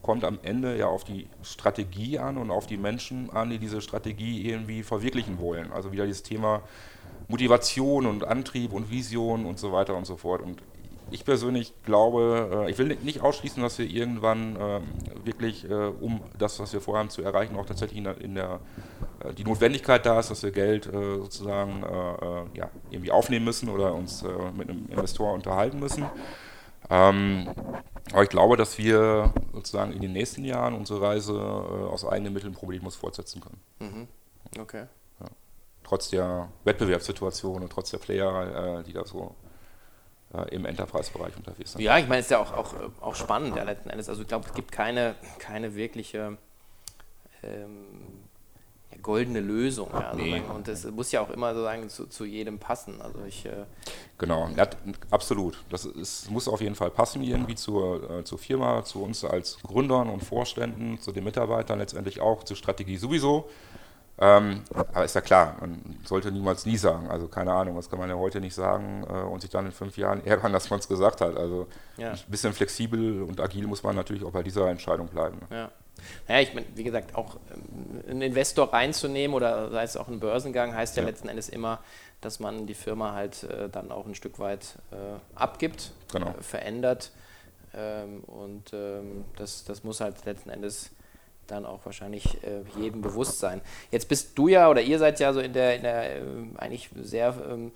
kommt 0.01 0.23
am 0.23 0.39
Ende 0.43 0.77
ja 0.77 0.87
auf 0.87 1.03
die 1.03 1.27
Strategie 1.43 2.19
an 2.19 2.37
und 2.37 2.51
auf 2.51 2.67
die 2.67 2.77
Menschen 2.77 3.29
an, 3.29 3.49
die 3.49 3.59
diese 3.59 3.81
Strategie 3.81 4.49
irgendwie 4.49 4.83
verwirklichen 4.83 5.39
wollen. 5.39 5.71
Also 5.71 5.91
wieder 5.91 6.05
dieses 6.05 6.23
Thema 6.23 6.61
Motivation 7.27 8.05
und 8.05 8.25
Antrieb 8.25 8.73
und 8.73 8.89
Vision 8.89 9.45
und 9.45 9.59
so 9.59 9.71
weiter 9.71 9.95
und 9.95 10.05
so 10.05 10.17
fort. 10.17 10.41
Und 10.41 10.61
ich 11.11 11.25
persönlich 11.25 11.73
glaube, 11.83 12.65
äh, 12.67 12.71
ich 12.71 12.77
will 12.77 12.97
nicht 13.03 13.21
ausschließen, 13.21 13.61
dass 13.61 13.77
wir 13.77 13.85
irgendwann 13.85 14.57
ähm, 14.59 14.83
wirklich, 15.25 15.69
äh, 15.69 15.73
um 15.73 16.21
das, 16.37 16.59
was 16.59 16.73
wir 16.73 16.81
vorhaben 16.81 17.09
zu 17.09 17.21
erreichen, 17.21 17.57
auch 17.57 17.65
tatsächlich 17.65 17.97
in 17.97 18.05
der, 18.05 18.21
in 18.21 18.35
der 18.35 18.59
äh, 19.23 19.33
die 19.33 19.43
Notwendigkeit 19.43 20.05
da 20.05 20.19
ist, 20.19 20.31
dass 20.31 20.41
wir 20.43 20.51
Geld 20.51 20.89
sozusagen 20.91 21.83
ja, 22.53 22.69
irgendwie 22.89 23.11
aufnehmen 23.11 23.45
müssen 23.45 23.69
oder 23.69 23.93
uns 23.93 24.23
mit 24.55 24.69
einem 24.69 24.87
Investor 24.89 25.33
unterhalten 25.33 25.79
müssen. 25.79 26.05
Ähm, 26.89 27.49
aber 28.11 28.23
ich 28.23 28.29
glaube, 28.29 28.57
dass 28.57 28.77
wir 28.77 29.33
sozusagen 29.53 29.93
in 29.93 30.01
den 30.01 30.13
nächsten 30.13 30.43
Jahren 30.43 30.73
unsere 30.73 31.01
Reise 31.01 31.39
aus 31.39 32.05
eigenen 32.05 32.33
Mitteln 32.33 32.53
problemlos 32.53 32.95
fortsetzen 32.95 33.41
können. 33.41 33.59
Mhm. 33.79 34.07
Okay. 34.59 34.85
Ja. 35.19 35.27
Trotz 35.83 36.09
der 36.09 36.49
Wettbewerbssituation 36.63 37.61
und 37.61 37.71
trotz 37.71 37.91
der 37.91 37.99
Player, 37.99 38.83
die 38.83 38.93
da 38.93 39.05
so 39.05 39.35
im 40.51 40.65
Enterprise-Bereich 40.65 41.35
unterwegs 41.35 41.73
sind. 41.73 41.81
Ja, 41.81 41.97
ich 41.97 42.07
meine, 42.07 42.19
es 42.19 42.27
ist 42.27 42.31
ja 42.31 42.39
auch, 42.39 42.53
auch, 42.53 42.73
auch 43.01 43.15
spannend, 43.15 43.55
ja, 43.55 43.63
letzten 43.63 43.89
Endes. 43.89 44.07
Also 44.07 44.21
ich 44.21 44.27
glaube, 44.27 44.47
es 44.47 44.53
gibt 44.53 44.71
keine, 44.71 45.15
keine 45.39 45.75
wirkliche 45.75 46.37
ähm, 47.43 47.87
ja, 48.91 48.97
goldene 49.01 49.41
Lösung. 49.41 49.89
Ja, 49.91 50.11
also 50.11 50.21
nee. 50.21 50.41
und 50.53 50.67
es 50.67 50.89
muss 50.89 51.11
ja 51.11 51.21
auch 51.21 51.29
immer 51.31 51.53
sozusagen 51.53 51.89
zu, 51.89 52.07
zu 52.07 52.23
jedem 52.23 52.59
passen. 52.59 53.01
Also 53.01 53.19
ich, 53.27 53.45
äh 53.45 53.65
genau, 54.17 54.47
ja, 54.55 54.67
absolut. 55.09 55.57
Das 55.69 55.83
ist, 55.83 56.31
muss 56.31 56.47
auf 56.47 56.61
jeden 56.61 56.75
Fall 56.75 56.91
passen 56.91 57.23
irgendwie 57.23 57.55
zur, 57.55 58.09
äh, 58.09 58.23
zur 58.23 58.39
Firma, 58.39 58.85
zu 58.85 59.03
uns 59.03 59.25
als 59.25 59.59
Gründern 59.63 60.09
und 60.09 60.23
Vorständen, 60.23 60.99
zu 60.99 61.11
den 61.11 61.25
Mitarbeitern 61.25 61.79
letztendlich 61.79 62.21
auch, 62.21 62.43
zur 62.43 62.55
Strategie 62.55 62.97
sowieso. 62.97 63.49
Ähm, 64.23 64.61
aber 64.71 65.03
ist 65.03 65.15
ja 65.15 65.21
klar, 65.21 65.57
man 65.59 65.81
sollte 66.05 66.31
niemals 66.31 66.67
nie 66.67 66.77
sagen. 66.77 67.09
Also 67.09 67.27
keine 67.27 67.51
Ahnung, 67.53 67.75
das 67.75 67.89
kann 67.89 67.97
man 67.97 68.07
ja 68.07 68.15
heute 68.15 68.39
nicht 68.39 68.53
sagen 68.53 69.03
äh, 69.09 69.13
und 69.13 69.41
sich 69.41 69.49
dann 69.49 69.65
in 69.65 69.71
fünf 69.71 69.97
Jahren 69.97 70.23
ärgern, 70.25 70.53
dass 70.53 70.69
man 70.69 70.79
es 70.79 70.87
gesagt 70.87 71.21
hat. 71.21 71.35
Also 71.35 71.67
ja. 71.97 72.11
ein 72.11 72.19
bisschen 72.27 72.53
flexibel 72.53 73.23
und 73.23 73.41
agil 73.41 73.65
muss 73.65 73.81
man 73.81 73.95
natürlich 73.95 74.23
auch 74.23 74.31
bei 74.31 74.43
dieser 74.43 74.69
Entscheidung 74.69 75.07
bleiben. 75.07 75.39
Ja. 75.49 75.71
Naja, 76.27 76.41
ich 76.41 76.53
meine, 76.53 76.67
wie 76.75 76.83
gesagt, 76.83 77.15
auch 77.15 77.37
ähm, 77.51 78.03
einen 78.07 78.21
Investor 78.21 78.71
reinzunehmen 78.71 79.35
oder 79.35 79.71
sei 79.71 79.83
es 79.83 79.97
auch 79.97 80.07
ein 80.07 80.19
Börsengang, 80.19 80.75
heißt 80.75 80.97
ja, 80.97 81.03
ja. 81.03 81.09
letzten 81.09 81.27
Endes 81.27 81.49
immer, 81.49 81.79
dass 82.21 82.39
man 82.39 82.67
die 82.67 82.75
Firma 82.75 83.13
halt 83.13 83.43
äh, 83.43 83.69
dann 83.69 83.91
auch 83.91 84.05
ein 84.05 84.13
Stück 84.13 84.37
weit 84.37 84.75
äh, 84.91 84.95
abgibt, 85.33 85.93
genau. 86.11 86.29
Äh, 86.29 86.43
verändert. 86.43 87.11
Ähm, 87.73 88.23
und 88.25 88.71
ähm, 88.73 89.25
das, 89.37 89.63
das 89.63 89.83
muss 89.83 89.99
halt 89.99 90.23
letzten 90.25 90.51
Endes 90.51 90.91
dann 91.51 91.65
auch 91.65 91.85
wahrscheinlich 91.85 92.37
äh, 92.43 92.63
jedem 92.79 93.01
bewusst 93.01 93.39
sein. 93.39 93.61
Jetzt 93.91 94.07
bist 94.09 94.37
du 94.37 94.47
ja 94.47 94.69
oder 94.69 94.81
ihr 94.81 94.97
seid 94.99 95.19
ja 95.19 95.33
so 95.33 95.39
in 95.39 95.53
der, 95.53 95.75
in 95.75 95.83
der 95.83 96.15
äh, 96.15 96.21
eigentlich 96.57 96.89
sehr 96.95 97.35
ähm, 97.49 97.71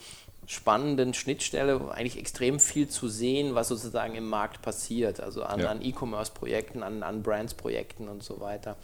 spannenden 0.47 1.13
Schnittstelle, 1.13 1.91
eigentlich 1.91 2.17
extrem 2.17 2.59
viel 2.59 2.87
zu 2.87 3.07
sehen, 3.07 3.55
was 3.55 3.67
sozusagen 3.67 4.15
im 4.15 4.27
Markt 4.29 4.61
passiert, 4.61 5.19
also 5.19 5.43
an, 5.43 5.59
ja. 5.59 5.69
an 5.69 5.81
E-Commerce-Projekten, 5.81 6.83
an, 6.83 7.03
an 7.03 7.23
Brands-Projekten 7.23 8.07
und 8.07 8.23
so 8.23 8.39
weiter. 8.39 8.75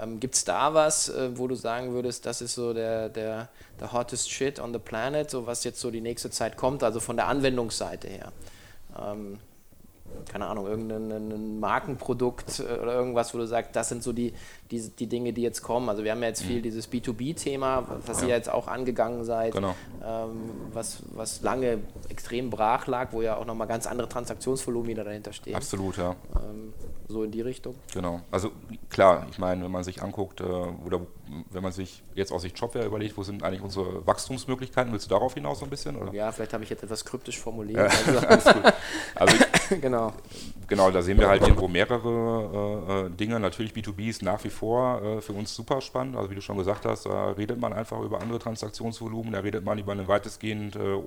Ähm, 0.00 0.18
Gibt 0.20 0.34
es 0.34 0.44
da 0.44 0.72
was, 0.72 1.08
äh, 1.10 1.30
wo 1.36 1.46
du 1.46 1.54
sagen 1.54 1.92
würdest, 1.92 2.26
das 2.26 2.40
ist 2.40 2.54
so 2.54 2.72
der, 2.72 3.08
der, 3.08 3.48
der 3.78 3.92
hottest 3.92 4.30
shit 4.30 4.58
on 4.58 4.72
the 4.72 4.78
planet, 4.78 5.30
so 5.30 5.46
was 5.46 5.64
jetzt 5.64 5.80
so 5.80 5.90
die 5.90 6.00
nächste 6.00 6.30
Zeit 6.30 6.56
kommt, 6.56 6.82
also 6.82 7.00
von 7.00 7.16
der 7.16 7.28
Anwendungsseite 7.28 8.08
her? 8.08 8.32
Ähm, 8.98 9.38
keine 10.28 10.46
Ahnung, 10.46 10.66
irgendein 10.66 11.60
Markenprodukt 11.60 12.60
äh, 12.60 12.80
oder 12.80 12.94
irgendwas, 12.94 13.34
wo 13.34 13.38
du 13.38 13.46
sagst, 13.46 13.74
das 13.76 13.88
sind 13.88 14.02
so 14.02 14.12
die, 14.12 14.32
die, 14.70 14.88
die 14.90 15.06
Dinge, 15.06 15.32
die 15.32 15.42
jetzt 15.42 15.62
kommen. 15.62 15.88
Also 15.88 16.04
wir 16.04 16.12
haben 16.12 16.22
ja 16.22 16.28
jetzt 16.28 16.42
viel 16.42 16.58
mhm. 16.58 16.62
dieses 16.62 16.90
B2B-Thema, 16.90 18.00
was 18.06 18.22
ja. 18.22 18.28
ihr 18.28 18.34
jetzt 18.34 18.50
auch 18.50 18.68
angegangen 18.68 19.24
seid, 19.24 19.52
genau. 19.52 19.74
ähm, 20.04 20.50
was, 20.72 21.02
was 21.12 21.42
lange 21.42 21.78
extrem 22.08 22.50
brach 22.50 22.86
lag, 22.86 23.12
wo 23.12 23.22
ja 23.22 23.36
auch 23.36 23.46
nochmal 23.46 23.66
ganz 23.66 23.86
andere 23.86 24.08
Transaktionsvolumen 24.08 24.88
wieder 24.88 25.04
dahinter 25.04 25.32
stehen. 25.32 25.56
Absolut, 25.56 25.96
ja. 25.96 26.14
Ähm, 26.36 26.72
so 27.08 27.24
in 27.24 27.32
die 27.32 27.40
Richtung. 27.40 27.74
Genau. 27.92 28.20
Also 28.30 28.52
klar, 28.88 29.26
ich 29.30 29.38
meine, 29.38 29.64
wenn 29.64 29.72
man 29.72 29.82
sich 29.82 30.02
anguckt, 30.02 30.40
äh, 30.40 30.44
oder 30.44 31.00
wenn 31.50 31.62
man 31.62 31.72
sich 31.72 32.02
jetzt 32.14 32.32
aus 32.32 32.42
Sicht 32.42 32.58
Shopware 32.58 32.86
überlegt, 32.86 33.16
wo 33.16 33.22
sind 33.22 33.42
eigentlich 33.42 33.62
unsere 33.62 34.06
Wachstumsmöglichkeiten, 34.06 34.92
willst 34.92 35.06
du 35.06 35.10
darauf 35.10 35.34
hinaus 35.34 35.58
so 35.58 35.64
ein 35.64 35.70
bisschen? 35.70 35.96
Oder? 35.96 36.12
Ja, 36.12 36.30
vielleicht 36.30 36.52
habe 36.52 36.62
ich 36.62 36.70
jetzt 36.70 36.82
etwas 36.82 37.04
kryptisch 37.04 37.38
formuliert. 37.38 37.90
Also, 38.30 38.60
also 39.14 39.36
genau. 39.80 40.12
Genau, 40.70 40.90
da 40.92 41.02
sehen 41.02 41.18
wir 41.18 41.28
halt 41.28 41.42
irgendwo 41.42 41.66
mehrere 41.66 42.86
äh, 42.88 43.06
äh 43.06 43.10
Dinge. 43.10 43.40
Natürlich 43.40 43.72
B2B 43.72 44.08
ist 44.08 44.22
nach 44.22 44.42
wie 44.44 44.50
vor 44.50 45.02
äh, 45.02 45.20
für 45.20 45.32
uns 45.32 45.52
super 45.52 45.80
spannend. 45.80 46.16
Also 46.16 46.30
wie 46.30 46.36
du 46.36 46.40
schon 46.40 46.56
gesagt 46.56 46.86
hast, 46.86 47.06
da 47.06 47.32
redet 47.32 47.60
man 47.60 47.72
einfach 47.72 48.00
über 48.00 48.20
andere 48.20 48.38
Transaktionsvolumen, 48.38 49.32
da 49.32 49.40
redet 49.40 49.64
man 49.64 49.78
über 49.78 49.90
einen 49.90 50.06
weitestgehend 50.06 50.76
äh, 50.76 51.02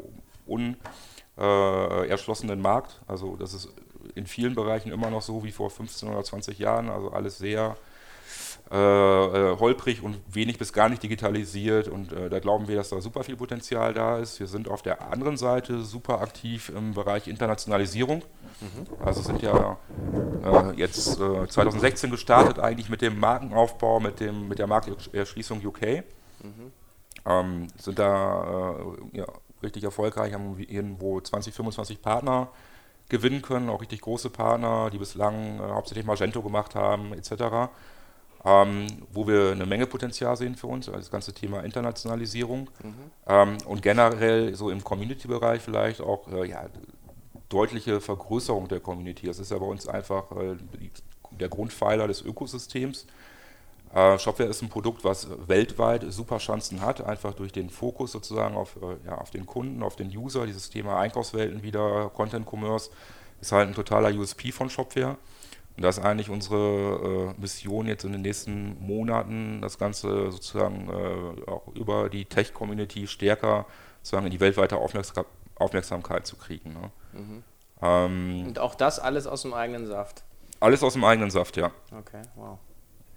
unerschlossenen 1.38 2.60
Markt. 2.62 3.02
Also 3.08 3.38
das 3.38 3.54
ist 3.54 3.70
in 4.16 4.28
vielen 4.28 4.54
Bereichen 4.54 4.92
immer 4.92 5.10
noch 5.10 5.22
so 5.22 5.46
wie 5.46 5.52
vor 5.52 5.70
15 5.70 6.10
oder 6.10 6.26
20 6.26 6.60
Jahren, 6.60 6.90
also 6.90 7.12
alles 7.12 7.38
sehr 7.38 7.78
äh, 8.74 8.76
äh, 8.76 9.60
holprig 9.60 10.02
und 10.02 10.18
wenig 10.34 10.58
bis 10.58 10.74
gar 10.74 10.90
nicht 10.90 11.04
digitalisiert 11.04 11.88
und 11.88 12.12
äh, 12.12 12.28
da 12.28 12.40
glauben 12.40 12.68
wir, 12.68 12.76
dass 12.76 12.90
da 12.90 13.00
super 13.02 13.24
viel 13.24 13.36
Potenzial 13.36 13.94
da 13.94 14.18
ist. 14.18 14.40
Wir 14.40 14.48
sind 14.48 14.68
auf 14.68 14.82
der 14.82 15.12
anderen 15.12 15.38
Seite 15.38 15.84
super 15.84 16.22
aktiv 16.22 16.72
im 16.76 16.96
Bereich 16.96 17.28
Internationalisierung. 17.28 18.24
Mhm. 18.62 19.06
Also 19.06 19.22
sind 19.22 19.44
ja 19.44 19.78
äh, 20.44 20.72
jetzt 20.76 21.20
2016 21.20 22.08
äh, 22.08 22.12
gestartet 22.12 22.58
eigentlich 22.58 22.90
mit 22.90 23.04
dem 23.04 23.20
Markenaufbau, 23.20 24.00
mit, 24.00 24.20
dem, 24.20 24.48
mit 24.48 24.58
der 24.58 24.66
Markterschließung 24.66 25.64
UK. 25.64 25.82
Mhm. 26.42 26.72
ähm, 27.28 27.68
sind 27.78 28.00
da 28.00 28.74
äh, 29.14 29.18
ja, 29.20 29.26
richtig 29.62 29.84
erfolgreich, 29.84 30.34
haben 30.34 30.58
irgendwo 30.58 31.22
20, 31.22 31.54
25 31.54 32.02
Partner 32.02 32.50
gewinnen 33.08 33.44
können, 33.44 33.70
auch 33.70 33.82
richtig 33.82 34.02
große 34.02 34.32
Partner, 34.32 34.90
die 34.92 34.98
bislang 34.98 35.60
hauptsächlich 35.60 36.08
Magento 36.08 36.42
gemacht 36.42 36.74
haben, 36.74 37.14
etc. 37.14 37.70
Ähm, 38.46 38.88
wo 39.14 39.26
wir 39.26 39.52
eine 39.52 39.66
Menge 39.66 39.88
Potenzial 39.88 40.36
sehen 40.36 40.56
für 40.56 40.68
uns, 40.68 40.90
also 40.90 41.00
das 41.00 41.10
ganze 41.10 41.32
Thema 41.32 41.62
Internationalisierung 41.64 42.70
mhm. 42.84 42.94
ähm, 43.26 43.58
und 43.66 43.82
generell 43.82 44.54
so 44.54 44.70
im 44.70 44.84
Community-Bereich 44.84 45.62
vielleicht 45.62 46.02
auch 46.02 46.28
äh, 46.28 46.50
ja, 46.50 46.66
deutliche 47.48 48.02
Vergrößerung 48.02 48.68
der 48.68 48.82
Community. 48.82 49.28
Das 49.28 49.40
ist 49.40 49.52
ja 49.52 49.58
bei 49.58 49.66
uns 49.66 49.88
einfach 49.88 50.30
äh, 50.34 50.58
der 51.40 51.48
Grundpfeiler 51.48 52.08
des 52.08 52.22
Ökosystems. 52.22 53.06
Äh, 53.94 54.18
Shopware 54.18 54.50
ist 54.50 54.62
ein 54.62 54.70
Produkt, 54.70 55.04
was 55.04 55.28
weltweit 55.48 56.04
super 56.12 56.40
Chancen 56.40 56.82
hat, 56.82 57.02
einfach 57.02 57.34
durch 57.34 57.52
den 57.52 57.70
Fokus 57.70 58.12
sozusagen 58.12 58.56
auf, 58.56 58.76
äh, 58.78 59.08
ja, 59.08 59.20
auf 59.20 59.30
den 59.30 59.46
Kunden, 59.46 59.84
auf 59.84 59.96
den 59.96 60.08
User. 60.10 60.46
Dieses 60.48 60.70
Thema 60.70 61.00
Einkaufswelten 61.00 61.62
wieder, 61.62 62.10
Content 62.14 62.48
Commerce 62.52 62.90
ist 63.40 63.52
halt 63.52 63.68
ein 63.68 63.76
totaler 63.76 64.10
USP 64.18 64.52
von 64.52 64.70
Shopware. 64.70 65.18
Und 65.76 65.84
das 65.84 65.98
ist 65.98 66.04
eigentlich 66.04 66.30
unsere 66.30 67.34
äh, 67.36 67.42
Mission 67.42 67.88
jetzt 67.88 68.04
in 68.04 68.12
den 68.12 68.22
nächsten 68.22 68.78
Monaten, 68.80 69.60
das 69.62 69.80
Ganze 69.80 70.32
sozusagen 70.32 70.90
äh, 70.90 71.50
auch 71.50 71.68
über 71.74 72.10
die 72.10 72.26
Tech-Community 72.26 73.08
stärker 73.08 73.66
sozusagen 74.02 74.28
in 74.28 74.32
die 74.32 74.40
weltweite 74.40 74.78
Aufmerksam 74.78 75.26
Aufmerksamkeit 75.56 76.26
zu 76.26 76.36
kriegen. 76.36 76.74
Ne? 76.74 76.92
Mhm. 77.14 77.44
Ähm, 77.82 78.44
Und 78.48 78.60
auch 78.60 78.76
das 78.76 79.00
alles 79.00 79.28
aus 79.28 79.44
dem 79.44 79.54
eigenen 79.54 79.86
Saft? 79.86 80.24
Alles 80.60 80.82
aus 80.84 80.94
dem 80.94 81.04
eigenen 81.04 81.30
Saft, 81.30 81.58
ja. 81.58 81.72
Okay, 81.92 82.22
wow. 82.36 82.58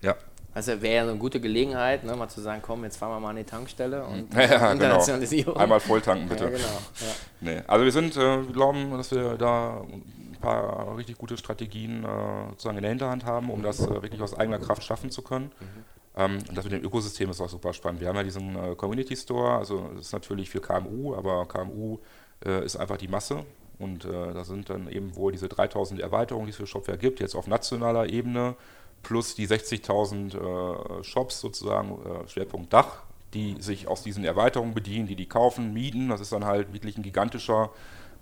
Ja. 0.03 0.15
Also 0.57 0.81
wäre 0.81 0.95
ja 0.95 1.03
eine 1.03 1.19
gute 1.19 1.39
Gelegenheit, 1.39 2.03
ne, 2.03 2.17
mal 2.17 2.31
zu 2.31 2.41
sagen, 2.41 2.63
komm, 2.65 2.83
jetzt 2.85 2.97
fahren 2.97 3.11
wir 3.11 3.21
mal 3.21 3.29
an 3.29 3.37
die 3.37 3.45
Tankstelle 3.45 4.03
und 4.05 4.33
ja, 4.35 4.45
ja. 4.45 4.73
Internationalisierung. 4.73 5.53
Genau. 5.53 5.63
Einmal 5.63 5.81
volltanken, 5.81 6.31
bitte. 6.31 6.45
Ja, 6.45 6.51
genau. 6.51 6.65
Ja. 6.65 7.15
Nee. 7.43 7.63
Also 7.67 7.85
wir 7.85 7.93
sind, 7.93 8.17
äh, 8.17 8.47
wir 8.47 8.53
glauben, 8.55 8.91
dass 8.93 9.11
wir 9.11 9.37
da 9.37 9.83
ein 9.83 10.39
paar 10.41 10.97
richtig 10.97 11.19
gute 11.19 11.37
Strategien 11.37 12.05
äh, 12.05 12.49
sozusagen 12.53 12.79
in 12.79 12.83
der 12.85 12.91
Hinterhand 12.91 13.27
haben, 13.27 13.51
um 13.51 13.63
das 13.63 13.81
äh, 13.81 14.03
wirklich 14.03 14.23
aus 14.23 14.33
eigener 14.33 14.59
Kraft 14.59 14.83
schaffen 14.83 15.11
zu 15.11 15.21
können. 15.21 15.53
Mhm. 15.61 15.85
Ähm, 16.17 16.39
und 16.49 16.57
das 16.57 16.65
mit 16.65 16.73
dem 16.73 16.83
Ökosystem 16.83 17.29
ist 17.29 17.43
auch 17.43 17.51
super 17.51 17.75
spannend. 17.75 18.01
Wir 18.01 18.09
haben 18.09 18.17
ja 18.17 18.23
diesen 18.23 18.57
äh, 18.57 18.75
Community 18.77 19.15
Store, 19.15 19.59
also 19.59 19.91
das 19.95 20.07
ist 20.07 20.13
natürlich 20.15 20.49
für 20.49 20.63
KMU, 20.63 21.15
aber 21.15 21.45
KMU 21.45 21.99
äh, 22.43 22.65
ist 22.65 22.77
einfach 22.77 22.97
die 22.97 23.09
Masse. 23.09 23.45
Und 23.79 24.07
äh, 24.07 24.33
da 24.33 24.43
sind 24.43 24.71
dann 24.71 24.89
eben 24.89 25.17
wohl 25.17 25.33
diese 25.33 25.49
3000 25.49 26.01
Erweiterungen, 26.01 26.47
die 26.47 26.53
es 26.53 26.57
für 26.57 26.67
Shopware 26.67 26.97
gibt, 26.97 27.21
jetzt 27.21 27.35
auf 27.35 27.47
nationaler 27.47 28.09
Ebene 28.09 28.57
plus 29.03 29.35
die 29.35 29.47
60.000 29.47 31.01
äh, 31.01 31.05
Shops 31.05 31.41
sozusagen, 31.41 31.99
äh, 32.05 32.29
Schwerpunkt 32.29 32.73
Dach, 32.73 33.03
die 33.35 33.57
sich 33.61 33.89
aus 33.89 34.03
diesen 34.03 34.25
Erweiterungen 34.25 34.75
bedienen, 34.75 35.07
die 35.07 35.17
die 35.17 35.29
kaufen, 35.29 35.73
mieten. 35.73 36.09
Das 36.09 36.21
ist 36.21 36.33
dann 36.33 36.45
halt 36.45 36.73
wirklich 36.73 36.97
ein 36.97 37.03
gigantischer 37.03 37.71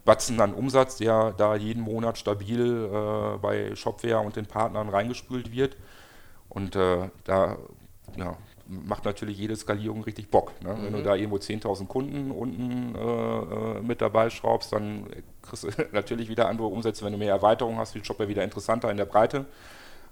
Batzen 0.05 0.41
an 0.41 0.53
Umsatz, 0.53 0.97
der 0.97 1.33
da 1.33 1.57
jeden 1.57 1.83
Monat 1.83 2.18
stabil 2.18 2.91
äh, 2.93 3.39
bei 3.39 3.75
Shopware 3.75 4.20
und 4.20 4.37
den 4.37 4.47
Partnern 4.47 4.89
reingespült 4.89 5.53
wird. 5.53 5.77
Und 6.49 6.77
äh, 6.77 7.09
da 7.25 7.57
ja, 8.16 8.37
macht 8.66 9.05
natürlich 9.05 9.39
jede 9.39 9.57
Skalierung 9.57 10.05
richtig 10.05 10.31
Bock. 10.31 10.53
Ne? 10.62 10.75
Mhm. 10.75 10.85
Wenn 10.85 10.93
du 10.93 10.99
mhm. 11.01 11.05
da 11.05 11.14
irgendwo 11.14 11.37
10.000 11.37 11.87
Kunden 11.87 12.31
unten 12.31 12.95
äh, 12.95 12.99
äh, 12.99 13.81
mit 13.83 14.01
dabei 14.01 14.31
schraubst, 14.31 14.72
dann 14.72 15.07
kriegst 15.43 15.64
du 15.64 15.68
natürlich 15.93 16.29
wieder 16.29 16.49
andere 16.49 16.68
Umsätze. 16.68 17.05
Wenn 17.05 17.12
du 17.12 17.18
mehr 17.18 17.31
Erweiterungen 17.31 17.79
hast, 17.79 17.95
wird 17.95 18.07
Shopware 18.07 18.29
wieder 18.29 18.45
interessanter 18.45 18.91
in 18.91 18.97
der 18.97 19.07
Breite. 19.07 19.47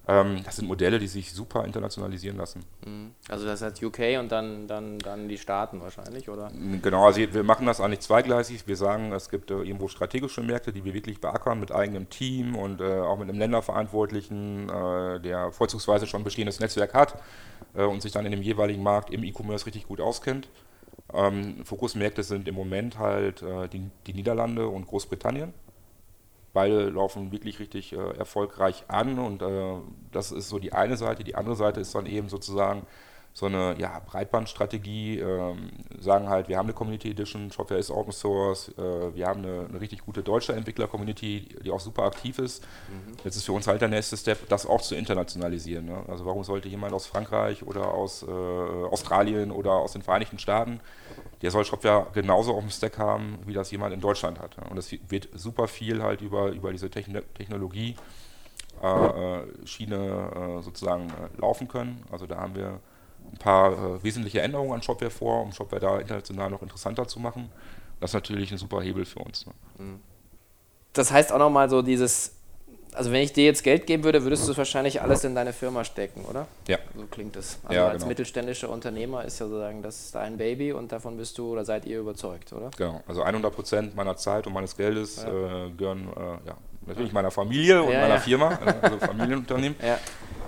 Ähm, 0.08 0.42
das 0.44 0.56
sind 0.56 0.66
Modelle, 0.66 0.98
die 0.98 1.06
sich 1.06 1.32
super 1.32 1.64
internationalisieren 1.64 2.36
lassen. 2.36 2.64
Mhm. 2.84 3.12
Also 3.28 3.46
das 3.46 3.62
heißt 3.62 3.82
UK 3.82 4.18
und 4.18 4.32
dann, 4.32 4.66
dann, 4.66 4.98
dann 4.98 5.28
die 5.28 5.38
Staaten 5.38 5.80
wahrscheinlich, 5.80 6.28
oder? 6.28 6.50
Genau, 6.82 7.06
also 7.06 7.20
wir 7.20 7.44
machen 7.44 7.66
das 7.66 7.80
eigentlich 7.80 8.00
zweigleisig. 8.00 8.66
Wir 8.66 8.76
sagen, 8.76 9.12
es 9.12 9.28
gibt 9.28 9.50
äh, 9.52 9.54
irgendwo 9.54 9.86
strategische 9.86 10.42
Märkte, 10.42 10.72
die 10.72 10.84
wir 10.84 10.92
wirklich 10.92 11.20
beackern 11.20 11.60
mit 11.60 11.70
eigenem 11.70 12.10
Team 12.10 12.56
und 12.56 12.80
äh, 12.80 12.98
auch 12.98 13.16
mit 13.18 13.28
einem 13.28 13.38
Länderverantwortlichen, 13.38 14.68
äh, 14.68 15.20
der 15.20 15.52
vorzugsweise 15.52 16.06
schon 16.06 16.22
ein 16.22 16.24
bestehendes 16.24 16.60
Netzwerk 16.60 16.94
hat 16.94 17.16
und 17.74 18.02
sich 18.02 18.12
dann 18.12 18.26
in 18.26 18.32
dem 18.32 18.42
jeweiligen 18.42 18.82
Markt 18.82 19.08
im 19.08 19.24
E-Commerce 19.24 19.64
richtig 19.64 19.86
gut 19.86 19.98
auskennt. 19.98 20.48
Ähm, 21.14 21.64
Fokusmärkte 21.64 22.22
sind 22.22 22.46
im 22.46 22.54
Moment 22.54 22.98
halt 22.98 23.42
die, 23.72 23.88
die 24.06 24.12
Niederlande 24.12 24.66
und 24.66 24.86
Großbritannien. 24.86 25.54
Beide 26.52 26.90
laufen 26.90 27.32
wirklich 27.32 27.58
richtig 27.60 27.92
äh, 27.92 28.16
erfolgreich 28.18 28.84
an 28.88 29.18
und 29.18 29.42
äh, 29.42 29.74
das 30.10 30.32
ist 30.32 30.48
so 30.48 30.58
die 30.58 30.72
eine 30.72 30.96
Seite. 30.96 31.24
Die 31.24 31.34
andere 31.34 31.56
Seite 31.56 31.80
ist 31.80 31.94
dann 31.94 32.06
eben 32.06 32.28
sozusagen 32.28 32.86
so 33.34 33.46
eine 33.46 33.74
ja, 33.78 34.00
Breitbandstrategie, 34.04 35.18
ähm, 35.18 35.70
sagen 35.98 36.28
halt, 36.28 36.48
wir 36.48 36.58
haben 36.58 36.66
eine 36.66 36.74
Community 36.74 37.10
Edition, 37.10 37.50
Shopware 37.50 37.80
ist 37.80 37.90
Open 37.90 38.12
Source, 38.12 38.68
äh, 38.76 39.14
wir 39.14 39.26
haben 39.26 39.42
eine, 39.42 39.66
eine, 39.68 39.80
richtig 39.80 40.04
gute 40.04 40.22
deutsche 40.22 40.52
Entwickler-Community, 40.52 41.56
die 41.64 41.70
auch 41.70 41.80
super 41.80 42.02
aktiv 42.02 42.38
ist. 42.38 42.62
Mhm. 42.62 43.16
Jetzt 43.24 43.36
ist 43.36 43.44
für 43.44 43.52
uns 43.52 43.66
halt 43.66 43.80
der 43.80 43.88
nächste 43.88 44.18
Step, 44.18 44.48
das 44.50 44.66
auch 44.66 44.82
zu 44.82 44.94
internationalisieren. 44.94 45.86
Ne? 45.86 46.04
Also 46.08 46.26
warum 46.26 46.44
sollte 46.44 46.68
jemand 46.68 46.92
aus 46.92 47.06
Frankreich 47.06 47.62
oder 47.62 47.94
aus 47.94 48.22
äh, 48.22 48.26
Australien 48.30 49.50
oder 49.50 49.72
aus 49.72 49.92
den 49.92 50.02
Vereinigten 50.02 50.38
Staaten, 50.38 50.80
der 51.42 51.50
soll 51.50 51.64
Shopware 51.64 52.06
genauso 52.14 52.54
auf 52.54 52.60
dem 52.60 52.70
Stack 52.70 52.98
haben, 52.98 53.38
wie 53.44 53.52
das 53.52 53.70
jemand 53.70 53.92
in 53.92 54.00
Deutschland 54.00 54.38
hat. 54.38 54.56
Und 54.70 54.78
es 54.78 54.92
wird 55.08 55.28
super 55.34 55.68
viel 55.68 56.02
halt 56.02 56.20
über, 56.20 56.50
über 56.50 56.70
diese 56.70 56.88
Techn 56.88 57.20
Technologie 57.34 57.96
äh, 58.82 58.86
äh 58.86 59.66
Schiene 59.66 60.58
äh, 60.58 60.62
sozusagen 60.62 61.08
äh, 61.10 61.40
laufen 61.40 61.68
können. 61.68 62.04
Also 62.10 62.26
da 62.26 62.36
haben 62.36 62.54
wir 62.54 62.80
ein 63.30 63.38
paar 63.38 63.72
äh, 63.72 64.02
wesentliche 64.04 64.40
Änderungen 64.40 64.72
an 64.72 64.82
Shopware 64.82 65.10
vor, 65.10 65.42
um 65.42 65.52
Shopware 65.52 65.80
da 65.80 65.98
international 65.98 66.50
noch 66.50 66.62
interessanter 66.62 67.06
zu 67.08 67.18
machen. 67.18 67.50
Das 68.00 68.10
ist 68.10 68.14
natürlich 68.14 68.50
ein 68.52 68.58
super 68.58 68.80
Hebel 68.80 69.04
für 69.04 69.20
uns. 69.20 69.46
Ne? 69.46 69.52
Mhm. 69.78 70.00
Das 70.92 71.10
heißt 71.10 71.32
auch 71.32 71.38
nochmal 71.38 71.68
so 71.68 71.82
dieses, 71.82 72.36
also 72.94 73.12
wenn 73.12 73.22
ich 73.22 73.32
dir 73.32 73.44
jetzt 73.44 73.62
Geld 73.64 73.86
geben 73.86 74.04
würde, 74.04 74.22
würdest 74.22 74.48
du 74.48 74.56
wahrscheinlich 74.56 75.00
alles 75.00 75.24
in 75.24 75.34
deine 75.34 75.52
Firma 75.52 75.84
stecken, 75.84 76.24
oder? 76.24 76.46
Ja. 76.68 76.78
So 76.96 77.06
klingt 77.06 77.36
es. 77.36 77.58
Also 77.64 77.74
ja, 77.74 77.86
als 77.88 77.98
genau. 77.98 78.08
mittelständischer 78.08 78.70
Unternehmer 78.70 79.24
ist 79.24 79.38
ja 79.40 79.46
sozusagen, 79.46 79.82
das 79.82 80.00
ist 80.00 80.14
dein 80.14 80.36
Baby 80.36 80.72
und 80.72 80.92
davon 80.92 81.16
bist 81.16 81.38
du 81.38 81.52
oder 81.52 81.64
seid 81.64 81.86
ihr 81.86 82.00
überzeugt, 82.00 82.52
oder? 82.52 82.70
Genau. 82.76 83.02
Also 83.06 83.22
100 83.22 83.54
Prozent 83.54 83.96
meiner 83.96 84.16
Zeit 84.16 84.46
und 84.46 84.52
meines 84.52 84.76
Geldes 84.76 85.22
ja. 85.22 85.28
äh, 85.28 85.70
gehören 85.70 86.08
äh, 86.16 86.48
ja, 86.48 86.56
natürlich 86.86 87.12
meiner 87.12 87.30
Familie 87.30 87.82
und 87.82 87.92
meiner 87.92 88.20
Firma, 88.20 88.52
äh, 88.52 88.74
also 88.82 88.98
Familienunternehmen. 88.98 89.76
Ja. 89.82 89.98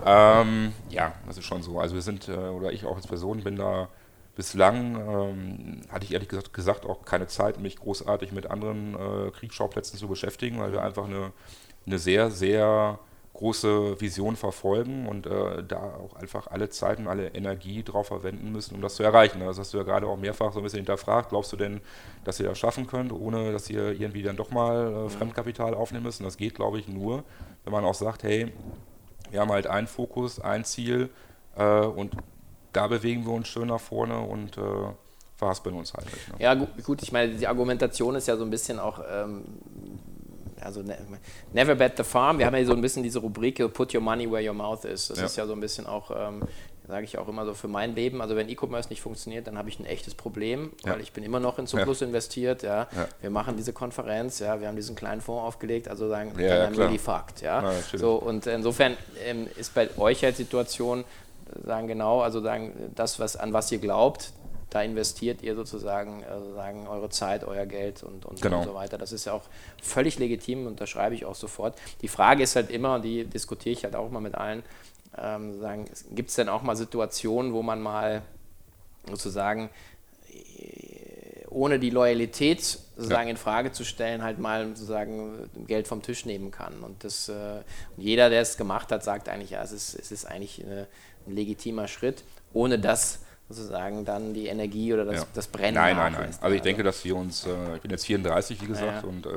Ähm, 0.07 0.72
ja, 0.90 1.14
das 1.26 1.38
ist 1.38 1.47
schon 1.47 1.62
so. 1.62 1.78
Also 1.78 1.95
wir 1.95 2.03
sind, 2.03 2.28
äh, 2.28 2.32
oder 2.32 2.72
ich 2.72 2.84
auch 2.84 2.97
als 2.97 3.07
Person 3.07 3.42
bin 3.42 3.57
da 3.57 3.88
bislang, 4.36 4.97
ähm, 4.97 5.80
hatte 5.90 6.05
ich 6.05 6.12
ehrlich 6.12 6.28
gesagt, 6.28 6.53
gesagt, 6.53 6.86
auch 6.86 7.05
keine 7.05 7.26
Zeit, 7.26 7.61
mich 7.61 7.76
großartig 7.76 8.32
mit 8.32 8.51
anderen 8.51 8.95
äh, 8.95 9.30
Kriegsschauplätzen 9.30 9.99
zu 9.99 10.09
beschäftigen, 10.09 10.59
weil 10.61 10.72
wir 10.72 10.82
einfach 10.82 11.05
eine, 11.05 11.32
eine 11.87 11.99
sehr, 11.99 12.30
sehr 12.30 12.99
große 13.35 14.01
Vision 14.01 14.37
verfolgen 14.37 15.09
und 15.09 15.26
äh, 15.26 15.64
da 15.64 15.95
auch 15.97 16.14
einfach 16.14 16.47
alle 16.47 16.68
Zeit 16.70 16.99
und 16.99 17.09
alle 17.09 17.28
Energie 17.28 17.82
drauf 17.82 18.07
verwenden 18.07 18.53
müssen, 18.53 18.76
um 18.76 18.80
das 18.80 18.95
zu 18.95 19.03
erreichen. 19.03 19.41
Das 19.41 19.59
hast 19.59 19.74
du 19.74 19.78
ja 19.78 19.82
gerade 19.82 20.07
auch 20.07 20.16
mehrfach 20.16 20.53
so 20.53 20.61
ein 20.61 20.62
bisschen 20.62 20.78
hinterfragt. 20.78 21.30
Glaubst 21.30 21.53
du 21.53 21.57
denn, 21.57 21.80
dass 22.22 22.39
ihr 22.39 22.47
das 22.47 22.59
schaffen 22.59 22.87
könnt, 22.87 23.12
ohne 23.12 23.53
dass 23.53 23.68
ihr 23.68 23.91
irgendwie 24.01 24.22
dann 24.22 24.37
doch 24.37 24.51
mal 24.51 25.07
äh, 25.07 25.09
Fremdkapital 25.09 25.74
aufnehmen 25.74 26.05
müsst? 26.05 26.20
Und 26.20 26.26
das 26.26 26.37
geht, 26.37 26.55
glaube 26.55 26.78
ich, 26.78 26.87
nur, 26.87 27.24
wenn 27.64 27.72
man 27.72 27.85
auch 27.85 27.95
sagt, 27.95 28.22
hey, 28.22 28.53
wir 29.32 29.41
haben 29.41 29.51
halt 29.51 29.66
einen 29.66 29.89
Fokus, 29.89 30.39
ein 30.41 30.64
Ziel 30.64 31.11
äh, 31.57 31.80
und 31.80 32.12
da 32.72 32.87
bewegen 32.87 33.24
wir 33.24 33.32
uns 33.32 33.49
schön 33.49 33.68
nach 33.68 33.80
vorne 33.80 34.20
und 34.20 34.57
äh, 34.59 34.61
verhaspeln 35.37 35.74
uns 35.74 35.93
halt 35.93 36.07
nicht. 36.07 36.28
Ne? 36.28 36.35
Ja, 36.39 36.55
gut, 36.55 37.03
ich 37.03 37.11
meine, 37.11 37.35
die 37.35 37.47
Argumentation 37.47 38.14
ist 38.14 38.28
ja 38.28 38.37
so 38.37 38.45
ein 38.45 38.51
bisschen 38.51 38.78
auch, 38.78 39.01
ähm, 39.11 39.45
also 40.65 40.83
ne, 40.83 40.97
never 41.53 41.75
bet 41.75 41.97
the 41.97 42.05
farm. 42.05 42.39
Wir 42.39 42.47
haben 42.47 42.57
ja 42.57 42.65
so 42.65 42.73
ein 42.73 42.81
bisschen 42.81 43.03
diese 43.03 43.19
Rubrik, 43.19 43.73
put 43.73 43.95
your 43.95 44.01
money 44.01 44.31
where 44.31 44.47
your 44.47 44.55
mouth 44.55 44.85
is. 44.85 45.09
Das 45.09 45.19
ja. 45.19 45.25
ist 45.25 45.37
ja 45.37 45.47
so 45.47 45.53
ein 45.53 45.61
bisschen 45.61 45.87
auch 45.87 46.11
ähm, 46.11 46.43
sage 46.87 47.05
ich 47.05 47.17
auch 47.19 47.29
immer 47.29 47.47
so 47.47 47.55
für 47.55 47.69
mein 47.69 47.95
Leben. 47.95 48.21
Also 48.21 48.37
wenn 48.37 48.49
E-Commerce 48.49 48.89
nicht 48.91 49.01
funktioniert, 49.01 49.47
dann 49.47 49.57
habe 49.57 49.69
ich 49.69 49.79
ein 49.79 49.87
echtes 49.87 50.15
Problem, 50.15 50.73
weil 50.83 51.01
ich 51.01 51.12
bin 51.12 51.25
immer 51.25 51.41
noch 51.41 51.59
in 51.59 51.67
Zuplus 51.67 52.01
ja. 52.01 52.07
investiert. 52.07 52.62
Ja. 52.62 52.89
ja. 52.95 53.09
Wir 53.21 53.31
machen 53.31 53.57
diese 53.57 53.73
Konferenz, 53.73 54.39
ja, 54.39 54.61
wir 54.61 54.69
haben 54.69 54.77
diesen 54.77 54.95
kleinen 54.95 55.21
Fonds 55.21 55.43
aufgelegt, 55.43 55.89
also 55.89 56.09
sagen, 56.09 56.33
ja, 56.39 56.47
ja, 56.47 56.69
really 56.69 56.99
fucked. 56.99 57.41
Ja. 57.41 57.73
so, 57.93 58.17
und 58.17 58.47
insofern 58.47 58.97
ähm, 59.25 59.49
ist 59.57 59.75
bei 59.75 59.89
euch 59.97 60.23
halt 60.23 60.37
Situation, 60.37 61.05
sagen 61.65 61.89
genau, 61.89 62.21
also 62.21 62.43
sagen, 62.43 62.73
das, 62.95 63.19
was, 63.19 63.37
an 63.37 63.53
was 63.53 63.73
ihr 63.73 63.79
glaubt, 63.79 64.33
da 64.75 64.83
investiert 64.83 65.41
ihr 65.43 65.55
sozusagen, 65.55 66.25
also 66.25 66.53
sagen, 66.53 66.89
eure 66.89 67.09
Zeit, 67.09 67.45
euer 67.45 67.64
Geld 67.64 68.03
und, 68.03 68.27
und, 68.27 68.43
genau. 68.43 68.59
und, 68.59 68.64
so 68.64 68.75
weiter. 68.75 68.99
Das 68.99 69.12
ist 69.12 69.25
ja 69.25 69.33
auch 69.33 69.45
völlig 69.81 70.18
legitim, 70.18 70.66
unterschreibe 70.66 71.14
ich 71.14 71.25
auch 71.25 71.37
sofort. 71.37 71.79
Die 72.03 72.09
Frage 72.09 72.43
ist 72.43 72.57
halt 72.57 72.70
immer, 72.70 72.97
und 72.97 73.03
die 73.03 73.25
diskutiere 73.25 73.72
ich 73.72 73.85
halt 73.85 73.95
auch 73.95 74.11
mal 74.11 74.18
mit 74.18 74.35
allen, 74.35 74.64
ähm, 75.16 75.61
gibt 76.11 76.31
es 76.31 76.35
denn 76.35 76.49
auch 76.49 76.62
mal 76.62 76.75
Situationen, 76.75 77.53
wo 77.53 77.62
man 77.62 77.81
mal 77.81 78.22
sozusagen 79.09 79.70
äh, 80.33 81.47
ohne 81.51 81.79
die 81.79 81.91
Loyalität 81.91 82.61
sozusagen 82.62 83.29
ja. 83.29 83.31
in 83.31 83.37
Frage 83.37 83.70
zu 83.70 83.85
stellen, 83.85 84.25
halt 84.25 84.41
mal 84.41 84.66
sozusagen 84.70 85.51
Geld 85.68 85.87
vom 85.87 86.03
Tisch 86.03 86.27
nehmen 86.27 86.51
kann. 86.51 86.81
Und 86.81 87.05
das, 87.05 87.29
äh, 87.29 87.61
jeder, 87.97 88.29
der 88.29 88.41
es 88.41 88.57
gemacht 88.57 88.91
hat, 88.91 89.05
sagt 89.05 89.29
eigentlich, 89.29 89.51
ja, 89.51 89.62
es 89.62 89.70
ist, 89.70 89.95
es 89.95 90.11
ist 90.11 90.25
eigentlich 90.25 90.64
eine, 90.64 90.89
ein 91.29 91.35
legitimer 91.37 91.87
Schritt, 91.87 92.25
ohne 92.53 92.81
dass 92.81 93.20
sozusagen 93.49 94.05
dann 94.05 94.34
die 94.34 94.47
Energie 94.47 94.92
oder 94.95 95.05
das, 95.05 95.16
Ja. 95.22 95.26
das 95.34 95.47
Brennen 95.49 95.74
Nein, 95.74 95.97
nein, 95.97 96.12
nein. 96.12 96.30
Also 96.40 96.57
ich 96.57 96.62
denke, 96.62 96.82
dass 96.82 97.05
wir 97.05 97.14
uns, 97.16 97.47
äh, 97.47 97.76
ich 97.76 97.82
bin 97.82 97.90
jetzt 97.90 98.07
34, 98.07 98.61
wie 98.62 98.66
gesagt, 98.66 99.03
Ja. 99.03 99.09
und 99.09 99.26
äh, 99.26 99.30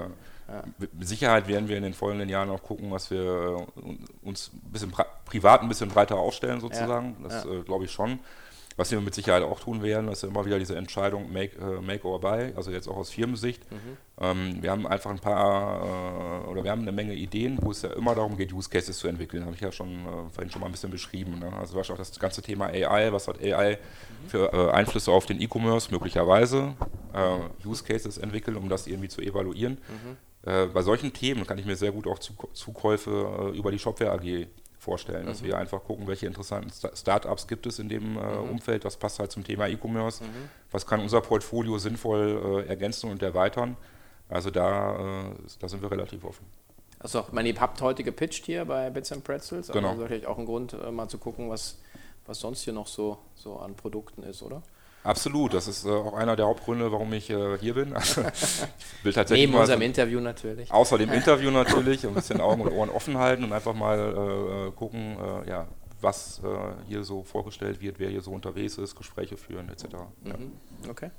mit 0.77 1.07
Sicherheit 1.07 1.47
werden 1.49 1.67
wir 1.67 1.75
in 1.75 1.83
den 1.83 1.93
folgenden 1.93 2.29
Jahren 2.29 2.49
auch 2.49 2.63
gucken, 2.63 2.89
was 2.89 3.11
wir 3.11 3.67
äh, 3.75 4.25
uns 4.27 4.49
ein 4.53 4.71
bisschen 4.71 4.91
pri- 4.93 5.05
privat 5.25 5.61
ein 5.61 5.67
bisschen 5.67 5.89
breiter 5.89 6.15
aufstellen 6.15 6.61
sozusagen. 6.61 7.17
Das 7.21 7.43
Ja. 7.43 7.51
äh, 7.51 7.61
glaube 7.63 7.83
ich 7.85 7.91
schon. 7.91 8.19
Was 8.77 8.91
wir 8.91 9.01
mit 9.01 9.15
Sicherheit 9.15 9.41
auch 9.43 9.59
tun 9.59 9.81
werden, 9.81 10.07
ist 10.09 10.23
immer 10.23 10.45
wieder 10.45 10.59
diese 10.59 10.75
Entscheidung 10.77 11.33
Make, 11.33 11.57
äh, 11.59 11.81
make 11.81 12.05
or 12.07 12.21
Buy, 12.21 12.53
also 12.55 12.69
jetzt 12.71 12.87
auch 12.87 12.95
aus 12.95 13.09
Firmensicht. 13.09 13.63
Ähm, 14.21 14.57
wir 14.61 14.69
haben 14.69 14.85
einfach 14.85 15.09
ein 15.09 15.17
paar, 15.19 16.45
äh, 16.45 16.47
oder 16.47 16.63
wir 16.63 16.69
haben 16.69 16.83
eine 16.83 16.91
Menge 16.91 17.15
Ideen, 17.15 17.57
wo 17.61 17.71
es 17.71 17.81
ja 17.81 17.89
immer 17.93 18.13
darum 18.13 18.37
geht, 18.37 18.53
Use 18.53 18.69
Cases 18.69 18.95
zu 18.95 19.07
entwickeln. 19.07 19.43
Habe 19.45 19.55
ich 19.55 19.61
ja 19.61 19.71
schon 19.71 19.89
äh, 19.89 20.29
vorhin 20.31 20.51
schon 20.51 20.61
mal 20.61 20.67
ein 20.67 20.71
bisschen 20.71 20.91
beschrieben. 20.91 21.39
Ne? 21.39 21.51
Also 21.53 21.71
zum 21.71 21.77
Beispiel 21.79 21.93
auch 21.95 21.99
das 21.99 22.19
ganze 22.19 22.41
Thema 22.43 22.67
AI, 22.67 23.11
was 23.11 23.27
hat 23.27 23.41
AI 23.43 23.79
für 24.27 24.53
äh, 24.53 24.71
Einflüsse 24.71 25.11
auf 25.11 25.25
den 25.25 25.41
E-Commerce 25.41 25.91
möglicherweise, 25.91 26.75
äh, 27.13 27.67
Use 27.67 27.83
Cases 27.83 28.17
entwickeln, 28.19 28.57
um 28.57 28.69
das 28.69 28.85
irgendwie 28.85 29.09
zu 29.09 29.21
evaluieren. 29.21 29.79
Äh, 30.43 30.67
bei 30.67 30.83
solchen 30.83 31.11
Themen 31.13 31.47
kann 31.47 31.57
ich 31.57 31.65
mir 31.65 31.75
sehr 31.75 31.91
gut 31.91 32.05
auch 32.05 32.19
Zuk- 32.19 32.53
Zukäufe 32.53 33.51
über 33.55 33.71
die 33.71 33.79
Shopware 33.79 34.11
AG 34.11 34.47
vorstellen, 34.87 35.25
dass 35.25 35.43
wir 35.43 35.57
einfach 35.57 35.83
gucken, 35.83 36.07
welche 36.07 36.25
interessanten 36.27 36.69
Sta- 36.71 36.95
Startups 36.95 37.47
gibt 37.47 37.65
es 37.67 37.77
in 37.79 37.89
dem 37.89 38.17
äh, 38.17 38.21
Umfeld, 38.53 38.85
was 38.85 38.95
passt 38.95 39.19
halt 39.19 39.31
zum 39.31 39.43
Thema 39.43 39.67
E-Commerce, 39.67 40.23
was 40.71 40.85
kann 40.85 41.01
unser 41.01 41.19
Portfolio 41.21 41.77
sinnvoll 41.77 42.63
äh, 42.65 42.69
ergänzen 42.69 43.11
und 43.11 43.21
erweitern. 43.21 43.75
Also 44.29 44.49
da, 44.49 44.95
äh, 44.95 45.35
da 45.59 45.67
sind 45.67 45.81
wir 45.81 45.91
relativ 45.91 46.23
offen. 46.23 46.45
Also, 46.99 47.19
ich 47.27 47.33
meine, 47.33 47.49
ihr 47.49 47.59
habt 47.59 47.81
heute 47.81 48.03
gepitcht 48.03 48.45
hier 48.45 48.63
bei 48.65 48.89
Bits 48.89 49.11
and 49.11 49.23
Pretzels. 49.23 49.67
Genau. 49.67 49.89
Also 49.89 50.01
natürlich 50.01 50.25
auch 50.25 50.37
ein 50.37 50.45
Grund, 50.45 50.73
äh, 50.73 50.89
mal 50.91 51.07
zu 51.09 51.17
gucken, 51.17 51.49
was, 51.49 51.77
was 52.25 52.39
sonst 52.39 52.61
hier 52.63 52.73
noch 52.73 52.87
so, 52.87 53.17
so 53.35 53.57
an 53.57 53.75
Produkten 53.75 54.23
ist, 54.23 54.41
oder? 54.41 54.61
Absolut, 55.07 55.53
das 55.53 55.67
ist 55.67 55.85
äh, 55.85 55.89
auch 55.89 56.13
einer 56.13 56.35
der 56.35 56.45
Hauptgründe, 56.47 56.91
warum 56.91 57.11
ich 57.13 57.29
äh, 57.29 57.57
hier 57.59 57.73
bin. 57.75 57.93
Also, 57.95 58.21
ich 58.99 59.03
will 59.05 59.13
tatsächlich 59.13 59.45
Neben 59.47 59.53
mal 59.53 59.61
unserem 59.61 59.79
so- 59.79 59.85
Interview 59.85 60.19
natürlich. 60.19 60.71
außer 60.71 60.97
dem 60.97 61.11
Interview 61.13 61.49
natürlich 61.49 62.05
ein 62.05 62.13
bisschen 62.13 62.41
Augen 62.41 62.61
und 62.61 62.71
Ohren 62.73 62.89
offen 62.89 63.17
halten 63.17 63.43
und 63.45 63.53
einfach 63.53 63.73
mal 63.73 64.67
äh, 64.67 64.71
gucken, 64.71 65.17
äh, 65.45 65.49
ja, 65.49 65.67
was 66.01 66.41
äh, 66.43 66.47
hier 66.87 67.03
so 67.03 67.23
vorgestellt 67.23 67.81
wird, 67.81 67.99
wer 67.99 68.09
hier 68.09 68.21
so 68.21 68.31
unterwegs 68.31 68.77
ist, 68.77 68.95
Gespräche 68.95 69.37
führen 69.37 69.69
etc. 69.69 69.85
Ja. 70.25 70.35
Okay. 70.89 71.09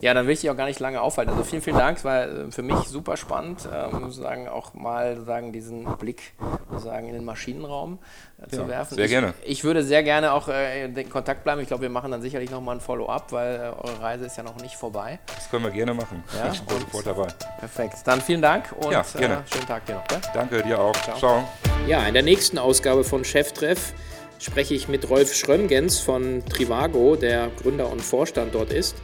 Ja, 0.00 0.14
dann 0.14 0.26
will 0.26 0.32
ich 0.32 0.40
dich 0.40 0.50
auch 0.50 0.56
gar 0.56 0.66
nicht 0.66 0.80
lange 0.80 1.00
aufhalten. 1.00 1.30
Also 1.32 1.44
vielen, 1.44 1.62
vielen 1.62 1.76
Dank. 1.76 1.98
Es 1.98 2.04
war 2.04 2.22
äh, 2.22 2.50
für 2.50 2.62
mich 2.62 2.76
super 2.88 3.16
spannend, 3.16 3.68
ähm, 3.72 4.04
sozusagen 4.04 4.48
auch 4.48 4.72
mal 4.74 5.14
sozusagen 5.14 5.52
diesen 5.52 5.84
Blick 5.98 6.32
sozusagen 6.70 7.08
in 7.08 7.14
den 7.14 7.24
Maschinenraum 7.24 7.98
äh, 8.42 8.48
zu 8.48 8.62
Ja, 8.62 8.68
werfen. 8.68 8.94
sehr 8.94 9.04
ich, 9.04 9.10
gerne. 9.10 9.34
Ich 9.44 9.64
würde 9.64 9.82
sehr 9.82 10.02
gerne 10.02 10.32
auch 10.32 10.48
äh, 10.48 10.84
in 10.86 11.10
Kontakt 11.10 11.44
bleiben. 11.44 11.60
Ich 11.60 11.68
glaube, 11.68 11.82
wir 11.82 11.90
machen 11.90 12.10
dann 12.10 12.22
sicherlich 12.22 12.50
nochmal 12.50 12.76
ein 12.76 12.80
Follow-up, 12.80 13.32
weil 13.32 13.56
äh, 13.56 13.60
eure 13.60 14.00
Reise 14.00 14.24
ist 14.26 14.36
ja 14.36 14.42
noch 14.42 14.56
nicht 14.56 14.76
vorbei. 14.76 15.18
Das 15.26 15.50
können 15.50 15.64
wir 15.64 15.70
gerne 15.70 15.92
machen. 15.94 16.24
Ja, 16.36 16.50
ich 16.52 16.62
bin 16.62 16.78
sofort 16.80 17.06
dabei. 17.06 17.26
Perfekt. 17.58 17.96
Dann 18.04 18.20
vielen 18.20 18.42
Dank 18.42 18.72
und 18.76 18.92
Ja, 18.92 19.04
gerne. 19.18 19.34
Äh, 19.34 19.52
schönen 19.52 19.66
Tag 19.66 19.84
dir 19.86 19.96
noch. 19.96 20.06
Gell? 20.08 20.20
Danke 20.32 20.62
dir 20.62 20.80
auch. 20.80 20.92
Ciao. 21.02 21.16
Ciao. 21.18 21.48
Ja, 21.86 22.06
in 22.06 22.14
der 22.14 22.22
nächsten 22.22 22.58
Ausgabe 22.58 23.04
von 23.04 23.24
Cheftreff 23.24 23.92
spreche 24.40 24.74
ich 24.74 24.88
mit 24.88 25.08
Rolf 25.08 25.34
Schrömgens 25.34 26.00
von 26.00 26.42
Trivago, 26.46 27.14
der 27.14 27.50
Gründer 27.62 27.90
und 27.92 28.00
Vorstand 28.00 28.54
dort 28.54 28.72
ist. 28.72 28.96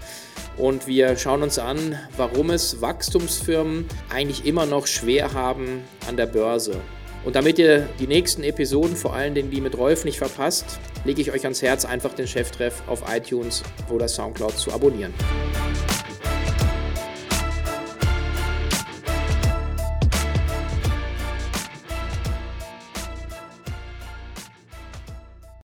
Und 0.56 0.86
wir 0.86 1.16
schauen 1.16 1.42
uns 1.42 1.58
an, 1.58 1.98
warum 2.16 2.50
es 2.50 2.80
Wachstumsfirmen 2.80 3.86
eigentlich 4.08 4.46
immer 4.46 4.66
noch 4.66 4.86
schwer 4.86 5.34
haben 5.34 5.84
an 6.08 6.16
der 6.16 6.26
Börse. 6.26 6.80
Und 7.24 7.36
damit 7.36 7.58
ihr 7.58 7.88
die 8.00 8.06
nächsten 8.06 8.42
Episoden, 8.42 8.96
vor 8.96 9.14
allen 9.14 9.34
Dingen 9.34 9.50
die 9.50 9.60
mit 9.60 9.76
Rolf, 9.76 10.04
nicht 10.04 10.18
verpasst, 10.18 10.78
lege 11.04 11.20
ich 11.20 11.32
euch 11.32 11.44
ans 11.44 11.60
Herz, 11.60 11.84
einfach 11.84 12.14
den 12.14 12.26
Cheftreff 12.26 12.82
auf 12.86 13.02
iTunes 13.14 13.62
oder 13.90 14.08
Soundcloud 14.08 14.56
zu 14.56 14.72
abonnieren. 14.72 15.12